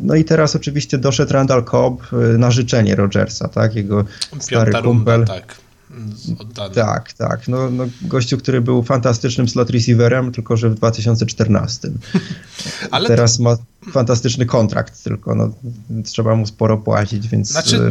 No 0.00 0.14
i 0.14 0.24
teraz 0.24 0.56
oczywiście 0.56 0.98
doszedł 0.98 1.32
Randall 1.32 1.64
Cobb 1.64 2.10
na 2.38 2.50
życzenie 2.50 2.96
Rogersa, 2.96 3.48
tak? 3.48 3.74
Jego 3.74 4.04
stary 4.40 4.72
Piąta 4.72 4.88
kumpel. 4.88 5.18
Runda, 5.18 5.34
tak. 5.34 5.56
Tak, 6.74 7.12
tak. 7.12 7.48
No, 7.48 7.70
no, 7.70 7.84
gościu, 8.02 8.38
który 8.38 8.60
był 8.60 8.82
fantastycznym 8.82 9.48
slot 9.48 9.70
receiverem, 9.70 10.32
tylko 10.32 10.56
że 10.56 10.70
w 10.70 10.74
2014. 10.74 11.90
Ale 12.90 13.08
Teraz 13.08 13.36
to... 13.36 13.42
ma 13.42 13.56
fantastyczny 13.90 14.46
kontrakt, 14.46 15.04
tylko 15.04 15.34
no, 15.34 15.52
trzeba 16.04 16.34
mu 16.34 16.46
sporo 16.46 16.78
płacić, 16.78 17.28
więc... 17.28 17.48
Znaczy, 17.48 17.88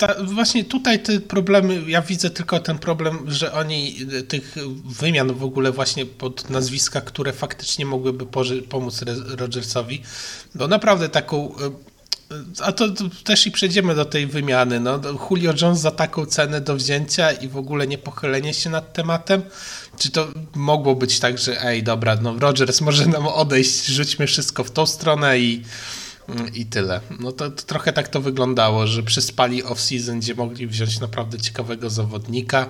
e, 0.00 0.24
właśnie 0.24 0.64
tutaj 0.64 1.02
te 1.02 1.20
problemy, 1.20 1.82
ja 1.86 2.02
widzę 2.02 2.30
tylko 2.30 2.60
ten 2.60 2.78
problem, 2.78 3.18
że 3.26 3.52
oni 3.52 3.96
e, 4.18 4.22
tych 4.22 4.56
wymian 4.84 5.34
w 5.34 5.44
ogóle 5.44 5.72
właśnie 5.72 6.06
pod 6.06 6.50
nazwiska, 6.50 7.00
które 7.00 7.32
faktycznie 7.32 7.86
mogłyby 7.86 8.26
pomóc 8.68 9.04
Rogersowi, 9.38 10.02
no 10.54 10.68
naprawdę 10.68 11.08
taką 11.08 11.56
e, 11.56 11.91
a 12.60 12.72
to, 12.72 12.88
to, 12.88 13.04
też 13.24 13.46
i 13.46 13.50
przejdziemy 13.50 13.94
do 13.94 14.04
tej 14.04 14.26
wymiany. 14.26 14.80
No, 14.80 15.00
Julio 15.30 15.54
Jones 15.62 15.80
za 15.80 15.90
taką 15.90 16.26
cenę 16.26 16.60
do 16.60 16.76
wzięcia 16.76 17.32
i 17.32 17.48
w 17.48 17.56
ogóle 17.56 17.86
nie 17.86 17.98
pochylenie 17.98 18.54
się 18.54 18.70
nad 18.70 18.92
tematem? 18.92 19.42
Czy 19.98 20.10
to 20.10 20.28
mogło 20.54 20.94
być 20.94 21.20
tak, 21.20 21.38
że 21.38 21.64
ej, 21.64 21.82
dobra, 21.82 22.16
no 22.22 22.38
Rogers 22.38 22.80
może 22.80 23.06
nam 23.06 23.26
odejść, 23.26 23.86
rzućmy 23.86 24.26
wszystko 24.26 24.64
w 24.64 24.70
tą 24.70 24.86
stronę 24.86 25.38
i, 25.38 25.62
i 26.54 26.66
tyle. 26.66 27.00
No 27.20 27.32
to, 27.32 27.50
to 27.50 27.62
trochę 27.62 27.92
tak 27.92 28.08
to 28.08 28.20
wyglądało, 28.20 28.86
że 28.86 29.02
przyspali 29.02 29.64
off-season, 29.64 30.18
gdzie 30.18 30.34
mogli 30.34 30.66
wziąć 30.66 31.00
naprawdę 31.00 31.38
ciekawego 31.38 31.90
zawodnika. 31.90 32.68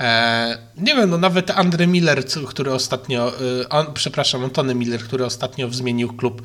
E, 0.00 0.58
nie 0.76 0.94
wiem, 0.94 1.10
no 1.10 1.18
nawet 1.18 1.50
Andre 1.50 1.86
Miller, 1.86 2.24
który 2.48 2.72
ostatnio, 2.72 3.32
e, 3.62 3.68
on, 3.68 3.94
przepraszam, 3.94 4.44
Antony 4.44 4.74
Miller, 4.74 5.00
który 5.00 5.24
ostatnio 5.24 5.70
zmienił 5.70 6.12
klub, 6.16 6.42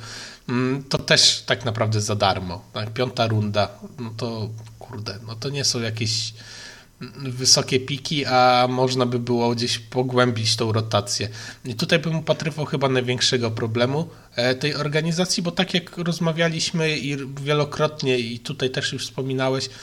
mm, 0.49 0.83
to 0.83 0.97
też 0.97 1.43
tak 1.45 1.65
naprawdę 1.65 2.01
za 2.01 2.15
darmo. 2.15 2.65
Tak? 2.73 2.93
Piąta 2.93 3.27
runda, 3.27 3.69
no 3.99 4.09
to 4.17 4.49
kurde, 4.79 5.19
no 5.27 5.35
to 5.35 5.49
nie 5.49 5.63
są 5.63 5.81
jakieś 5.81 6.33
wysokie 7.17 7.79
piki, 7.79 8.25
a 8.25 8.67
można 8.69 9.05
by 9.05 9.19
było 9.19 9.55
gdzieś 9.55 9.79
pogłębić 9.79 10.55
tą 10.55 10.71
rotację. 10.71 11.29
I 11.65 11.75
tutaj 11.75 11.99
bym 11.99 12.15
upatrywał 12.15 12.65
chyba 12.65 12.89
największego 12.89 13.51
problemu 13.51 14.09
e, 14.35 14.55
tej 14.55 14.75
organizacji, 14.75 15.43
bo 15.43 15.51
tak 15.51 15.73
jak 15.73 15.97
rozmawialiśmy 15.97 16.97
i 16.97 17.17
wielokrotnie 17.41 18.19
i 18.19 18.39
tutaj 18.39 18.69
też 18.69 18.93
już 18.93 19.05
wspominałeś, 19.05 19.65
mm, 19.65 19.75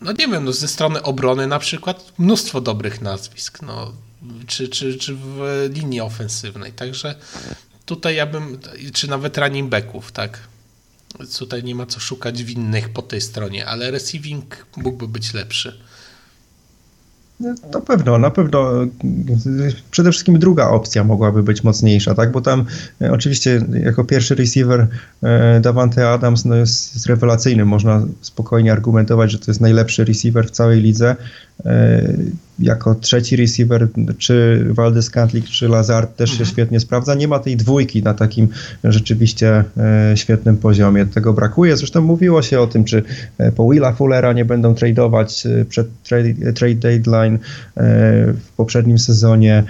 no 0.00 0.12
nie 0.12 0.28
wiem, 0.28 0.44
no 0.44 0.52
ze 0.52 0.68
strony 0.68 1.02
obrony 1.02 1.46
na 1.46 1.58
przykład 1.58 2.12
mnóstwo 2.18 2.60
dobrych 2.60 3.00
nazwisk, 3.00 3.62
no, 3.62 3.92
czy, 4.46 4.68
czy, 4.68 4.98
czy 4.98 5.14
w 5.14 5.70
linii 5.74 6.00
ofensywnej, 6.00 6.72
także 6.72 7.14
tutaj 7.86 8.16
ja 8.16 8.26
bym, 8.26 8.58
czy 8.92 9.10
nawet 9.10 9.38
running 9.38 9.70
backów, 9.70 10.12
tak, 10.12 10.48
tutaj 11.38 11.64
nie 11.64 11.74
ma 11.74 11.86
co 11.86 12.00
szukać 12.00 12.44
winnych 12.44 12.88
po 12.88 13.02
tej 13.02 13.20
stronie, 13.20 13.66
ale 13.66 13.90
receiving 13.90 14.66
mógłby 14.76 15.08
być 15.08 15.34
lepszy. 15.34 15.80
Na 17.40 17.80
pewno, 17.80 18.18
na 18.18 18.30
pewno. 18.30 18.70
Przede 19.90 20.10
wszystkim 20.10 20.38
druga 20.38 20.68
opcja 20.68 21.04
mogłaby 21.04 21.42
być 21.42 21.64
mocniejsza, 21.64 22.14
tak? 22.14 22.32
Bo 22.32 22.40
tam 22.40 22.64
e, 23.02 23.12
oczywiście 23.12 23.62
jako 23.84 24.04
pierwszy 24.04 24.34
receiver 24.34 24.86
e, 25.22 25.60
Davante 25.60 26.10
Adams 26.10 26.44
no 26.44 26.54
jest, 26.54 26.94
jest 26.94 27.06
rewelacyjny. 27.06 27.64
Można 27.64 28.06
spokojnie 28.20 28.72
argumentować, 28.72 29.32
że 29.32 29.38
to 29.38 29.44
jest 29.50 29.60
najlepszy 29.60 30.04
receiver 30.04 30.46
w 30.46 30.50
całej 30.50 30.80
lidze. 30.80 31.16
E, 31.64 32.02
jako 32.58 32.94
trzeci 32.94 33.36
receiver, 33.36 33.88
czy 34.18 34.66
Valdez 34.70 35.10
Cantlik, 35.10 35.44
czy 35.44 35.68
Lazard 35.68 36.16
też 36.16 36.30
mhm. 36.30 36.46
się 36.46 36.52
świetnie 36.52 36.80
sprawdza. 36.80 37.14
Nie 37.14 37.28
ma 37.28 37.38
tej 37.38 37.56
dwójki 37.56 38.02
na 38.02 38.14
takim 38.14 38.48
rzeczywiście 38.84 39.64
świetnym 40.14 40.56
poziomie. 40.56 41.06
Tego 41.06 41.32
brakuje. 41.32 41.76
Zresztą 41.76 42.00
mówiło 42.00 42.42
się 42.42 42.60
o 42.60 42.66
tym, 42.66 42.84
czy 42.84 43.02
po 43.56 43.70
Willa 43.70 43.92
Fullera 43.92 44.32
nie 44.32 44.44
będą 44.44 44.74
tradeować 44.74 45.44
przed 45.68 45.88
trade, 46.02 46.52
trade 46.52 46.74
deadline 46.74 47.38
E, 47.76 48.32
w 48.32 48.50
poprzednim 48.56 48.98
sezonie. 48.98 49.64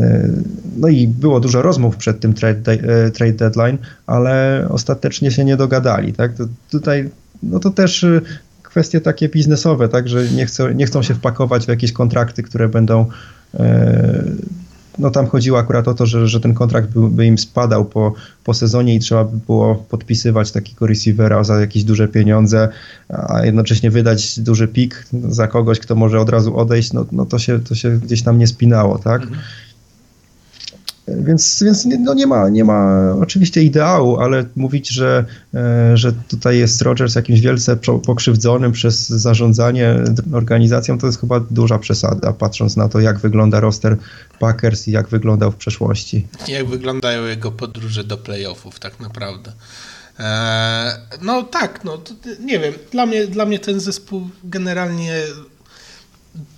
E, 0.00 0.28
no 0.76 0.88
i 0.88 1.08
było 1.08 1.40
dużo 1.40 1.62
rozmów 1.62 1.96
przed 1.96 2.20
tym 2.20 2.34
trade, 2.34 2.72
e, 2.72 3.10
trade 3.10 3.32
deadline, 3.32 3.78
ale 4.06 4.66
ostatecznie 4.70 5.30
się 5.30 5.44
nie 5.44 5.56
dogadali. 5.56 6.12
Tak? 6.12 6.34
To 6.34 6.44
tutaj 6.70 7.10
no 7.42 7.60
to 7.60 7.70
też 7.70 8.06
kwestie 8.74 9.00
takie 9.00 9.28
biznesowe, 9.28 9.88
tak, 9.88 10.08
że 10.08 10.28
nie, 10.28 10.46
chcą, 10.46 10.70
nie 10.70 10.86
chcą 10.86 11.02
się 11.02 11.14
wpakować 11.14 11.64
w 11.64 11.68
jakieś 11.68 11.92
kontrakty, 11.92 12.42
które 12.42 12.68
będą 12.68 13.06
no 14.98 15.10
tam 15.10 15.26
chodziło 15.26 15.58
akurat 15.58 15.88
o 15.88 15.94
to, 15.94 16.06
że, 16.06 16.28
że 16.28 16.40
ten 16.40 16.54
kontrakt 16.54 16.90
by, 16.90 17.10
by, 17.10 17.26
im 17.26 17.38
spadał 17.38 17.84
po, 17.84 18.14
po 18.44 18.54
sezonie 18.54 18.94
i 18.94 18.98
trzeba 18.98 19.24
by 19.24 19.36
było 19.46 19.74
podpisywać 19.74 20.52
takiego 20.52 20.86
receivera 20.86 21.44
za 21.44 21.60
jakieś 21.60 21.84
duże 21.84 22.08
pieniądze, 22.08 22.68
a 23.08 23.44
jednocześnie 23.44 23.90
wydać 23.90 24.40
duży 24.40 24.68
pik 24.68 25.06
za 25.28 25.48
kogoś, 25.48 25.78
kto 25.78 25.94
może 25.94 26.20
od 26.20 26.28
razu 26.28 26.56
odejść, 26.56 26.92
no, 26.92 27.06
no 27.12 27.26
to, 27.26 27.38
się, 27.38 27.60
to 27.60 27.74
się 27.74 27.90
gdzieś 27.90 28.22
tam 28.22 28.38
nie 28.38 28.46
spinało, 28.46 28.98
tak? 28.98 29.22
Mhm. 29.22 29.40
Więc, 31.08 31.62
więc 31.62 31.86
no 32.00 32.14
nie, 32.14 32.26
ma, 32.26 32.48
nie 32.48 32.64
ma 32.64 33.10
oczywiście 33.20 33.62
ideału, 33.62 34.16
ale 34.20 34.44
mówić, 34.56 34.88
że, 34.88 35.24
e, 35.54 35.96
że 35.96 36.12
tutaj 36.12 36.58
jest 36.58 36.82
Rogers 36.82 37.14
jakimś 37.14 37.40
wielce 37.40 37.76
pokrzywdzonym 38.06 38.72
przez 38.72 39.08
zarządzanie 39.08 39.94
organizacją, 40.32 40.98
to 40.98 41.06
jest 41.06 41.20
chyba 41.20 41.40
duża 41.40 41.78
przesada, 41.78 42.32
patrząc 42.32 42.76
na 42.76 42.88
to, 42.88 43.00
jak 43.00 43.18
wygląda 43.18 43.60
roster 43.60 43.96
Packers 44.38 44.88
i 44.88 44.90
jak 44.90 45.08
wyglądał 45.08 45.52
w 45.52 45.56
przeszłości. 45.56 46.26
Jak 46.48 46.66
wyglądają 46.66 47.24
jego 47.24 47.52
podróże 47.52 48.04
do 48.04 48.16
playoffów, 48.16 48.80
tak 48.80 49.00
naprawdę. 49.00 49.52
Eee, 50.18 50.92
no 51.22 51.42
tak, 51.42 51.84
no 51.84 51.98
nie 52.40 52.58
wiem, 52.58 52.74
dla 52.92 53.06
mnie, 53.06 53.26
dla 53.26 53.46
mnie 53.46 53.58
ten 53.58 53.80
zespół 53.80 54.28
generalnie 54.44 55.22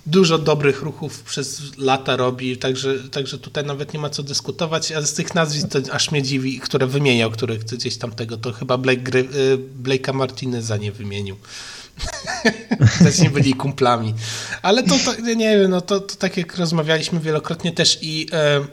dużo 0.05 0.37
dobrych 0.37 0.81
ruchów 0.81 1.23
przez 1.23 1.61
lata 1.77 2.15
robi, 2.15 2.57
także, 2.57 2.95
także 3.11 3.37
tutaj 3.37 3.65
nawet 3.65 3.93
nie 3.93 3.99
ma 3.99 4.09
co 4.09 4.23
dyskutować, 4.23 4.91
a 4.91 5.01
z 5.01 5.13
tych 5.13 5.35
nazwisk 5.35 5.67
to 5.67 5.79
aż 5.93 6.11
mnie 6.11 6.23
dziwi, 6.23 6.59
które 6.59 6.87
wymieniał, 6.87 7.31
które 7.31 7.57
gdzieś 7.57 7.97
tam 7.97 8.11
tego, 8.11 8.37
to 8.37 8.53
chyba 8.53 8.77
Blake 8.77 9.19
y, 9.19 9.57
Blake'a 9.83 10.13
Martineza 10.13 10.77
nie 10.77 10.91
wymienił. 10.91 11.37
Też 13.03 13.19
nie 13.19 13.29
byli 13.29 13.53
kumplami. 13.53 14.13
Ale 14.61 14.83
to, 14.83 14.95
to 15.05 15.21
nie 15.21 15.59
wiem, 15.59 15.71
no 15.71 15.81
to, 15.81 15.99
to 15.99 16.15
tak 16.15 16.37
jak 16.37 16.57
rozmawialiśmy 16.57 17.19
wielokrotnie 17.19 17.71
też 17.71 17.99
i 18.01 18.27
e, 18.31 18.65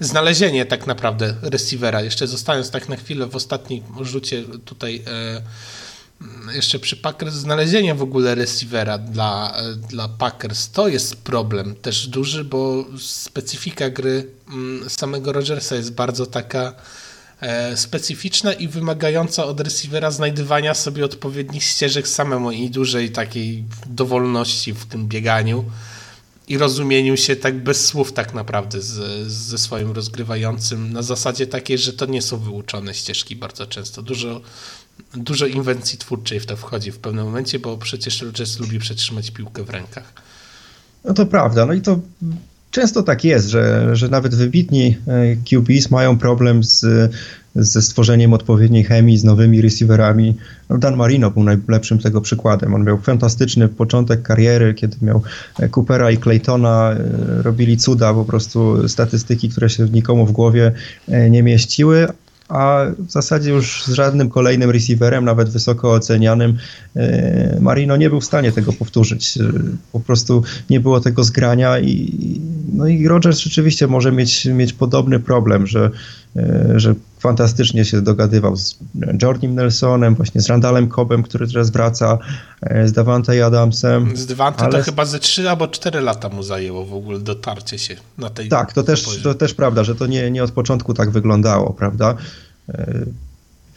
znalezienie 0.00 0.66
tak 0.66 0.86
naprawdę 0.86 1.34
receivera, 1.42 2.02
jeszcze 2.02 2.26
zostając 2.26 2.70
tak 2.70 2.88
na 2.88 2.96
chwilę 2.96 3.26
w 3.26 3.36
ostatnim 3.36 3.82
rzucie 4.00 4.44
tutaj 4.64 5.02
e, 5.06 5.42
jeszcze 6.54 6.78
przy 6.78 6.96
Packers 6.96 7.34
znalezienie 7.34 7.94
w 7.94 8.02
ogóle 8.02 8.34
receivera 8.34 8.98
dla, 8.98 9.56
dla 9.88 10.08
Packers 10.08 10.70
to 10.70 10.88
jest 10.88 11.16
problem 11.16 11.74
też 11.74 12.06
duży, 12.06 12.44
bo 12.44 12.84
specyfika 12.98 13.90
gry 13.90 14.26
mm, 14.48 14.90
samego 14.90 15.32
Rogersa 15.32 15.76
jest 15.76 15.92
bardzo 15.92 16.26
taka 16.26 16.74
e, 17.40 17.76
specyficzna 17.76 18.52
i 18.52 18.68
wymagająca 18.68 19.44
od 19.44 19.60
receivera 19.60 20.10
znajdywania 20.10 20.74
sobie 20.74 21.04
odpowiednich 21.04 21.62
ścieżek 21.62 22.08
samemu 22.08 22.50
i 22.50 22.70
dużej 22.70 23.10
takiej 23.10 23.64
dowolności 23.86 24.72
w 24.72 24.86
tym 24.86 25.08
bieganiu 25.08 25.64
i 26.48 26.58
rozumieniu 26.58 27.16
się 27.16 27.36
tak 27.36 27.62
bez 27.62 27.86
słów 27.86 28.12
tak 28.12 28.34
naprawdę 28.34 28.80
z, 28.80 29.26
ze 29.32 29.58
swoim 29.58 29.90
rozgrywającym 29.90 30.92
na 30.92 31.02
zasadzie 31.02 31.46
takiej, 31.46 31.78
że 31.78 31.92
to 31.92 32.06
nie 32.06 32.22
są 32.22 32.38
wyuczone 32.38 32.94
ścieżki 32.94 33.36
bardzo 33.36 33.66
często. 33.66 34.02
Dużo 34.02 34.40
dużo 35.14 35.46
inwencji 35.46 35.98
twórczej 35.98 36.40
w 36.40 36.46
to 36.46 36.56
wchodzi 36.56 36.92
w 36.92 36.98
pewnym 36.98 37.24
momencie, 37.24 37.58
bo 37.58 37.78
przecież 37.78 38.22
Rodgers 38.22 38.60
lubi 38.60 38.78
przetrzymać 38.78 39.30
piłkę 39.30 39.64
w 39.64 39.70
rękach. 39.70 40.12
No 41.04 41.14
to 41.14 41.26
prawda, 41.26 41.66
no 41.66 41.72
i 41.72 41.80
to 41.80 42.00
często 42.70 43.02
tak 43.02 43.24
jest, 43.24 43.48
że, 43.48 43.96
że 43.96 44.08
nawet 44.08 44.34
wybitni 44.34 44.96
e, 45.06 45.36
QBs 45.36 45.90
mają 45.90 46.18
problem 46.18 46.64
z, 46.64 47.12
ze 47.54 47.82
stworzeniem 47.82 48.32
odpowiedniej 48.32 48.84
chemii 48.84 49.18
z 49.18 49.24
nowymi 49.24 49.62
receiverami. 49.62 50.36
No 50.68 50.78
Dan 50.78 50.96
Marino 50.96 51.30
był 51.30 51.44
najlepszym 51.44 51.98
tego 51.98 52.20
przykładem. 52.20 52.74
On 52.74 52.84
miał 52.84 52.98
fantastyczny 52.98 53.68
początek 53.68 54.22
kariery, 54.22 54.74
kiedy 54.74 54.96
miał 55.02 55.22
e, 55.58 55.68
Coopera 55.68 56.10
i 56.10 56.18
Claytona, 56.18 56.92
e, 56.92 57.42
robili 57.42 57.76
cuda, 57.76 58.14
po 58.14 58.24
prostu 58.24 58.88
statystyki, 58.88 59.48
które 59.48 59.70
się 59.70 59.84
nikomu 59.84 60.26
w 60.26 60.32
głowie 60.32 60.72
nie 61.30 61.42
mieściły, 61.42 62.08
a 62.52 62.86
w 62.98 63.10
zasadzie 63.10 63.50
już 63.50 63.84
z 63.84 63.92
żadnym 63.92 64.28
kolejnym 64.30 64.70
receiverem, 64.70 65.24
nawet 65.24 65.48
wysoko 65.48 65.92
ocenianym, 65.92 66.58
e, 66.96 67.58
Marino 67.60 67.96
nie 67.96 68.10
był 68.10 68.20
w 68.20 68.24
stanie 68.24 68.52
tego 68.52 68.72
powtórzyć. 68.72 69.38
E, 69.38 69.52
po 69.92 70.00
prostu 70.00 70.42
nie 70.70 70.80
było 70.80 71.00
tego 71.00 71.24
zgrania 71.24 71.78
i, 71.78 72.12
no 72.72 72.86
i 72.86 73.08
Rogers 73.08 73.38
rzeczywiście 73.38 73.86
może 73.86 74.12
mieć, 74.12 74.44
mieć 74.44 74.72
podobny 74.72 75.20
problem, 75.20 75.66
że, 75.66 75.90
że 76.76 76.94
fantastycznie 77.18 77.84
się 77.84 78.02
dogadywał 78.02 78.56
z 78.56 78.78
Jordim 79.22 79.54
Nelsonem, 79.54 80.14
właśnie 80.14 80.40
z 80.40 80.48
Randallem 80.48 80.88
Cobbem, 80.88 81.22
który 81.22 81.48
teraz 81.48 81.70
wraca, 81.70 82.18
z 82.84 82.92
Davante 82.92 83.46
Adamsem. 83.46 84.16
Z 84.16 84.26
Davante 84.26 84.64
ale... 84.64 84.78
to 84.78 84.84
chyba 84.84 85.04
ze 85.04 85.18
3 85.18 85.50
albo 85.50 85.68
4 85.68 86.00
lata 86.00 86.28
mu 86.28 86.42
zajęło 86.42 86.84
w 86.84 86.94
ogóle 86.94 87.18
dotarcie 87.18 87.78
się 87.78 87.96
na 88.18 88.30
tej 88.30 88.48
Tak, 88.48 88.72
to 88.72 88.82
też, 88.82 89.22
to 89.22 89.34
też 89.34 89.54
prawda, 89.54 89.84
że 89.84 89.94
to 89.94 90.06
nie, 90.06 90.30
nie 90.30 90.44
od 90.44 90.50
początku 90.50 90.94
tak 90.94 91.10
wyglądało, 91.10 91.72
prawda? 91.72 92.14
E, 92.68 93.04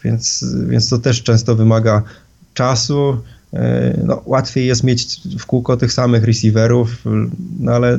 więc, 0.04 0.44
więc 0.68 0.88
to 0.88 0.98
też 0.98 1.22
często 1.22 1.54
wymaga 1.54 2.02
czasu. 2.54 3.20
E, 3.54 4.00
no, 4.04 4.22
łatwiej 4.26 4.66
jest 4.66 4.84
mieć 4.84 5.20
w 5.38 5.46
kółko 5.46 5.76
tych 5.76 5.92
samych 5.92 6.24
receiverów, 6.24 7.04
no 7.60 7.72
ale 7.72 7.98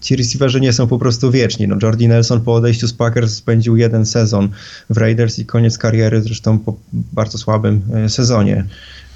ci 0.00 0.16
receiverzy 0.16 0.60
nie 0.60 0.72
są 0.72 0.86
po 0.86 0.98
prostu 0.98 1.30
wieczni. 1.30 1.68
No, 1.68 1.76
Jordi 1.82 2.08
Nelson 2.08 2.40
po 2.40 2.54
odejściu 2.54 2.88
z 2.88 2.92
Packers 2.92 3.34
spędził 3.34 3.76
jeden 3.76 4.06
sezon 4.06 4.48
w 4.90 4.96
Raiders 4.96 5.38
i 5.38 5.46
koniec 5.46 5.78
kariery, 5.78 6.22
zresztą 6.22 6.58
po 6.58 6.76
bardzo 6.92 7.38
słabym 7.38 7.82
e, 7.94 8.08
sezonie. 8.08 8.64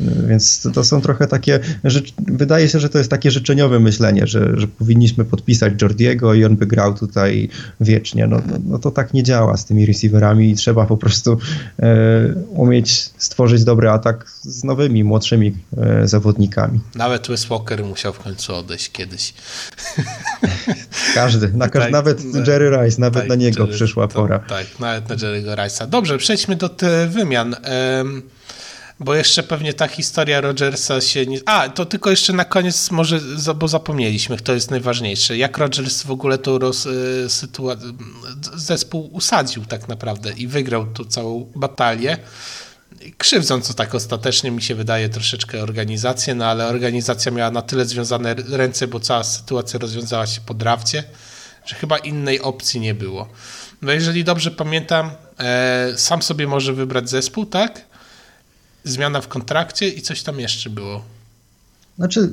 Więc 0.00 0.62
to, 0.62 0.70
to, 0.70 0.84
są 0.84 1.00
trochę 1.00 1.26
takie, 1.26 1.60
wydaje 2.18 2.68
się, 2.68 2.80
że 2.80 2.88
to 2.88 2.98
jest 2.98 3.10
takie 3.10 3.30
życzeniowe 3.30 3.80
myślenie, 3.80 4.26
że, 4.26 4.52
że 4.54 4.68
powinniśmy 4.68 5.24
podpisać 5.24 5.82
Jordiego 5.82 6.34
i 6.34 6.44
on 6.44 6.56
by 6.56 6.66
grał 6.66 6.94
tutaj 6.94 7.48
wiecznie. 7.80 8.26
No, 8.26 8.36
no, 8.46 8.58
no 8.66 8.78
to 8.78 8.90
tak 8.90 9.14
nie 9.14 9.22
działa 9.22 9.56
z 9.56 9.64
tymi 9.64 9.86
receiverami 9.86 10.50
i 10.50 10.54
trzeba 10.54 10.86
po 10.86 10.96
prostu 10.96 11.38
e, 11.78 12.34
umieć 12.48 13.10
stworzyć 13.18 13.64
dobry 13.64 13.88
atak 13.88 14.30
z 14.42 14.64
nowymi, 14.64 15.04
młodszymi 15.04 15.48
e, 15.48 15.67
zawodnikami. 16.04 16.80
Nawet 16.94 17.28
Wes 17.28 17.44
Walker 17.44 17.84
musiał 17.84 18.12
w 18.12 18.18
końcu 18.18 18.54
odejść 18.54 18.92
kiedyś. 18.92 19.34
Każdy, 21.14 21.48
na, 21.48 21.68
tak, 21.68 21.92
nawet 21.92 22.46
Jerry 22.46 22.70
Rice, 22.70 23.00
nawet 23.00 23.20
tak, 23.20 23.28
na 23.28 23.34
niego 23.34 23.62
Jerry, 23.62 23.74
przyszła 23.74 24.08
to, 24.08 24.14
pora. 24.14 24.38
Tak, 24.38 24.66
nawet 24.80 25.08
na 25.08 25.16
Jerry'ego 25.16 25.54
Rice'a. 25.54 25.86
Dobrze, 25.86 26.18
przejdźmy 26.18 26.56
do 26.56 26.70
wymian. 27.08 27.56
Um, 27.98 28.22
bo 29.00 29.14
jeszcze 29.14 29.42
pewnie 29.42 29.74
ta 29.74 29.88
historia 29.88 30.40
Rogersa 30.40 31.00
się 31.00 31.26
nie... 31.26 31.38
A, 31.46 31.68
to 31.68 31.86
tylko 31.86 32.10
jeszcze 32.10 32.32
na 32.32 32.44
koniec 32.44 32.90
może, 32.90 33.20
bo 33.56 33.68
zapomnieliśmy, 33.68 34.36
to 34.36 34.54
jest 34.54 34.70
najważniejsze. 34.70 35.36
Jak 35.36 35.58
Rogers 35.58 36.02
w 36.02 36.10
ogóle 36.10 36.38
tą 36.38 36.58
roz, 36.58 36.86
y, 36.86 37.26
sytuację, 37.28 37.88
zespół 38.54 39.10
usadził 39.12 39.64
tak 39.64 39.88
naprawdę 39.88 40.32
i 40.32 40.46
wygrał 40.46 40.86
tu 40.86 41.04
całą 41.04 41.52
batalię. 41.54 42.18
Krzywdząc 43.18 43.68
to 43.68 43.74
tak 43.74 43.94
ostatecznie 43.94 44.50
mi 44.50 44.62
się 44.62 44.74
wydaje 44.74 45.08
troszeczkę 45.08 45.62
organizację, 45.62 46.34
no 46.34 46.46
ale 46.46 46.66
organizacja 46.66 47.32
miała 47.32 47.50
na 47.50 47.62
tyle 47.62 47.86
związane 47.86 48.34
ręce, 48.34 48.88
bo 48.88 49.00
cała 49.00 49.24
sytuacja 49.24 49.78
rozwiązała 49.78 50.26
się 50.26 50.40
po 50.40 50.54
drafcie, 50.54 51.04
że 51.66 51.74
chyba 51.74 51.98
innej 51.98 52.40
opcji 52.40 52.80
nie 52.80 52.94
było. 52.94 53.28
No 53.82 53.92
jeżeli 53.92 54.24
dobrze 54.24 54.50
pamiętam, 54.50 55.10
e, 55.38 55.92
sam 55.96 56.22
sobie 56.22 56.46
może 56.46 56.72
wybrać 56.72 57.10
zespół, 57.10 57.46
tak? 57.46 57.88
zmiana 58.84 59.20
w 59.20 59.28
kontrakcie 59.28 59.88
i 59.88 60.02
coś 60.02 60.22
tam 60.22 60.40
jeszcze 60.40 60.70
było. 60.70 61.04
Znaczy, 61.98 62.32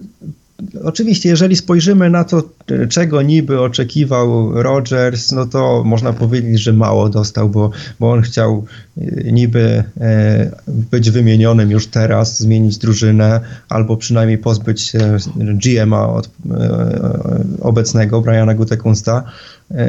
Oczywiście, 0.84 1.30
jeżeli 1.30 1.56
spojrzymy 1.56 2.10
na 2.10 2.24
to, 2.24 2.44
czego 2.90 3.22
niby 3.22 3.62
oczekiwał 3.62 4.62
Rogers, 4.64 5.32
no 5.32 5.46
to 5.46 5.84
można 5.86 6.14
powiedzieć, 6.14 6.60
że 6.60 6.74
mało 6.74 7.10
dostał, 7.10 7.50
bo, 7.50 7.72
bo 8.00 8.12
on 8.12 8.22
chciał 8.22 8.66
e, 8.98 9.32
niby 9.32 9.84
e, 10.02 10.52
być 10.68 11.12
wymienionym 11.12 11.72
już 11.72 11.88
teraz, 11.88 12.40
zmienić 12.40 12.78
drużynę, 12.78 13.40
albo 13.70 13.98
przynajmniej 13.98 14.38
pozbyć 14.38 14.82
się 14.82 15.18
GM'a 15.38 16.16
od 16.16 16.30
obecnego 17.62 18.22
Briana 18.22 18.54
Gutekunsta. 18.54 19.24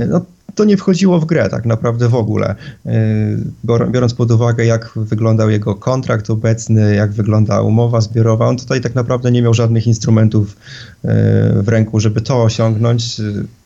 No, 0.08 0.20
to 0.56 0.64
nie 0.64 0.76
wchodziło 0.76 1.20
w 1.20 1.24
grę 1.24 1.48
tak 1.48 1.66
naprawdę 1.66 2.08
w 2.08 2.14
ogóle. 2.14 2.54
E, 2.86 3.86
biorąc 3.90 4.14
pod 4.14 4.30
uwagę, 4.30 4.64
jak 4.64 4.90
wyglądał 4.96 5.50
jego 5.50 5.74
kontrakt 5.74 6.30
obecny, 6.30 6.94
jak 6.94 7.12
wygląda 7.12 7.62
umowa 7.62 8.00
zbiorowa, 8.00 8.46
on 8.46 8.56
tutaj 8.56 8.80
tak 8.80 8.94
naprawdę 8.94 9.30
nie 9.30 9.42
miał 9.42 9.54
żadnych 9.54 9.86
instrumentów 9.86 10.56
e, 11.04 11.62
w 11.62 11.68
ręku, 11.68 12.00
żeby 12.00 12.20
to 12.20 12.42
osiągnąć. 12.42 13.20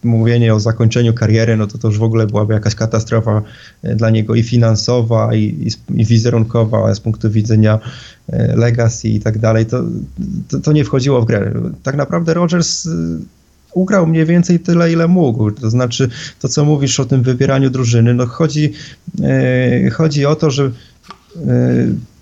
Mówienie 0.05 0.55
o 0.55 0.61
zakończeniu 0.61 1.15
kariery, 1.15 1.57
no 1.57 1.67
to 1.67 1.79
to 1.79 1.89
już 1.89 1.99
w 1.99 2.03
ogóle 2.03 2.27
byłaby 2.27 2.55
jakaś 2.55 2.75
katastrofa 2.75 3.43
e, 3.83 3.97
dla 3.97 4.11
niego 4.11 4.35
i 4.35 4.43
finansowa, 4.43 5.35
i, 5.35 5.43
i, 5.43 6.01
i 6.01 6.05
wizerunkowa 6.05 6.95
z 6.95 7.01
punktu 7.01 7.31
widzenia 7.31 7.79
legacy 8.55 9.09
i 9.09 9.21
tak 9.21 9.39
dalej. 9.39 9.67
To, 9.67 9.83
to, 10.49 10.61
to 10.61 10.73
nie 10.73 10.85
wchodziło 10.85 11.23
w 11.23 11.25
grę. 11.25 11.53
Tak 11.83 11.97
naprawdę 11.97 12.35
Rogers 12.35 12.89
ugrał 13.75 14.07
mniej 14.07 14.27
więcej 14.27 14.61
tyle, 14.61 14.93
ile 14.93 15.09
mógł. 15.09 15.51
To 15.51 15.71
znaczy, 15.71 16.09
to 16.39 16.49
co 16.49 16.65
mówisz 16.65 17.01
o 17.01 17.05
tym 17.05 17.23
wybieraniu 17.23 17.71
drużyny, 17.71 18.15
no 18.15 18.27
chodzi, 18.27 18.73
e, 19.23 19.91
chodzi 19.91 20.27
o 20.27 20.37
to, 20.37 20.51
że 20.51 20.65
e, 20.65 20.71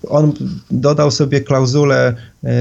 on 0.07 0.33
dodał 0.71 1.11
sobie 1.11 1.41
klauzulę 1.41 2.15
e, 2.43 2.51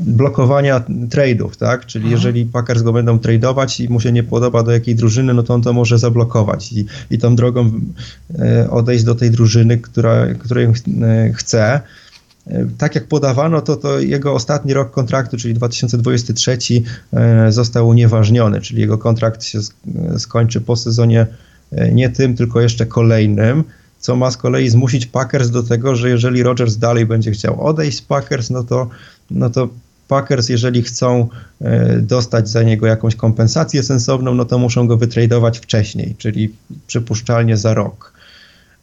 blokowania 0.00 0.80
trade'ów, 1.08 1.56
tak? 1.58 1.86
Czyli 1.86 2.04
mhm. 2.04 2.12
jeżeli 2.12 2.46
Packers 2.46 2.82
go 2.82 2.92
będą 2.92 3.18
tradeować 3.18 3.80
i 3.80 3.88
mu 3.88 4.00
się 4.00 4.12
nie 4.12 4.22
podoba 4.22 4.62
do 4.62 4.72
jakiej 4.72 4.94
drużyny, 4.94 5.34
no 5.34 5.42
to 5.42 5.54
on 5.54 5.62
to 5.62 5.72
może 5.72 5.98
zablokować 5.98 6.72
i, 6.72 6.86
i 7.10 7.18
tą 7.18 7.36
drogą 7.36 7.70
odejść 8.70 9.04
do 9.04 9.14
tej 9.14 9.30
drużyny, 9.30 9.78
która, 9.78 10.34
której 10.34 10.68
chce. 11.34 11.80
Tak 12.78 12.94
jak 12.94 13.08
podawano, 13.08 13.62
to, 13.62 13.76
to 13.76 13.98
jego 14.00 14.34
ostatni 14.34 14.74
rok 14.74 14.90
kontraktu, 14.90 15.36
czyli 15.36 15.54
2023, 15.54 16.58
e, 17.12 17.52
został 17.52 17.88
unieważniony, 17.88 18.60
czyli 18.60 18.80
jego 18.80 18.98
kontrakt 18.98 19.44
się 19.44 19.58
skończy 20.18 20.60
po 20.60 20.76
sezonie 20.76 21.26
e, 21.72 21.92
nie 21.92 22.10
tym, 22.10 22.36
tylko 22.36 22.60
jeszcze 22.60 22.86
kolejnym, 22.86 23.64
co 24.00 24.16
ma 24.16 24.30
z 24.30 24.36
kolei 24.36 24.68
zmusić 24.68 25.06
Packers 25.06 25.50
do 25.50 25.62
tego, 25.62 25.96
że 25.96 26.08
jeżeli 26.08 26.42
Rodgers 26.42 26.76
dalej 26.76 27.06
będzie 27.06 27.30
chciał 27.30 27.66
odejść 27.66 27.98
z 27.98 28.02
Packers, 28.02 28.50
no 28.50 28.64
to, 28.64 28.88
no 29.30 29.50
to 29.50 29.68
Packers, 30.08 30.48
jeżeli 30.48 30.82
chcą 30.82 31.28
e, 31.60 31.96
dostać 32.00 32.48
za 32.48 32.62
niego 32.62 32.86
jakąś 32.86 33.16
kompensację 33.16 33.82
sensowną, 33.82 34.34
no 34.34 34.44
to 34.44 34.58
muszą 34.58 34.86
go 34.86 34.96
wytradować 34.96 35.58
wcześniej, 35.58 36.14
czyli 36.18 36.54
przypuszczalnie 36.86 37.56
za 37.56 37.74
rok. 37.74 38.15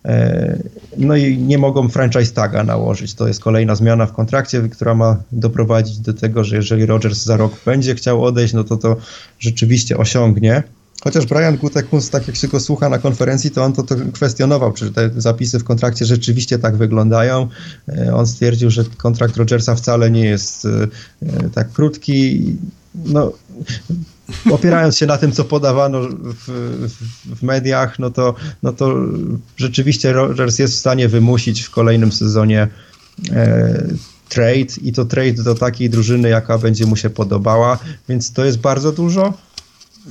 E, 0.06 0.58
no 0.98 1.16
i 1.16 1.38
nie 1.38 1.58
mogą 1.58 1.90
franchise 1.90 2.34
taga 2.34 2.64
nałożyć. 2.64 3.14
To 3.14 3.28
jest 3.28 3.40
kolejna 3.40 3.76
zmiana 3.76 4.06
w 4.06 4.14
kontrakcie, 4.14 4.70
która 4.70 4.96
ma 4.96 5.18
doprowadzić 5.32 6.00
do 6.00 6.14
tego, 6.14 6.44
że 6.44 6.56
jeżeli 6.56 6.86
Rodgers 6.86 7.24
za 7.24 7.38
rok 7.38 7.54
będzie 7.66 7.96
chciał 7.96 8.24
odejść, 8.24 8.54
no 8.54 8.64
to 8.64 8.78
to 8.78 8.96
rzeczywiście 9.40 9.98
osiągnie. 9.98 10.64
Chociaż 11.04 11.26
Brian 11.26 11.58
Gutekunst, 11.58 12.12
tak 12.12 12.28
jak 12.28 12.36
się 12.36 12.48
go 12.48 12.60
słucha 12.60 12.90
na 12.90 13.00
konferencji, 13.00 13.52
to 13.52 13.64
on 13.64 13.74
to, 13.74 13.84
to 13.84 13.96
kwestionował, 14.14 14.74
czy 14.74 14.92
te 14.92 15.10
zapisy 15.18 15.60
w 15.60 15.64
kontrakcie 15.64 16.06
rzeczywiście 16.06 16.60
tak 16.60 16.76
wyglądają. 16.76 17.48
E, 17.88 18.16
on 18.16 18.28
stwierdził, 18.28 18.70
że 18.70 18.84
kontrakt 18.98 19.38
Rodgersa 19.38 19.76
wcale 19.76 20.12
nie 20.12 20.26
jest 20.26 20.66
e, 20.66 21.50
tak 21.50 21.72
krótki. 21.72 22.42
No, 23.06 23.34
opierając 24.52 24.98
się 24.98 25.06
na 25.06 25.18
tym, 25.18 25.32
co 25.32 25.44
podawano 25.44 26.02
w, 26.02 26.10
w, 26.88 27.38
w, 27.40 27.44
mediach, 27.44 28.00
no 28.00 28.10
to, 28.10 28.36
no 28.64 28.74
to 28.74 28.96
rzeczywiście 29.58 30.14
Rogers 30.14 30.60
jest 30.60 30.74
w 30.74 30.80
stanie 30.80 31.08
wymusić 31.08 31.62
w 31.62 31.70
kolejnym 31.70 32.12
sezonie 32.12 32.68
e, 33.32 33.84
trade 34.30 34.78
i 34.82 34.94
to 34.94 35.06
trade 35.06 35.44
do 35.44 35.56
takiej 35.56 35.90
drużyny, 35.90 36.30
jaka 36.30 36.58
będzie 36.58 36.86
mu 36.86 36.96
się 36.96 37.10
podobała, 37.10 37.80
więc 38.10 38.34
to 38.34 38.46
jest 38.46 38.60
bardzo 38.60 38.92
dużo. 38.92 39.34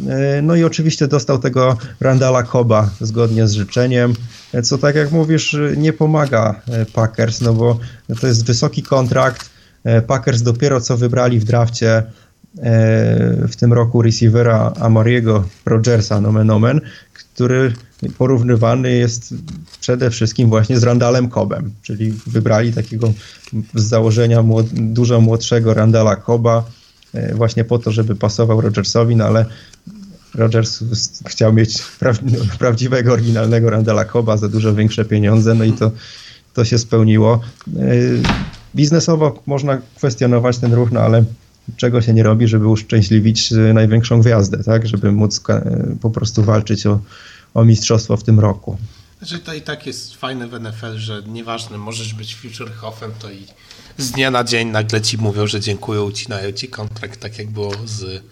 E, 0.08 0.42
no 0.42 0.54
i 0.54 0.64
oczywiście 0.64 1.08
dostał 1.08 1.38
tego 1.38 1.76
Randala 2.00 2.42
Koba 2.42 2.90
zgodnie 3.00 3.48
z 3.48 3.52
życzeniem, 3.52 4.14
co 4.62 4.78
tak 4.78 4.96
jak 4.96 5.12
mówisz 5.12 5.56
nie 5.76 5.92
pomaga 5.92 6.60
e, 6.68 6.86
Packers, 6.86 7.40
no 7.40 7.54
bo 7.54 7.78
to 8.20 8.26
jest 8.26 8.46
wysoki 8.46 8.82
kontrakt. 8.82 9.50
E, 9.84 10.02
Packers 10.02 10.42
dopiero 10.42 10.80
co 10.80 10.96
wybrali 10.96 11.40
w 11.40 11.44
drafcie 11.44 12.02
w 13.48 13.56
tym 13.56 13.72
roku 13.72 14.02
receivera 14.02 14.72
Amariego 14.80 15.44
Rogersa, 15.64 16.20
nomen 16.20 16.50
omen, 16.50 16.80
który 17.12 17.72
porównywany 18.18 18.92
jest 18.92 19.34
przede 19.80 20.10
wszystkim 20.10 20.48
właśnie 20.48 20.78
z 20.78 20.82
Randalem 20.82 21.30
Cobem, 21.30 21.72
czyli 21.82 22.12
wybrali 22.26 22.72
takiego 22.72 23.12
z 23.74 23.82
założenia 23.82 24.42
młod, 24.42 24.66
dużo 24.72 25.20
młodszego 25.20 25.74
Randala 25.74 26.16
Coba 26.16 26.64
e, 27.14 27.34
właśnie 27.34 27.64
po 27.64 27.78
to, 27.78 27.92
żeby 27.92 28.16
pasował 28.16 28.60
Rogersowi, 28.60 29.16
no 29.16 29.24
ale 29.24 29.46
Rogers 30.34 30.84
chciał 31.26 31.52
mieć 31.52 31.82
pra, 31.82 32.12
prawdziwego, 32.58 33.12
oryginalnego 33.12 33.70
Randala 33.70 34.04
Coba 34.04 34.36
za 34.36 34.48
dużo 34.48 34.74
większe 34.74 35.04
pieniądze, 35.04 35.54
no 35.54 35.64
i 35.64 35.72
to, 35.72 35.90
to 36.54 36.64
się 36.64 36.78
spełniło. 36.78 37.40
E, 37.76 37.80
biznesowo 38.74 39.42
można 39.46 39.78
kwestionować 39.96 40.58
ten 40.58 40.74
ruch, 40.74 40.92
no 40.92 41.00
ale 41.00 41.24
czego 41.76 42.02
się 42.02 42.12
nie 42.12 42.22
robi, 42.22 42.48
żeby 42.48 42.68
uszczęśliwić 42.68 43.52
e, 43.52 43.56
największą 43.56 44.20
gwiazdę, 44.20 44.64
tak? 44.64 44.86
Żeby 44.86 45.12
móc 45.12 45.40
e, 45.48 45.96
po 46.00 46.10
prostu 46.10 46.42
walczyć 46.42 46.86
o, 46.86 47.00
o 47.54 47.64
mistrzostwo 47.64 48.16
w 48.16 48.24
tym 48.24 48.40
roku. 48.40 48.78
Że 49.22 49.38
to 49.38 49.54
i 49.54 49.62
tak 49.62 49.86
jest 49.86 50.14
fajne 50.14 50.48
w 50.48 50.60
NFL, 50.60 50.96
że 50.96 51.22
nieważne, 51.26 51.78
możesz 51.78 52.14
być 52.14 52.36
future 52.36 52.72
hoffem, 52.72 53.10
to 53.18 53.30
i 53.30 53.46
z 53.98 54.10
dnia 54.10 54.30
na 54.30 54.44
dzień 54.44 54.68
nagle 54.68 55.00
ci 55.00 55.18
mówią, 55.18 55.46
że 55.46 55.60
dziękuję, 55.60 56.02
ucinają 56.02 56.52
ci 56.52 56.68
kontrakt, 56.68 57.20
tak 57.20 57.38
jak 57.38 57.50
było 57.50 57.72
z 57.84 58.22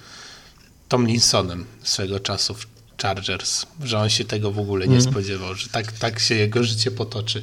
Tomlinsonem 0.89 1.65
swego 1.83 2.21
czasu 2.21 2.55
w 2.55 2.67
Chargers, 3.03 3.67
że 3.85 3.99
on 3.99 4.11
się 4.11 4.25
tego 4.25 4.53
w 4.53 4.59
ogóle 4.59 4.89
nie 4.89 4.99
mm. 4.99 5.11
spodziewał, 5.11 5.55
że 5.55 5.69
tak, 5.69 5.93
tak 5.93 6.19
się 6.19 6.35
jego 6.35 6.65
życie 6.65 6.91
potoczy. 6.91 7.43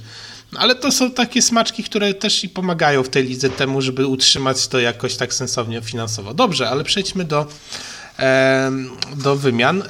Ale 0.55 0.75
to 0.75 0.91
są 0.91 1.11
takie 1.11 1.41
smaczki, 1.41 1.83
które 1.83 2.13
też 2.13 2.43
i 2.43 2.49
pomagają 2.49 3.03
w 3.03 3.09
tej 3.09 3.23
lidze 3.23 3.49
temu, 3.49 3.81
żeby 3.81 4.07
utrzymać 4.07 4.67
to 4.67 4.79
jakoś 4.79 5.15
tak 5.15 5.33
sensownie 5.33 5.81
finansowo. 5.81 6.33
Dobrze, 6.33 6.69
ale 6.69 6.83
przejdźmy 6.83 7.25
do, 7.25 7.47
do 9.23 9.35
wymian. 9.35 9.81
E, 9.81 9.85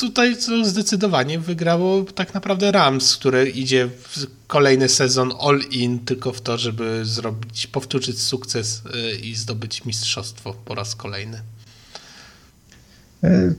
tutaj 0.00 0.36
zdecydowanie 0.62 1.38
wygrało 1.38 2.04
tak 2.04 2.34
naprawdę 2.34 2.72
Rams, 2.72 3.16
które 3.16 3.48
idzie 3.48 3.88
w 3.88 4.26
kolejny 4.46 4.88
sezon 4.88 5.32
all-in 5.40 5.98
tylko 5.98 6.32
w 6.32 6.40
to, 6.40 6.58
żeby 6.58 7.00
zrobić, 7.04 7.66
powtórzyć 7.66 8.22
sukces 8.22 8.82
e, 8.94 9.14
i 9.14 9.34
zdobyć 9.34 9.84
mistrzostwo 9.84 10.54
po 10.64 10.74
raz 10.74 10.94
kolejny. 10.94 11.42
E, 13.24 13.52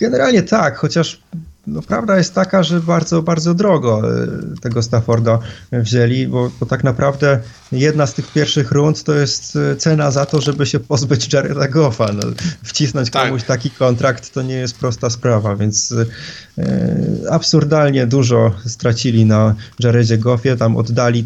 generalnie 0.00 0.42
tak, 0.42 0.76
chociaż 0.76 1.20
no, 1.66 1.82
prawda 1.82 2.18
jest 2.18 2.34
taka, 2.34 2.62
że 2.62 2.80
bardzo, 2.80 3.22
bardzo 3.22 3.54
drogo 3.54 4.02
e, 4.22 4.60
tego 4.60 4.82
Stafforda 4.82 5.38
wzięli, 5.72 6.26
bo, 6.26 6.50
bo, 6.60 6.66
tak 6.66 6.84
naprawdę 6.84 7.40
jedna 7.72 8.06
z 8.06 8.14
tych 8.14 8.32
pierwszych 8.32 8.72
rund 8.72 9.04
to 9.04 9.14
jest 9.14 9.56
e, 9.56 9.76
cena 9.76 10.10
za 10.10 10.26
to, 10.26 10.40
żeby 10.40 10.66
się 10.66 10.80
pozbyć 10.80 11.32
Jareda 11.32 11.68
Goffa. 11.68 12.12
No, 12.12 12.22
wcisnąć 12.62 13.10
tak. 13.10 13.26
komuś 13.26 13.42
taki 13.44 13.70
kontrakt 13.70 14.32
to 14.34 14.42
nie 14.42 14.54
jest 14.54 14.78
prosta 14.78 15.10
sprawa, 15.10 15.56
więc 15.56 15.94
absurdalnie 17.30 18.06
dużo 18.06 18.54
stracili 18.66 19.24
na 19.24 19.54
Jaredzie 19.80 20.18
Goffie, 20.18 20.56
tam 20.56 20.76
oddali 20.76 21.24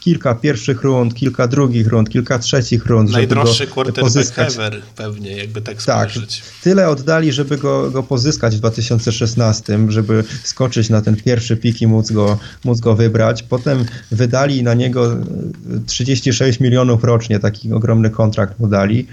kilka 0.00 0.34
pierwszych 0.34 0.82
rund, 0.82 1.14
kilka 1.14 1.48
drugich 1.48 1.86
rund, 1.86 2.10
kilka 2.10 2.38
trzecich 2.38 2.86
rund, 2.86 3.10
Najdroższy 3.10 3.66
żeby 3.66 3.92
go 3.92 3.92
pozyskać. 3.92 4.54
ever 4.54 4.82
pewnie, 4.96 5.36
jakby 5.36 5.62
tak, 5.62 5.82
tak 5.82 6.12
spojrzeć. 6.12 6.40
Tak, 6.40 6.62
tyle 6.62 6.88
oddali, 6.88 7.32
żeby 7.32 7.58
go, 7.58 7.90
go 7.90 8.02
pozyskać 8.02 8.56
w 8.56 8.58
2016, 8.58 9.78
żeby 9.88 10.24
skoczyć 10.42 10.90
na 10.90 11.02
ten 11.02 11.16
pierwszy 11.16 11.56
pik 11.56 11.82
i 11.82 11.86
móc 11.86 12.12
go, 12.12 12.38
móc 12.64 12.80
go 12.80 12.94
wybrać. 12.96 13.42
Potem 13.42 13.84
wydali 14.10 14.62
na 14.62 14.74
niego 14.74 15.16
36 15.86 16.60
milionów 16.60 17.04
rocznie, 17.04 17.38
taki 17.38 17.72
ogromny 17.72 18.10
kontrakt 18.10 18.58
mu 18.58 18.66
dali. 18.66 19.06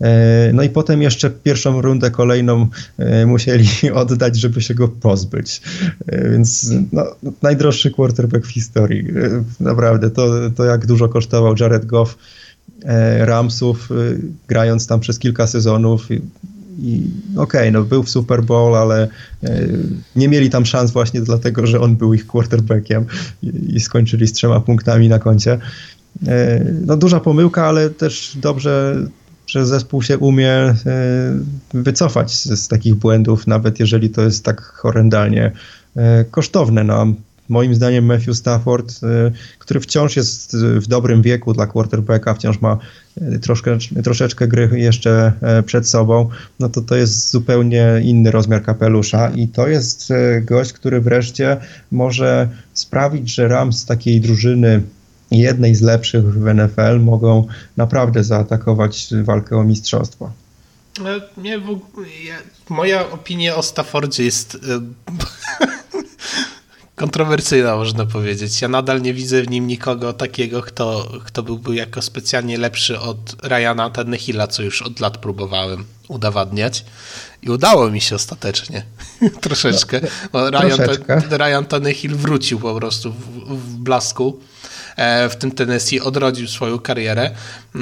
E, 0.00 0.50
no 0.52 0.62
i 0.62 0.68
potem 0.68 1.02
jeszcze 1.02 1.30
pierwszą 1.30 1.82
rundę 1.82 2.10
kolejną 2.10 2.68
e, 2.98 3.26
musieli 3.26 3.68
oddać, 3.94 4.36
żeby 4.36 4.62
się 4.62 4.74
go 4.74 4.88
pozbyć. 4.88 5.62
E, 6.06 6.30
więc 6.30 6.70
no, 6.92 7.06
najdroższy 7.42 7.90
quarterback 7.90 8.46
w 8.46 8.50
historii. 8.50 9.06
Naprawdę, 9.60 10.10
to, 10.10 10.50
to 10.56 10.64
jak 10.64 10.86
dużo 10.86 11.08
kosztował 11.08 11.54
Jared 11.60 11.86
Goff 11.86 12.18
Ramsów, 13.18 13.88
grając 14.48 14.86
tam 14.86 15.00
przez 15.00 15.18
kilka 15.18 15.46
sezonów. 15.46 16.10
I 16.10 16.20
okej, 17.36 17.60
okay, 17.60 17.70
no 17.70 17.82
był 17.82 18.02
w 18.02 18.10
Super 18.10 18.42
Bowl, 18.42 18.76
ale 18.76 19.08
nie 20.16 20.28
mieli 20.28 20.50
tam 20.50 20.66
szans 20.66 20.90
właśnie 20.90 21.20
dlatego, 21.20 21.66
że 21.66 21.80
on 21.80 21.96
był 21.96 22.14
ich 22.14 22.26
quarterbackiem 22.26 23.04
i, 23.68 23.80
skończyli 23.80 24.26
z 24.26 24.32
trzema 24.32 24.60
punktami 24.60 25.08
na 25.08 25.18
koncie. 25.18 25.58
No 26.86 26.96
duża 26.96 27.20
pomyłka, 27.20 27.66
ale 27.66 27.90
też 27.90 28.36
dobrze 28.40 28.96
że 29.50 29.66
zespół 29.66 30.02
się 30.02 30.18
umie 30.18 30.52
e, 30.52 30.74
wycofać 31.74 32.34
z, 32.34 32.44
z 32.44 32.68
takich 32.68 32.94
błędów, 32.94 33.46
nawet 33.46 33.80
jeżeli 33.80 34.10
to 34.10 34.22
jest 34.22 34.44
tak 34.44 34.62
horrendalnie 34.62 35.52
e, 35.96 36.24
kosztowne. 36.24 36.84
No, 36.84 37.06
moim 37.48 37.74
zdaniem 37.74 38.04
Matthew 38.04 38.36
Stafford, 38.36 39.00
e, 39.02 39.32
który 39.58 39.80
wciąż 39.80 40.16
jest 40.16 40.56
w 40.56 40.86
dobrym 40.86 41.22
wieku 41.22 41.52
dla 41.52 41.66
quarterbacka, 41.66 42.34
wciąż 42.34 42.60
ma 42.60 42.78
troszkę, 43.42 43.78
troszeczkę 44.04 44.48
gry 44.48 44.70
jeszcze 44.72 45.32
przed 45.66 45.88
sobą, 45.88 46.28
no 46.60 46.68
to 46.68 46.80
to 46.80 46.96
jest 46.96 47.30
zupełnie 47.30 48.00
inny 48.02 48.30
rozmiar 48.30 48.62
kapelusza 48.62 49.30
i 49.30 49.48
to 49.48 49.68
jest 49.68 50.12
gość, 50.42 50.72
który 50.72 51.00
wreszcie 51.00 51.56
może 51.90 52.48
sprawić, 52.74 53.34
że 53.34 53.48
Rams 53.48 53.84
takiej 53.84 54.20
drużyny 54.20 54.82
jednej 55.30 55.74
z 55.74 55.82
lepszych 55.82 56.24
w 56.24 56.54
NFL 56.54 57.00
mogą 57.00 57.46
naprawdę 57.76 58.24
zaatakować 58.24 59.08
walkę 59.24 59.56
o 59.56 59.64
mistrzostwo. 59.64 60.30
Nie, 61.36 61.58
w, 61.58 61.80
ja, 62.24 62.34
moja 62.68 63.10
opinia 63.10 63.56
o 63.56 63.62
Staffordzie 63.62 64.24
jest 64.24 64.58
kontrowersyjna, 67.00 67.76
można 67.76 68.06
powiedzieć. 68.06 68.62
Ja 68.62 68.68
nadal 68.68 69.02
nie 69.02 69.14
widzę 69.14 69.42
w 69.42 69.50
nim 69.50 69.66
nikogo 69.66 70.12
takiego, 70.12 70.62
kto, 70.62 71.12
kto 71.24 71.42
byłby 71.42 71.74
jako 71.74 72.02
specjalnie 72.02 72.58
lepszy 72.58 72.98
od 72.98 73.36
Ryana 73.42 73.90
Tannehilla, 73.90 74.46
co 74.46 74.62
już 74.62 74.82
od 74.82 75.00
lat 75.00 75.18
próbowałem 75.18 75.84
udowadniać. 76.08 76.84
I 77.42 77.50
udało 77.50 77.90
mi 77.90 78.00
się 78.00 78.14
ostatecznie. 78.14 78.84
Troszeczkę. 79.40 80.00
Bo 80.32 80.50
Ryan, 80.50 80.76
Troszeczkę. 80.76 81.22
Ryan 81.30 81.64
Tannehill 81.64 82.14
wrócił 82.14 82.60
po 82.60 82.74
prostu 82.74 83.12
w, 83.12 83.16
w 83.56 83.76
blasku. 83.76 84.40
E, 84.96 85.28
w 85.28 85.36
tym 85.36 85.50
Tennessee 85.50 86.00
odrodził 86.00 86.48
swoją 86.48 86.78
karierę 86.78 87.30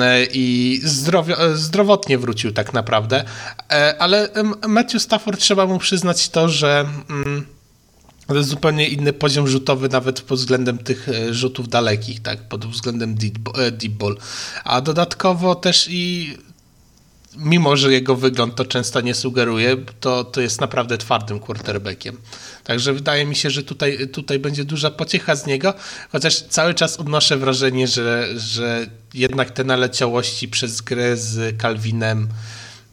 e, 0.01 0.25
i 0.25 0.81
zdrowio, 0.85 1.37
zdrowotnie 1.57 2.18
wrócił 2.18 2.53
tak 2.53 2.73
naprawdę. 2.73 3.25
E, 3.73 3.94
ale 3.99 4.29
Matthew 4.68 5.03
Stafford 5.03 5.40
trzeba 5.40 5.66
mu 5.66 5.79
przyznać 5.79 6.29
to, 6.29 6.49
że 6.49 6.87
mm, 7.11 7.47
to 8.27 8.37
jest 8.37 8.49
zupełnie 8.49 8.88
inny 8.88 9.12
poziom 9.12 9.49
rzutowy, 9.49 9.88
nawet 9.88 10.21
pod 10.21 10.38
względem 10.38 10.79
tych 10.79 11.07
rzutów 11.31 11.68
dalekich, 11.68 12.23
tak, 12.23 12.49
pod 12.49 12.66
względem 12.66 13.14
deep 13.73 13.92
ball. 13.92 14.16
A 14.64 14.81
dodatkowo 14.81 15.55
też 15.55 15.87
i 15.90 16.37
mimo, 17.37 17.77
że 17.77 17.93
jego 17.93 18.17
wygląd 18.17 18.55
to 18.55 18.64
często 18.64 19.01
nie 19.01 19.14
sugeruje, 19.14 19.77
to, 20.01 20.25
to 20.25 20.41
jest 20.41 20.61
naprawdę 20.61 20.99
twardym 20.99 21.41
quarterbackiem. 21.41 22.17
Także 22.64 22.93
wydaje 22.93 23.27
mi 23.27 23.37
się, 23.37 23.51
że 23.51 23.62
tutaj, 23.62 24.09
tutaj 24.09 24.38
będzie 24.38 24.64
duża 24.64 24.91
pociecha 24.91 25.37
z 25.37 25.47
niego, 25.47 25.75
chociaż 26.12 26.43
cały 26.43 26.75
czas 26.75 26.97
odnoszę 26.97 27.37
wrażenie, 27.37 27.88
że, 27.88 28.29
że 28.37 28.87
jednak 29.14 29.51
te 29.51 29.64
naleciałości 29.64 30.49
przez 30.49 30.81
grę 30.81 31.17
z 31.17 31.61
Calvinem, 31.61 32.29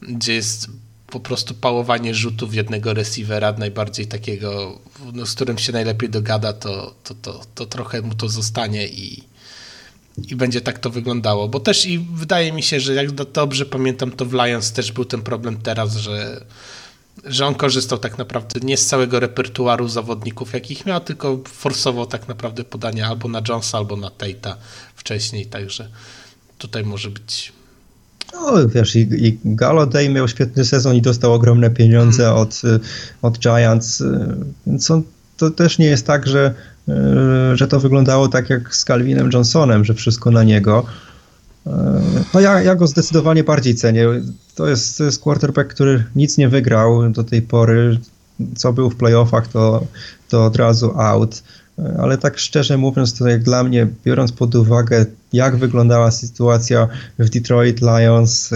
gdzie 0.02 0.34
jest 0.34 0.68
po 1.08 1.20
prostu 1.20 1.54
pałowanie 1.54 2.16
rzutów 2.16 2.56
jednego 2.56 2.94
receivera, 2.94 3.54
najbardziej 3.54 4.08
takiego, 4.08 4.80
no, 5.14 5.26
z 5.26 5.34
którym 5.34 5.58
się 5.58 5.74
najlepiej 5.74 6.10
dogada, 6.10 6.54
to, 6.54 6.96
to, 7.04 7.14
to, 7.14 7.42
to 7.56 7.66
trochę 7.66 8.02
mu 8.02 8.16
to 8.16 8.30
zostanie 8.30 8.88
i, 8.88 9.24
i 10.18 10.36
będzie 10.36 10.62
tak 10.62 10.80
to 10.80 10.90
wyglądało. 10.90 11.48
Bo 11.48 11.60
też 11.60 11.86
i 11.86 12.00
wydaje 12.00 12.52
mi 12.52 12.64
się, 12.64 12.80
że 12.80 12.94
jak 12.94 13.12
dobrze 13.12 13.66
pamiętam, 13.66 14.12
to 14.12 14.26
w 14.26 14.34
Lions 14.34 14.72
też 14.72 14.92
był 14.92 15.06
ten 15.06 15.22
problem 15.22 15.58
teraz, 15.58 15.96
że 15.96 16.46
że 17.26 17.46
on 17.46 17.56
korzystał 17.56 17.98
tak 17.98 18.18
naprawdę 18.18 18.60
nie 18.64 18.78
z 18.78 18.86
całego 18.86 19.20
repertuaru 19.20 19.88
zawodników, 19.88 20.54
jakich 20.54 20.86
miał, 20.86 21.00
tylko 21.00 21.40
forsował 21.48 22.06
tak 22.06 22.28
naprawdę 22.28 22.64
podania 22.64 23.08
albo 23.08 23.28
na 23.28 23.42
Jonesa, 23.50 23.78
albo 23.78 23.98
na 23.98 24.08
Tate'a 24.08 24.56
wcześniej, 24.96 25.46
także 25.46 25.90
tutaj 26.58 26.84
może 26.84 27.10
być 27.10 27.54
no 28.34 28.68
wiesz, 28.68 28.96
i, 28.96 29.00
i 29.00 29.40
Galladay 29.46 30.10
miał 30.10 30.28
świetny 30.28 30.66
sezon 30.66 30.96
i 30.96 31.02
dostał 31.02 31.34
ogromne 31.34 31.70
pieniądze 31.70 32.24
hmm. 32.24 32.42
od, 32.42 32.62
od 33.22 33.40
Giants, 33.40 34.04
więc 34.68 34.92
on, 34.92 35.04
to 35.38 35.52
też 35.52 35.78
nie 35.78 35.86
jest 35.86 36.08
tak, 36.08 36.28
że, 36.28 36.54
że 37.54 37.68
to 37.68 37.80
wyglądało 37.80 38.28
tak 38.28 38.50
jak 38.50 38.76
z 38.76 38.84
Calvinem 38.84 39.30
Johnsonem, 39.34 39.86
że 39.86 39.94
wszystko 39.94 40.32
na 40.32 40.44
niego. 40.44 40.86
No 42.34 42.40
ja, 42.40 42.62
ja 42.62 42.76
go 42.76 42.88
zdecydowanie 42.88 43.44
bardziej 43.44 43.76
cenię. 43.76 44.08
To 44.56 44.68
jest, 44.68 44.98
to 44.98 45.04
jest 45.04 45.22
quarterback, 45.22 45.70
który 45.70 46.04
nic 46.16 46.38
nie 46.38 46.50
wygrał 46.50 47.10
do 47.10 47.24
tej 47.24 47.42
pory. 47.42 48.00
Co 48.56 48.74
był 48.74 48.90
w 48.90 48.96
playoffach, 48.96 49.48
to, 49.48 49.88
to 50.30 50.46
od 50.46 50.56
razu 50.56 51.00
out. 51.00 51.44
Ale 52.00 52.18
tak 52.18 52.38
szczerze 52.38 52.78
mówiąc, 52.78 53.18
to 53.18 53.28
jak 53.28 53.44
dla 53.44 53.64
mnie, 53.64 53.88
biorąc 54.06 54.32
pod 54.32 54.56
uwagę, 54.56 55.06
jak 55.34 55.56
wyglądała 55.58 56.12
sytuacja 56.12 56.88
w 57.20 57.30
Detroit 57.30 57.82
Lions, 57.82 58.50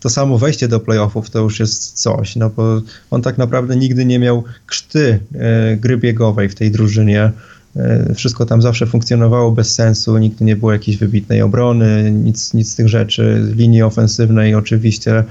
to 0.00 0.10
samo 0.10 0.38
wejście 0.38 0.68
do 0.68 0.80
playoffów 0.80 1.30
to 1.30 1.38
już 1.38 1.60
jest 1.60 1.92
coś, 1.92 2.36
no 2.36 2.50
bo 2.50 2.80
on 3.10 3.22
tak 3.22 3.38
naprawdę 3.38 3.76
nigdy 3.76 4.04
nie 4.04 4.18
miał 4.18 4.44
krzty 4.66 5.20
e, 5.34 5.76
gry 5.76 5.96
biegowej 5.96 6.48
w 6.48 6.54
tej 6.54 6.70
drużynie. 6.70 7.32
E, 7.76 8.14
wszystko 8.14 8.46
tam 8.46 8.62
zawsze 8.62 8.86
funkcjonowało 8.86 9.52
bez 9.52 9.74
sensu, 9.74 10.18
nigdy 10.18 10.44
nie 10.44 10.56
było 10.56 10.72
jakiejś 10.72 10.96
wybitnej 10.96 11.42
obrony, 11.42 12.10
nic, 12.10 12.54
nic 12.54 12.72
z 12.72 12.76
tych 12.76 12.88
rzeczy, 12.88 13.52
linii 13.56 13.82
ofensywnej 13.82 14.54
oczywiście. 14.54 15.24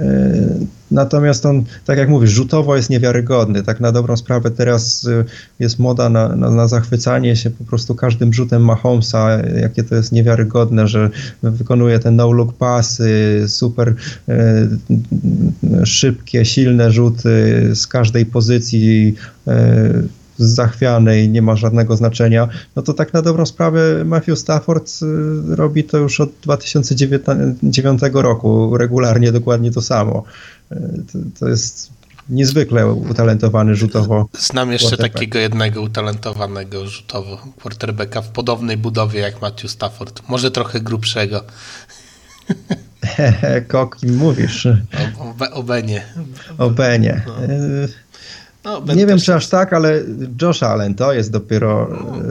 E, 0.00 0.30
natomiast 0.90 1.46
on, 1.46 1.64
tak 1.84 1.98
jak 1.98 2.08
mówisz, 2.08 2.30
rzutowo 2.30 2.76
jest 2.76 2.90
niewiarygodny. 2.90 3.62
Tak 3.62 3.80
na 3.80 3.92
dobrą 3.92 4.16
sprawę 4.16 4.50
teraz 4.50 5.08
e, 5.08 5.24
jest 5.58 5.78
moda 5.78 6.08
na, 6.08 6.28
na, 6.28 6.50
na 6.50 6.68
zachwycanie 6.68 7.36
się 7.36 7.50
po 7.50 7.64
prostu 7.64 7.94
każdym 7.94 8.32
rzutem 8.32 8.64
Mahomesa, 8.64 9.38
jakie 9.60 9.82
to 9.82 9.94
jest 9.94 10.12
niewiarygodne, 10.12 10.88
że 10.88 11.10
wykonuje 11.42 11.98
te 11.98 12.10
no-look 12.10 12.52
pasy, 12.52 13.44
super 13.48 13.94
e, 14.28 14.68
szybkie, 15.84 16.44
silne 16.44 16.92
rzuty 16.92 17.70
z 17.74 17.86
każdej 17.86 18.26
pozycji. 18.26 19.14
E, 19.48 20.19
zachwiany 20.44 21.22
i 21.22 21.28
nie 21.28 21.42
ma 21.42 21.56
żadnego 21.56 21.96
znaczenia, 21.96 22.48
no 22.76 22.82
to 22.82 22.94
tak 22.94 23.12
na 23.12 23.22
dobrą 23.22 23.46
sprawę 23.46 24.04
Matthew 24.04 24.38
Stafford 24.38 24.90
y, 25.02 25.56
robi 25.56 25.84
to 25.84 25.98
już 25.98 26.20
od 26.20 26.30
2009 26.42 28.00
roku, 28.12 28.76
regularnie 28.76 29.32
dokładnie 29.32 29.70
to 29.72 29.82
samo. 29.82 30.22
Y, 30.72 30.76
to, 31.12 31.18
to 31.40 31.48
jest 31.48 31.90
niezwykle 32.28 32.86
utalentowany 32.86 33.74
rzutowo. 33.74 34.28
Znam 34.38 34.72
jeszcze 34.72 34.96
takiego 34.96 35.38
jednego 35.38 35.82
utalentowanego 35.82 36.86
rzutowo 36.86 37.38
quarterbacka 37.62 38.22
w 38.22 38.28
podobnej 38.28 38.76
budowie 38.76 39.20
jak 39.20 39.42
Matthew 39.42 39.70
Stafford. 39.70 40.22
Może 40.28 40.50
trochę 40.50 40.80
grubszego. 40.80 41.44
Kokim 43.68 44.16
mówisz? 44.16 44.66
O, 44.66 44.70
o, 45.24 45.54
o 45.54 45.62
Benie. 45.62 46.02
O 46.58 46.70
Benie. 46.70 47.22
No. 47.26 47.34
No, 48.64 48.94
nie 48.94 49.06
wiem, 49.06 49.18
czy 49.18 49.34
aż 49.34 49.46
tak, 49.46 49.72
ale 49.72 50.02
Josh 50.42 50.62
Allen 50.62 50.94
to 50.94 51.12
jest 51.12 51.30
dopiero 51.30 51.88
no. 51.90 52.22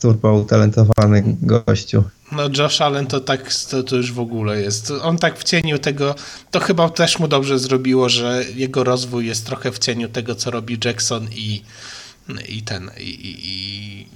turbo 0.00 0.34
utalentowany 0.34 1.36
gościu. 1.42 2.04
No 2.32 2.42
Josh 2.58 2.80
Allen 2.80 3.06
to 3.06 3.20
tak, 3.20 3.54
to, 3.70 3.82
to, 3.82 3.96
już 3.96 4.12
w 4.12 4.20
ogóle 4.20 4.60
jest. 4.60 4.92
On 5.02 5.18
tak 5.18 5.38
w 5.38 5.44
cieniu 5.44 5.78
tego, 5.78 6.14
to 6.50 6.60
chyba 6.60 6.88
też 6.88 7.18
mu 7.18 7.28
dobrze 7.28 7.58
zrobiło, 7.58 8.08
że 8.08 8.44
jego 8.54 8.84
rozwój 8.84 9.26
jest 9.26 9.46
trochę 9.46 9.72
w 9.72 9.78
cieniu 9.78 10.08
tego, 10.08 10.34
co 10.34 10.50
robi 10.50 10.78
Jackson 10.84 11.28
i, 11.32 11.62
i 12.48 12.62
ten, 12.62 12.90
i, 12.98 13.02
i, 13.02 13.36
i 13.44 14.06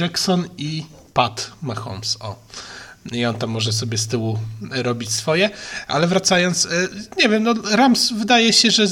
Jackson 0.00 0.48
i 0.58 0.84
Pat 1.14 1.50
Mahomes, 1.62 2.16
o. 2.20 2.36
i 3.12 3.24
on 3.24 3.34
tam 3.34 3.50
może 3.50 3.72
sobie 3.72 3.98
z 3.98 4.06
tyłu 4.06 4.38
robić 4.70 5.10
swoje, 5.10 5.50
ale 5.88 6.06
wracając, 6.06 6.66
e, 6.66 6.88
nie 7.18 7.28
wiem, 7.28 7.42
no 7.42 7.54
Rams 7.72 8.12
wydaje 8.12 8.52
się, 8.52 8.70
że 8.70 8.86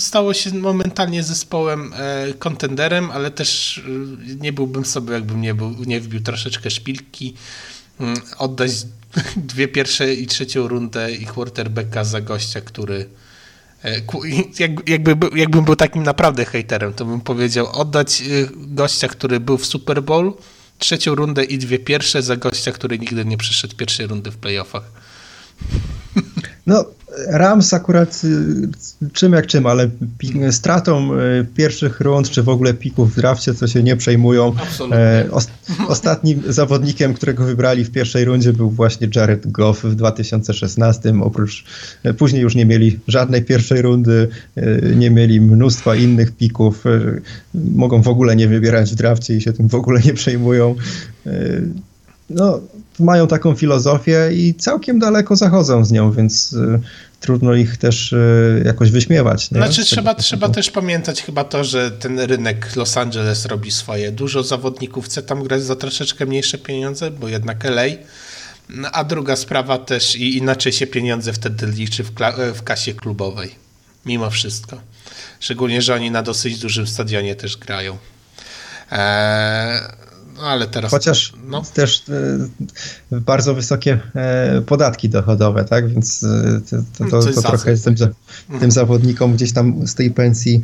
stało 0.00 0.34
się 0.34 0.54
momentalnie 0.54 1.22
zespołem 1.22 1.92
e, 1.96 2.32
kontenderem, 2.38 3.10
ale 3.10 3.30
też 3.30 3.78
e, 3.78 4.36
nie 4.36 4.52
byłbym 4.52 4.84
sobie, 4.84 5.12
jakbym 5.12 5.40
nie, 5.40 5.54
był, 5.54 5.74
nie 5.86 6.00
wbił 6.00 6.20
troszeczkę 6.20 6.70
szpilki, 6.70 7.34
mm, 8.00 8.16
oddać 8.38 8.70
dwie 9.52 9.68
pierwsze 9.68 10.14
i 10.14 10.26
trzecią 10.26 10.68
rundę 10.68 11.12
i 11.12 11.26
quarterbacka 11.26 12.04
za 12.04 12.20
gościa, 12.20 12.60
który 12.60 13.08
jakby, 14.86 15.38
jakbym 15.38 15.64
był 15.64 15.76
takim 15.76 16.02
naprawdę 16.02 16.44
hejterem, 16.44 16.92
to 16.92 17.04
bym 17.04 17.20
powiedział 17.20 17.80
oddać 17.80 18.22
gościa, 18.54 19.08
który 19.08 19.40
był 19.40 19.58
w 19.58 19.66
Super 19.66 20.02
Bowl, 20.02 20.32
trzecią 20.78 21.14
rundę 21.14 21.44
i 21.44 21.58
dwie 21.58 21.78
pierwsze 21.78 22.22
za 22.22 22.36
gościa, 22.36 22.72
który 22.72 22.98
nigdy 22.98 23.24
nie 23.24 23.36
przeszedł 23.36 23.76
pierwszej 23.76 24.06
rundy 24.06 24.30
w 24.30 24.36
playoffach. 24.36 24.82
No, 26.66 26.84
Rams 27.26 27.74
akurat 27.74 28.22
y, 28.24 29.08
czym 29.12 29.32
jak 29.32 29.46
czym, 29.46 29.66
ale 29.66 29.90
stratą 30.50 31.14
y, 31.14 31.46
pierwszych 31.54 32.00
rund, 32.00 32.30
czy 32.30 32.42
w 32.42 32.48
ogóle 32.48 32.74
pików 32.74 33.12
w 33.12 33.16
drafcie, 33.16 33.54
to 33.54 33.66
się 33.66 33.82
nie 33.82 33.96
przejmują. 33.96 34.54
E, 34.92 35.26
ostatnim 35.88 36.42
zawodnikiem, 36.48 37.14
którego 37.14 37.44
wybrali 37.44 37.84
w 37.84 37.90
pierwszej 37.90 38.24
rundzie 38.24 38.52
był 38.52 38.70
właśnie 38.70 39.08
Jared 39.16 39.50
Goff 39.50 39.84
w 39.84 39.94
2016. 39.94 41.14
Oprócz, 41.22 41.64
e, 42.02 42.14
później 42.14 42.42
już 42.42 42.54
nie 42.54 42.66
mieli 42.66 43.00
żadnej 43.08 43.42
pierwszej 43.42 43.82
rundy, 43.82 44.28
e, 44.56 44.80
nie 44.96 45.10
mieli 45.10 45.40
mnóstwa 45.40 45.96
innych 45.96 46.32
pików. 46.32 46.84
Mogą 47.54 48.02
w 48.02 48.08
ogóle 48.08 48.36
nie 48.36 48.48
wybierać 48.48 48.92
w 48.92 48.94
drafcie 48.94 49.36
i 49.36 49.40
się 49.40 49.52
tym 49.52 49.68
w 49.68 49.74
ogóle 49.74 50.00
nie 50.00 50.14
przejmują. 50.14 50.74
No, 52.30 52.60
mają 52.98 53.26
taką 53.26 53.54
filozofię 53.54 54.30
i 54.32 54.54
całkiem 54.54 54.98
daleko 54.98 55.36
zachodzą 55.36 55.84
z 55.84 55.92
nią, 55.92 56.12
więc 56.12 56.52
y, 56.52 56.80
trudno 57.20 57.54
ich 57.54 57.76
też 57.76 58.12
y, 58.12 58.62
jakoś 58.66 58.90
wyśmiewać. 58.90 59.50
Nie? 59.50 59.58
Znaczy 59.58 59.84
trzeba, 59.84 60.14
trzeba 60.14 60.48
też 60.48 60.70
pamiętać 60.70 61.22
chyba 61.22 61.44
to, 61.44 61.64
że 61.64 61.90
ten 61.90 62.20
rynek 62.20 62.76
Los 62.76 62.96
Angeles 62.96 63.46
robi 63.46 63.70
swoje. 63.70 64.12
Dużo 64.12 64.42
zawodników 64.42 65.04
chce 65.04 65.22
tam 65.22 65.42
grać 65.42 65.62
za 65.62 65.76
troszeczkę 65.76 66.26
mniejsze 66.26 66.58
pieniądze, 66.58 67.10
bo 67.10 67.28
jednak 67.28 67.64
LA. 67.64 67.82
No, 68.68 68.88
a 68.92 69.04
druga 69.04 69.36
sprawa 69.36 69.78
też 69.78 70.16
i 70.16 70.36
inaczej 70.36 70.72
się 70.72 70.86
pieniądze 70.86 71.32
wtedy 71.32 71.66
liczy 71.66 72.04
w, 72.04 72.12
w 72.54 72.62
kasie 72.62 72.94
klubowej. 72.94 73.54
Mimo 74.06 74.30
wszystko. 74.30 74.80
Szczególnie, 75.40 75.82
że 75.82 75.94
oni 75.94 76.10
na 76.10 76.22
dosyć 76.22 76.58
dużym 76.58 76.86
stadionie 76.86 77.34
też 77.34 77.56
grają. 77.56 77.98
Eee, 78.90 79.80
no 80.36 80.42
ale 80.42 80.68
teraz. 80.68 80.90
Chociaż 80.90 81.32
no. 81.44 81.62
też 81.74 82.02
e, 83.12 83.20
bardzo 83.20 83.54
wysokie 83.54 84.00
e, 84.14 84.60
podatki 84.66 85.08
dochodowe, 85.08 85.64
tak? 85.64 85.88
Więc 85.88 86.24
e, 86.24 86.60
to, 86.70 87.04
to, 87.10 87.22
to, 87.22 87.32
to 87.32 87.42
trochę 87.42 87.76
z 87.76 87.82
tym, 87.82 87.94
mhm. 88.00 88.60
tym 88.60 88.70
zawodnikom 88.70 89.34
gdzieś 89.34 89.52
tam 89.52 89.86
z 89.86 89.94
tej 89.94 90.10
pensji 90.10 90.62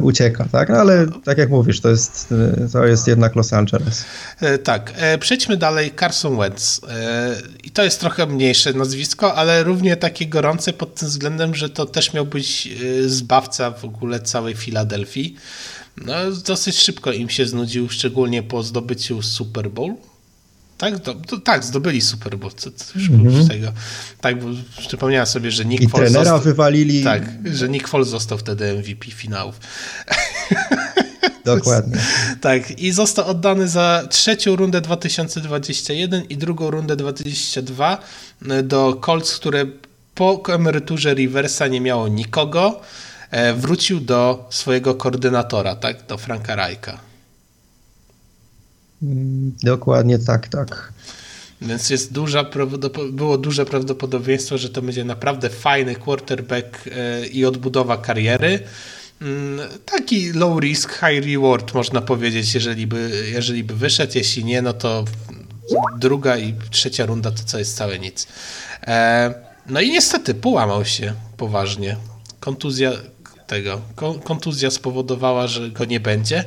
ucieka, 0.00 0.48
tak? 0.52 0.70
Ale 0.70 1.06
tak 1.24 1.38
jak 1.38 1.50
mówisz, 1.50 1.80
to 1.80 1.88
jest, 1.88 2.34
to 2.72 2.86
jest 2.86 3.06
jednak 3.06 3.36
Los 3.36 3.52
Angeles. 3.52 4.04
Tak. 4.64 4.92
Przejdźmy 5.20 5.56
dalej. 5.56 5.92
Carson 6.00 6.36
Wentz. 6.36 6.80
I 7.64 7.70
to 7.70 7.84
jest 7.84 8.00
trochę 8.00 8.26
mniejsze 8.26 8.72
nazwisko, 8.72 9.34
ale 9.34 9.62
równie 9.62 9.96
takie 9.96 10.26
gorące 10.26 10.72
pod 10.72 10.94
tym 10.94 11.08
względem, 11.08 11.54
że 11.54 11.70
to 11.70 11.86
też 11.86 12.12
miał 12.12 12.26
być 12.26 12.68
zbawca 13.06 13.70
w 13.70 13.84
ogóle 13.84 14.20
całej 14.20 14.54
Filadelfii. 14.54 15.36
No, 15.96 16.14
dosyć 16.46 16.76
szybko 16.78 17.12
im 17.12 17.28
się 17.28 17.46
znudził, 17.46 17.88
szczególnie 17.88 18.42
po 18.42 18.62
zdobyciu 18.62 19.22
Super 19.22 19.70
Bowl. 19.70 19.94
Tak, 20.78 20.98
do, 20.98 21.14
to, 21.14 21.40
tak, 21.40 21.64
zdobyli 21.64 22.00
Super 22.00 22.38
Bowl. 22.38 22.52
Co, 22.56 22.70
co 22.70 22.98
już 22.98 23.08
mm 23.08 23.26
-hmm. 23.26 23.48
tego. 23.48 23.72
Tak, 24.20 24.44
bo 24.44 24.48
przypomniałem 24.78 25.26
sobie, 25.26 25.50
że 25.50 25.64
Nick 25.64 25.82
I 25.82 25.88
Foles 25.88 26.12
trenera 26.12 26.30
został, 26.30 26.44
wywalili. 26.52 27.04
Tak, 27.04 27.22
że 27.44 27.68
Nick 27.68 27.88
Foles 27.88 28.08
został 28.08 28.38
wtedy 28.38 28.74
MVP 28.74 29.10
finałów. 29.10 29.60
Dokładnie. 31.44 31.98
tak, 32.40 32.78
i 32.78 32.92
został 32.92 33.26
oddany 33.26 33.68
za 33.68 34.06
trzecią 34.10 34.56
rundę 34.56 34.80
2021 34.80 36.24
i 36.24 36.36
drugą 36.36 36.70
rundę 36.70 36.96
2022 36.96 37.98
do 38.62 39.00
Colts, 39.04 39.36
które 39.36 39.66
po 40.14 40.42
emeryturze 40.48 41.14
Riversa 41.14 41.66
nie 41.66 41.80
miało 41.80 42.08
nikogo. 42.08 42.80
E, 43.30 43.54
wrócił 43.54 44.00
do 44.00 44.48
swojego 44.50 44.94
koordynatora, 44.94 45.76
tak? 45.76 46.06
Do 46.06 46.18
Franka 46.18 46.56
Rajka. 46.56 47.00
Mm, 49.02 49.52
dokładnie 49.62 50.18
tak, 50.18 50.48
tak. 50.48 50.92
Więc 51.60 51.90
jest 51.90 52.12
duża, 52.12 52.44
było 53.12 53.38
duże 53.38 53.66
prawdopodobieństwo, 53.66 54.58
że 54.58 54.70
to 54.70 54.82
będzie 54.82 55.04
naprawdę 55.04 55.50
fajny 55.50 55.94
quarterback 55.94 56.86
e, 56.86 57.26
i 57.26 57.44
odbudowa 57.44 57.96
kariery. 57.96 58.60
Mm, 59.22 59.60
taki 59.84 60.32
low 60.32 60.60
risk, 60.60 60.92
high 60.92 61.24
reward 61.26 61.74
można 61.74 62.00
powiedzieć, 62.00 62.54
jeżeli 62.54 62.86
by, 62.86 63.26
jeżeli 63.32 63.64
by 63.64 63.74
wyszedł. 63.74 64.12
Jeśli 64.14 64.44
nie, 64.44 64.62
no 64.62 64.72
to 64.72 65.04
druga 65.98 66.38
i 66.38 66.54
trzecia 66.70 67.06
runda 67.06 67.30
to 67.30 67.42
co 67.44 67.58
jest 67.58 67.76
całe 67.76 67.98
nic. 67.98 68.26
E, 68.86 69.34
no 69.66 69.80
i 69.80 69.90
niestety 69.90 70.34
połamał 70.34 70.84
się 70.84 71.14
poważnie. 71.36 71.96
Kontuzja, 72.40 72.92
tego. 73.46 73.80
Kontuzja 74.24 74.70
spowodowała, 74.70 75.46
że 75.46 75.70
go 75.70 75.84
nie 75.84 76.00
będzie. 76.00 76.44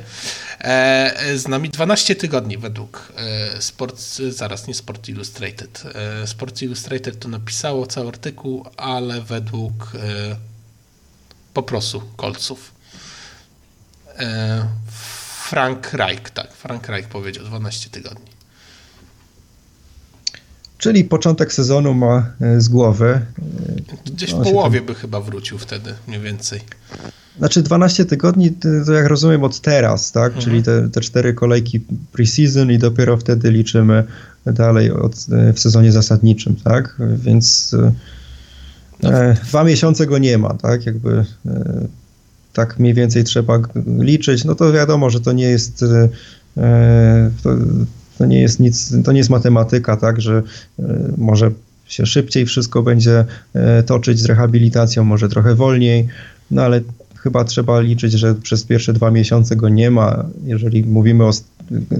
E, 0.60 1.38
z 1.38 1.48
nami 1.48 1.70
12 1.70 2.14
tygodni 2.14 2.58
według 2.58 3.12
e, 3.16 3.62
Sport, 3.62 4.00
zaraz 4.28 4.66
nie 4.66 4.74
Sport 4.74 5.08
Illustrated. 5.08 5.82
E, 5.94 6.26
Sport 6.26 6.62
Illustrated 6.62 7.18
to 7.18 7.28
napisało 7.28 7.86
cały 7.86 8.08
artykuł, 8.08 8.66
ale 8.76 9.20
według 9.20 9.92
po 11.54 11.62
prostu 11.62 12.02
kolców. 12.16 12.72
Frank 15.48 15.92
Reich, 15.92 16.30
tak, 16.30 16.52
Frank 16.52 16.88
Reich 16.88 17.08
powiedział 17.08 17.44
12 17.44 17.90
tygodni. 17.90 18.39
Czyli 20.80 21.04
początek 21.04 21.52
sezonu 21.52 21.94
ma 21.94 22.26
z 22.58 22.68
głowy. 22.68 23.20
Gdzieś 24.14 24.34
w 24.34 24.42
połowie 24.42 24.78
tam... 24.78 24.86
by 24.86 24.94
chyba 24.94 25.20
wrócił 25.20 25.58
wtedy, 25.58 25.94
mniej 26.08 26.20
więcej. 26.20 26.60
Znaczy 27.38 27.62
12 27.62 28.04
tygodni, 28.04 28.50
to 28.86 28.92
jak 28.92 29.06
rozumiem 29.06 29.44
od 29.44 29.60
teraz, 29.60 30.12
tak? 30.12 30.26
Mhm. 30.26 30.44
Czyli 30.44 30.62
te, 30.62 30.88
te 30.88 31.00
cztery 31.00 31.34
kolejki 31.34 31.80
preseason 32.12 32.70
i 32.70 32.78
dopiero 32.78 33.16
wtedy 33.16 33.50
liczymy 33.50 34.04
dalej 34.46 34.90
od, 34.90 35.14
w 35.54 35.60
sezonie 35.60 35.92
zasadniczym, 35.92 36.56
tak? 36.56 36.96
Więc 37.16 37.76
no. 39.02 39.12
e, 39.12 39.34
dwa 39.34 39.64
miesiące 39.64 40.06
go 40.06 40.18
nie 40.18 40.38
ma, 40.38 40.54
tak? 40.54 40.86
Jakby 40.86 41.24
e, 41.46 41.86
tak 42.52 42.78
mniej 42.78 42.94
więcej 42.94 43.24
trzeba 43.24 43.58
liczyć. 43.98 44.44
No 44.44 44.54
to 44.54 44.72
wiadomo, 44.72 45.10
że 45.10 45.20
to 45.20 45.32
nie 45.32 45.48
jest 45.48 45.82
e, 46.56 47.30
to, 47.42 47.50
to 48.20 48.26
nie 48.26 48.40
jest 48.40 48.60
nic, 48.60 48.94
to 49.04 49.12
nie 49.12 49.18
jest 49.18 49.30
matematyka, 49.30 49.96
tak? 49.96 50.20
Że 50.20 50.42
e, 50.78 50.82
może 51.18 51.50
się 51.86 52.06
szybciej 52.06 52.46
wszystko 52.46 52.82
będzie 52.82 53.24
e, 53.54 53.82
toczyć 53.82 54.20
z 54.20 54.24
rehabilitacją, 54.24 55.04
może 55.04 55.28
trochę 55.28 55.54
wolniej, 55.54 56.08
no 56.50 56.62
ale 56.62 56.80
chyba 57.16 57.44
trzeba 57.44 57.80
liczyć, 57.80 58.12
że 58.12 58.34
przez 58.34 58.64
pierwsze 58.64 58.92
dwa 58.92 59.10
miesiące 59.10 59.56
go 59.56 59.68
nie 59.68 59.90
ma. 59.90 60.24
Jeżeli 60.44 60.84
mówimy 60.84 61.24
o 61.24 61.30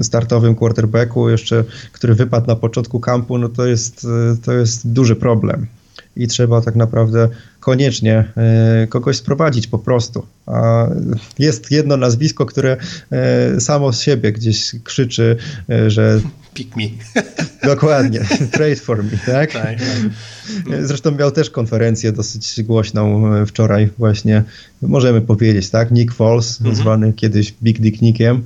startowym 0.02 0.54
quarterbacku 0.54 1.28
jeszcze, 1.28 1.64
który 1.92 2.14
wypadł 2.14 2.46
na 2.46 2.56
początku 2.56 3.00
kampu, 3.00 3.38
no 3.38 3.48
to 3.48 3.66
jest, 3.66 4.06
to 4.44 4.52
jest 4.52 4.92
duży 4.92 5.16
problem. 5.16 5.66
I 6.16 6.26
trzeba 6.26 6.60
tak 6.60 6.76
naprawdę 6.76 7.28
koniecznie 7.60 8.32
e, 8.36 8.86
kogoś 8.86 9.16
sprowadzić 9.16 9.66
po 9.66 9.78
prostu. 9.78 10.26
A 10.46 10.86
jest 11.38 11.70
jedno 11.70 11.96
nazwisko, 11.96 12.46
które 12.46 12.76
e, 13.10 13.60
samo 13.60 13.92
z 13.92 14.00
siebie 14.00 14.32
gdzieś 14.32 14.74
krzyczy, 14.84 15.36
e, 15.70 15.90
że 15.90 16.20
Pick 16.54 16.76
me. 16.76 16.84
Dokładnie, 17.74 18.20
trade 18.52 18.76
for 18.76 19.04
me, 19.04 19.10
tak? 19.26 19.52
tak, 19.52 19.78
tak. 19.78 20.86
Zresztą 20.86 21.10
miał 21.10 21.30
też 21.30 21.50
konferencję 21.50 22.12
dosyć 22.12 22.62
głośną 22.62 23.22
wczoraj 23.46 23.88
właśnie, 23.98 24.44
możemy 24.82 25.20
powiedzieć, 25.20 25.70
tak? 25.70 25.90
Nick 25.90 26.14
Foles, 26.14 26.60
mhm. 26.60 26.76
zwany 26.76 27.12
kiedyś 27.12 27.54
Big 27.62 27.80
Dick 27.80 28.02
Nickiem. 28.02 28.42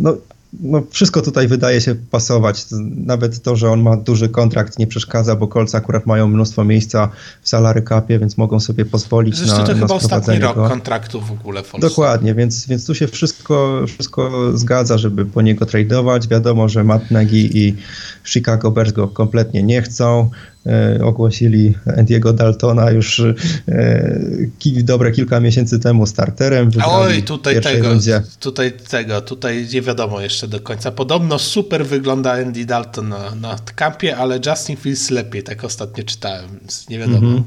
No, 0.00 0.16
no, 0.52 0.82
wszystko 0.90 1.22
tutaj 1.22 1.48
wydaje 1.48 1.80
się 1.80 1.94
pasować. 1.94 2.64
Nawet 2.96 3.42
to, 3.42 3.56
że 3.56 3.70
on 3.70 3.82
ma 3.82 3.96
duży 3.96 4.28
kontrakt 4.28 4.78
nie 4.78 4.86
przeszkadza, 4.86 5.36
bo 5.36 5.48
Colts 5.48 5.74
akurat 5.74 6.06
mają 6.06 6.28
mnóstwo 6.28 6.64
miejsca 6.64 7.08
w 7.42 7.48
salary 7.48 7.82
capie, 7.82 8.18
więc 8.18 8.38
mogą 8.38 8.60
sobie 8.60 8.84
pozwolić 8.84 9.36
Zresztą 9.36 9.58
na 9.58 9.66
to 9.66 9.72
na 9.72 9.78
chyba 9.78 9.94
ostatni 9.94 10.38
rok 10.38 10.56
go. 10.56 10.68
kontraktu 10.68 11.20
w 11.20 11.30
ogóle 11.30 11.62
w 11.62 11.80
Dokładnie, 11.80 12.34
więc, 12.34 12.66
więc 12.66 12.86
tu 12.86 12.94
się 12.94 13.08
wszystko, 13.08 13.84
wszystko 13.86 14.50
zgadza, 14.54 14.98
żeby 14.98 15.26
po 15.26 15.42
niego 15.42 15.66
tradeować. 15.66 16.28
Wiadomo, 16.28 16.68
że 16.68 16.84
Matt 16.84 17.10
Nagy 17.10 17.38
i 17.38 17.76
Chicago 18.24 18.70
Bears 18.70 18.92
go 18.92 19.08
kompletnie 19.08 19.62
nie 19.62 19.82
chcą. 19.82 20.30
E, 20.66 21.04
ogłosili 21.04 21.74
Andiego 21.96 22.32
Daltona 22.32 22.90
już 22.90 23.20
e, 23.68 24.82
dobre 24.82 25.12
kilka 25.12 25.40
miesięcy 25.40 25.78
temu 25.78 26.06
starterem. 26.06 26.70
Oj, 26.86 27.22
tutaj 27.22 27.60
tego, 27.60 27.88
rundzie. 27.88 28.22
tutaj 28.40 28.72
tego, 28.72 29.20
tutaj 29.20 29.66
nie 29.72 29.82
wiadomo 29.82 30.20
jeszcze 30.20 30.48
do 30.48 30.60
końca. 30.60 30.90
Podobno 30.90 31.38
super 31.38 31.86
wygląda 31.86 32.32
Andy 32.32 32.64
Dalton 32.64 33.08
na, 33.08 33.34
na 33.34 33.56
kampie, 33.74 34.16
ale 34.16 34.40
Justin 34.46 34.76
Fields 34.76 35.10
lepiej, 35.10 35.42
tak 35.42 35.64
ostatnio 35.64 36.04
czytałem, 36.04 36.50
więc 36.60 36.88
nie 36.88 36.98
wiadomo. 36.98 37.28
Mm 37.28 37.42
-hmm. 37.42 37.44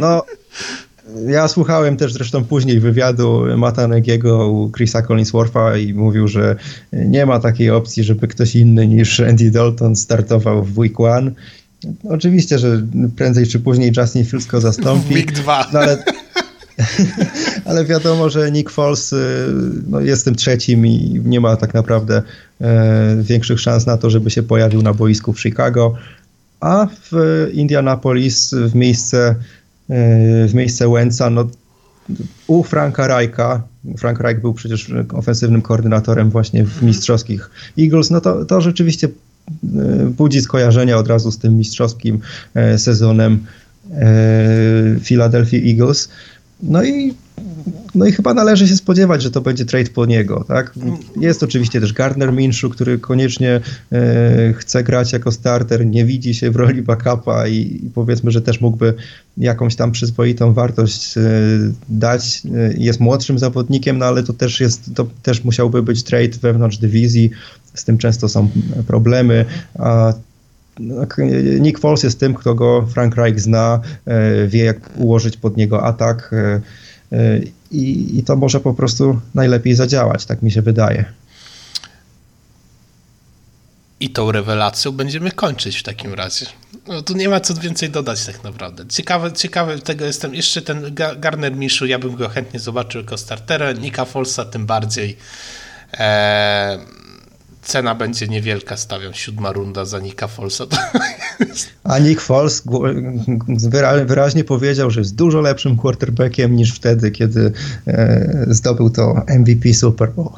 No, 0.00 0.22
ja 1.26 1.48
słuchałem 1.48 1.96
też 1.96 2.12
zresztą 2.12 2.44
później 2.44 2.80
wywiadu 2.80 3.42
Mata 3.56 3.88
Negiego 3.88 4.48
u 4.48 4.70
Chrisa 4.70 5.02
Collinswortha 5.02 5.76
i 5.76 5.94
mówił, 5.94 6.28
że 6.28 6.56
nie 6.92 7.26
ma 7.26 7.40
takiej 7.40 7.70
opcji, 7.70 8.04
żeby 8.04 8.28
ktoś 8.28 8.56
inny 8.56 8.86
niż 8.86 9.20
Andy 9.20 9.50
Dalton 9.50 9.96
startował 9.96 10.64
w 10.64 10.78
Week 10.78 10.94
1. 10.98 11.34
Oczywiście, 12.08 12.58
że 12.58 12.82
prędzej 13.16 13.46
czy 13.46 13.60
później 13.60 13.92
Justin 13.96 14.24
Fields 14.24 14.46
go 14.46 14.60
zastąpi. 14.60 15.14
Week 15.14 15.32
2. 15.32 15.66
No 15.72 15.78
ale, 15.78 16.04
ale 17.64 17.84
wiadomo, 17.84 18.30
że 18.30 18.52
Nick 18.52 18.70
Foles 18.70 19.12
y, 19.12 19.46
no, 19.88 20.00
jest 20.00 20.24
tym 20.24 20.34
trzecim 20.34 20.86
i 20.86 21.20
nie 21.24 21.40
ma 21.40 21.56
tak 21.56 21.74
naprawdę 21.74 22.22
e, 22.60 23.16
większych 23.22 23.60
szans 23.60 23.86
na 23.86 23.96
to, 23.96 24.10
żeby 24.10 24.30
się 24.30 24.42
pojawił 24.42 24.82
na 24.82 24.94
boisku 24.94 25.32
w 25.32 25.40
Chicago. 25.40 25.94
A 26.60 26.86
w 27.10 27.12
Indianapolis 27.52 28.54
w 28.54 28.74
miejsce 28.74 29.34
w 30.48 30.50
miejsce 30.54 30.88
Wentza, 30.88 31.30
no 31.30 31.48
u 32.46 32.62
Franka 32.62 33.06
Rajka, 33.06 33.62
Frank 33.98 34.20
Reich 34.20 34.40
był 34.40 34.54
przecież 34.54 34.92
ofensywnym 35.12 35.62
koordynatorem 35.62 36.30
właśnie 36.30 36.64
w 36.64 36.82
mistrzowskich 36.82 37.50
Eagles, 37.78 38.10
no 38.10 38.20
to, 38.20 38.44
to 38.44 38.60
rzeczywiście 38.60 39.08
e, 39.08 39.10
budzi 40.10 40.40
skojarzenia 40.40 40.96
od 40.98 41.08
razu 41.08 41.30
z 41.30 41.38
tym 41.38 41.56
mistrzowskim 41.56 42.18
e, 42.54 42.78
sezonem 42.78 43.44
e, 43.92 45.00
Philadelphia 45.00 45.58
Eagles. 45.58 46.08
No 46.62 46.84
i 46.84 47.14
no 47.94 48.06
i 48.06 48.12
chyba 48.12 48.34
należy 48.34 48.68
się 48.68 48.76
spodziewać, 48.76 49.22
że 49.22 49.30
to 49.30 49.40
będzie 49.40 49.64
trade 49.64 49.90
po 49.90 50.06
niego, 50.06 50.44
tak? 50.48 50.74
Jest 51.20 51.42
oczywiście 51.42 51.80
też 51.80 51.92
Gardner 51.92 52.32
Minshew, 52.32 52.72
który 52.72 52.98
koniecznie 52.98 53.60
e, 53.92 54.52
chce 54.52 54.84
grać 54.84 55.12
jako 55.12 55.32
starter, 55.32 55.86
nie 55.86 56.04
widzi 56.04 56.34
się 56.34 56.50
w 56.50 56.56
roli 56.56 56.82
backupa 56.82 57.48
i, 57.48 57.90
powiedzmy, 57.94 58.30
że 58.30 58.42
też 58.42 58.60
mógłby 58.60 58.94
jakąś 59.38 59.76
tam 59.76 59.92
przyzwoitą 59.92 60.52
wartość 60.52 61.18
e, 61.18 61.20
dać. 61.88 62.42
E, 62.54 62.74
jest 62.76 63.00
młodszym 63.00 63.38
zawodnikiem, 63.38 63.98
no 63.98 64.06
ale 64.06 64.22
to 64.22 64.32
też 64.32 64.60
jest, 64.60 64.94
to 64.94 65.06
też 65.22 65.44
musiałby 65.44 65.82
być 65.82 66.02
trade 66.02 66.38
wewnątrz 66.42 66.78
dywizji, 66.78 67.30
z 67.74 67.84
tym 67.84 67.98
często 67.98 68.28
są 68.28 68.48
problemy, 68.86 69.44
a 69.78 70.12
Nick 71.60 71.78
Foles 71.78 72.02
jest 72.02 72.20
tym, 72.20 72.34
kto 72.34 72.54
go 72.54 72.86
Frank 72.94 73.16
Reich 73.16 73.40
zna, 73.40 73.80
e, 74.06 74.46
wie 74.46 74.64
jak 74.64 74.90
ułożyć 74.96 75.36
pod 75.36 75.56
niego 75.56 75.84
atak, 75.84 76.30
e, 76.32 76.60
i, 77.70 78.18
i 78.18 78.22
to 78.22 78.36
może 78.36 78.60
po 78.60 78.74
prostu 78.74 79.20
najlepiej 79.34 79.74
zadziałać, 79.74 80.26
tak 80.26 80.42
mi 80.42 80.50
się 80.50 80.62
wydaje. 80.62 81.04
I 84.00 84.10
tą 84.10 84.32
rewelacją 84.32 84.92
będziemy 84.92 85.30
kończyć 85.30 85.76
w 85.76 85.82
takim 85.82 86.14
razie. 86.14 86.46
No, 86.88 87.02
tu 87.02 87.16
nie 87.16 87.28
ma 87.28 87.40
co 87.40 87.54
więcej 87.54 87.90
dodać 87.90 88.26
tak 88.26 88.44
naprawdę. 88.44 88.86
Ciekawe, 88.86 89.32
ciekawe 89.32 89.78
tego 89.78 90.04
jestem. 90.04 90.34
Jeszcze 90.34 90.62
ten 90.62 90.94
Garner 90.94 91.56
Miszu, 91.56 91.86
ja 91.86 91.98
bym 91.98 92.16
go 92.16 92.28
chętnie 92.28 92.60
zobaczył 92.60 93.00
jako 93.00 93.18
startera. 93.18 93.72
Nika 93.72 94.04
Folsa 94.04 94.44
tym 94.44 94.66
bardziej. 94.66 95.16
Eee, 95.92 96.78
cena 97.64 97.94
będzie 97.94 98.28
niewielka, 98.28 98.76
stawiam 98.76 99.14
siódma 99.14 99.52
runda 99.52 99.84
za 99.84 99.98
Nika 99.98 100.28
Folsa. 100.28 100.64
A 101.84 101.98
Nick 101.98 102.20
Foles 102.20 102.62
wyraźnie 104.06 104.44
powiedział, 104.44 104.90
że 104.90 105.00
jest 105.00 105.14
dużo 105.14 105.40
lepszym 105.40 105.76
quarterbackiem 105.78 106.56
niż 106.56 106.72
wtedy, 106.72 107.10
kiedy 107.10 107.52
e, 107.86 108.46
zdobył 108.48 108.90
to 108.90 109.14
MVP 109.38 109.74
Super 109.74 110.12
Bowl. 110.12 110.30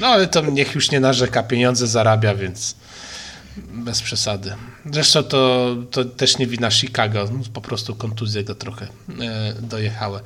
No 0.00 0.06
ale 0.06 0.26
to 0.26 0.50
niech 0.50 0.74
już 0.74 0.90
nie 0.90 1.00
narzeka, 1.00 1.42
pieniądze 1.42 1.86
zarabia, 1.86 2.34
więc 2.34 2.74
bez 3.56 4.02
przesady. 4.02 4.52
Zresztą 4.92 5.22
to, 5.22 5.76
to 5.90 6.04
też 6.04 6.38
nie 6.38 6.46
wina 6.46 6.70
Chicago, 6.70 7.28
po 7.52 7.60
prostu 7.60 7.94
kontuzje 7.94 8.44
go 8.44 8.54
trochę 8.54 8.86
e, 8.86 9.52
dojechały. 9.62 10.20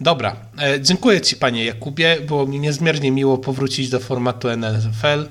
Dobra, 0.00 0.36
e, 0.58 0.80
dziękuję 0.80 1.20
Ci 1.20 1.36
Panie 1.36 1.64
Jakubie, 1.64 2.16
było 2.26 2.46
mi 2.46 2.60
niezmiernie 2.60 3.10
miło 3.10 3.38
powrócić 3.38 3.88
do 3.88 4.00
formatu 4.00 4.48
NFL. 4.56 5.28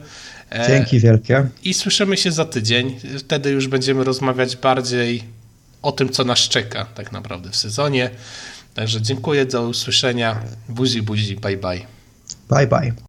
E, 0.51 0.67
Dzięki 0.67 0.99
wielkie. 0.99 1.47
I 1.63 1.73
słyszymy 1.73 2.17
się 2.17 2.31
za 2.31 2.45
tydzień. 2.45 2.99
Wtedy 3.19 3.49
już 3.49 3.67
będziemy 3.67 4.03
rozmawiać 4.03 4.55
bardziej 4.55 5.23
o 5.81 5.91
tym, 5.91 6.09
co 6.09 6.23
nas 6.23 6.39
czeka 6.39 6.85
tak 6.85 7.11
naprawdę 7.11 7.49
w 7.49 7.55
sezonie. 7.55 8.09
Także 8.73 9.01
dziękuję, 9.01 9.45
do 9.45 9.67
usłyszenia. 9.67 10.41
Buzi, 10.69 11.01
buzi, 11.01 11.35
bye 11.35 11.57
bye. 11.57 11.81
Bye 12.49 12.67
bye. 12.67 12.93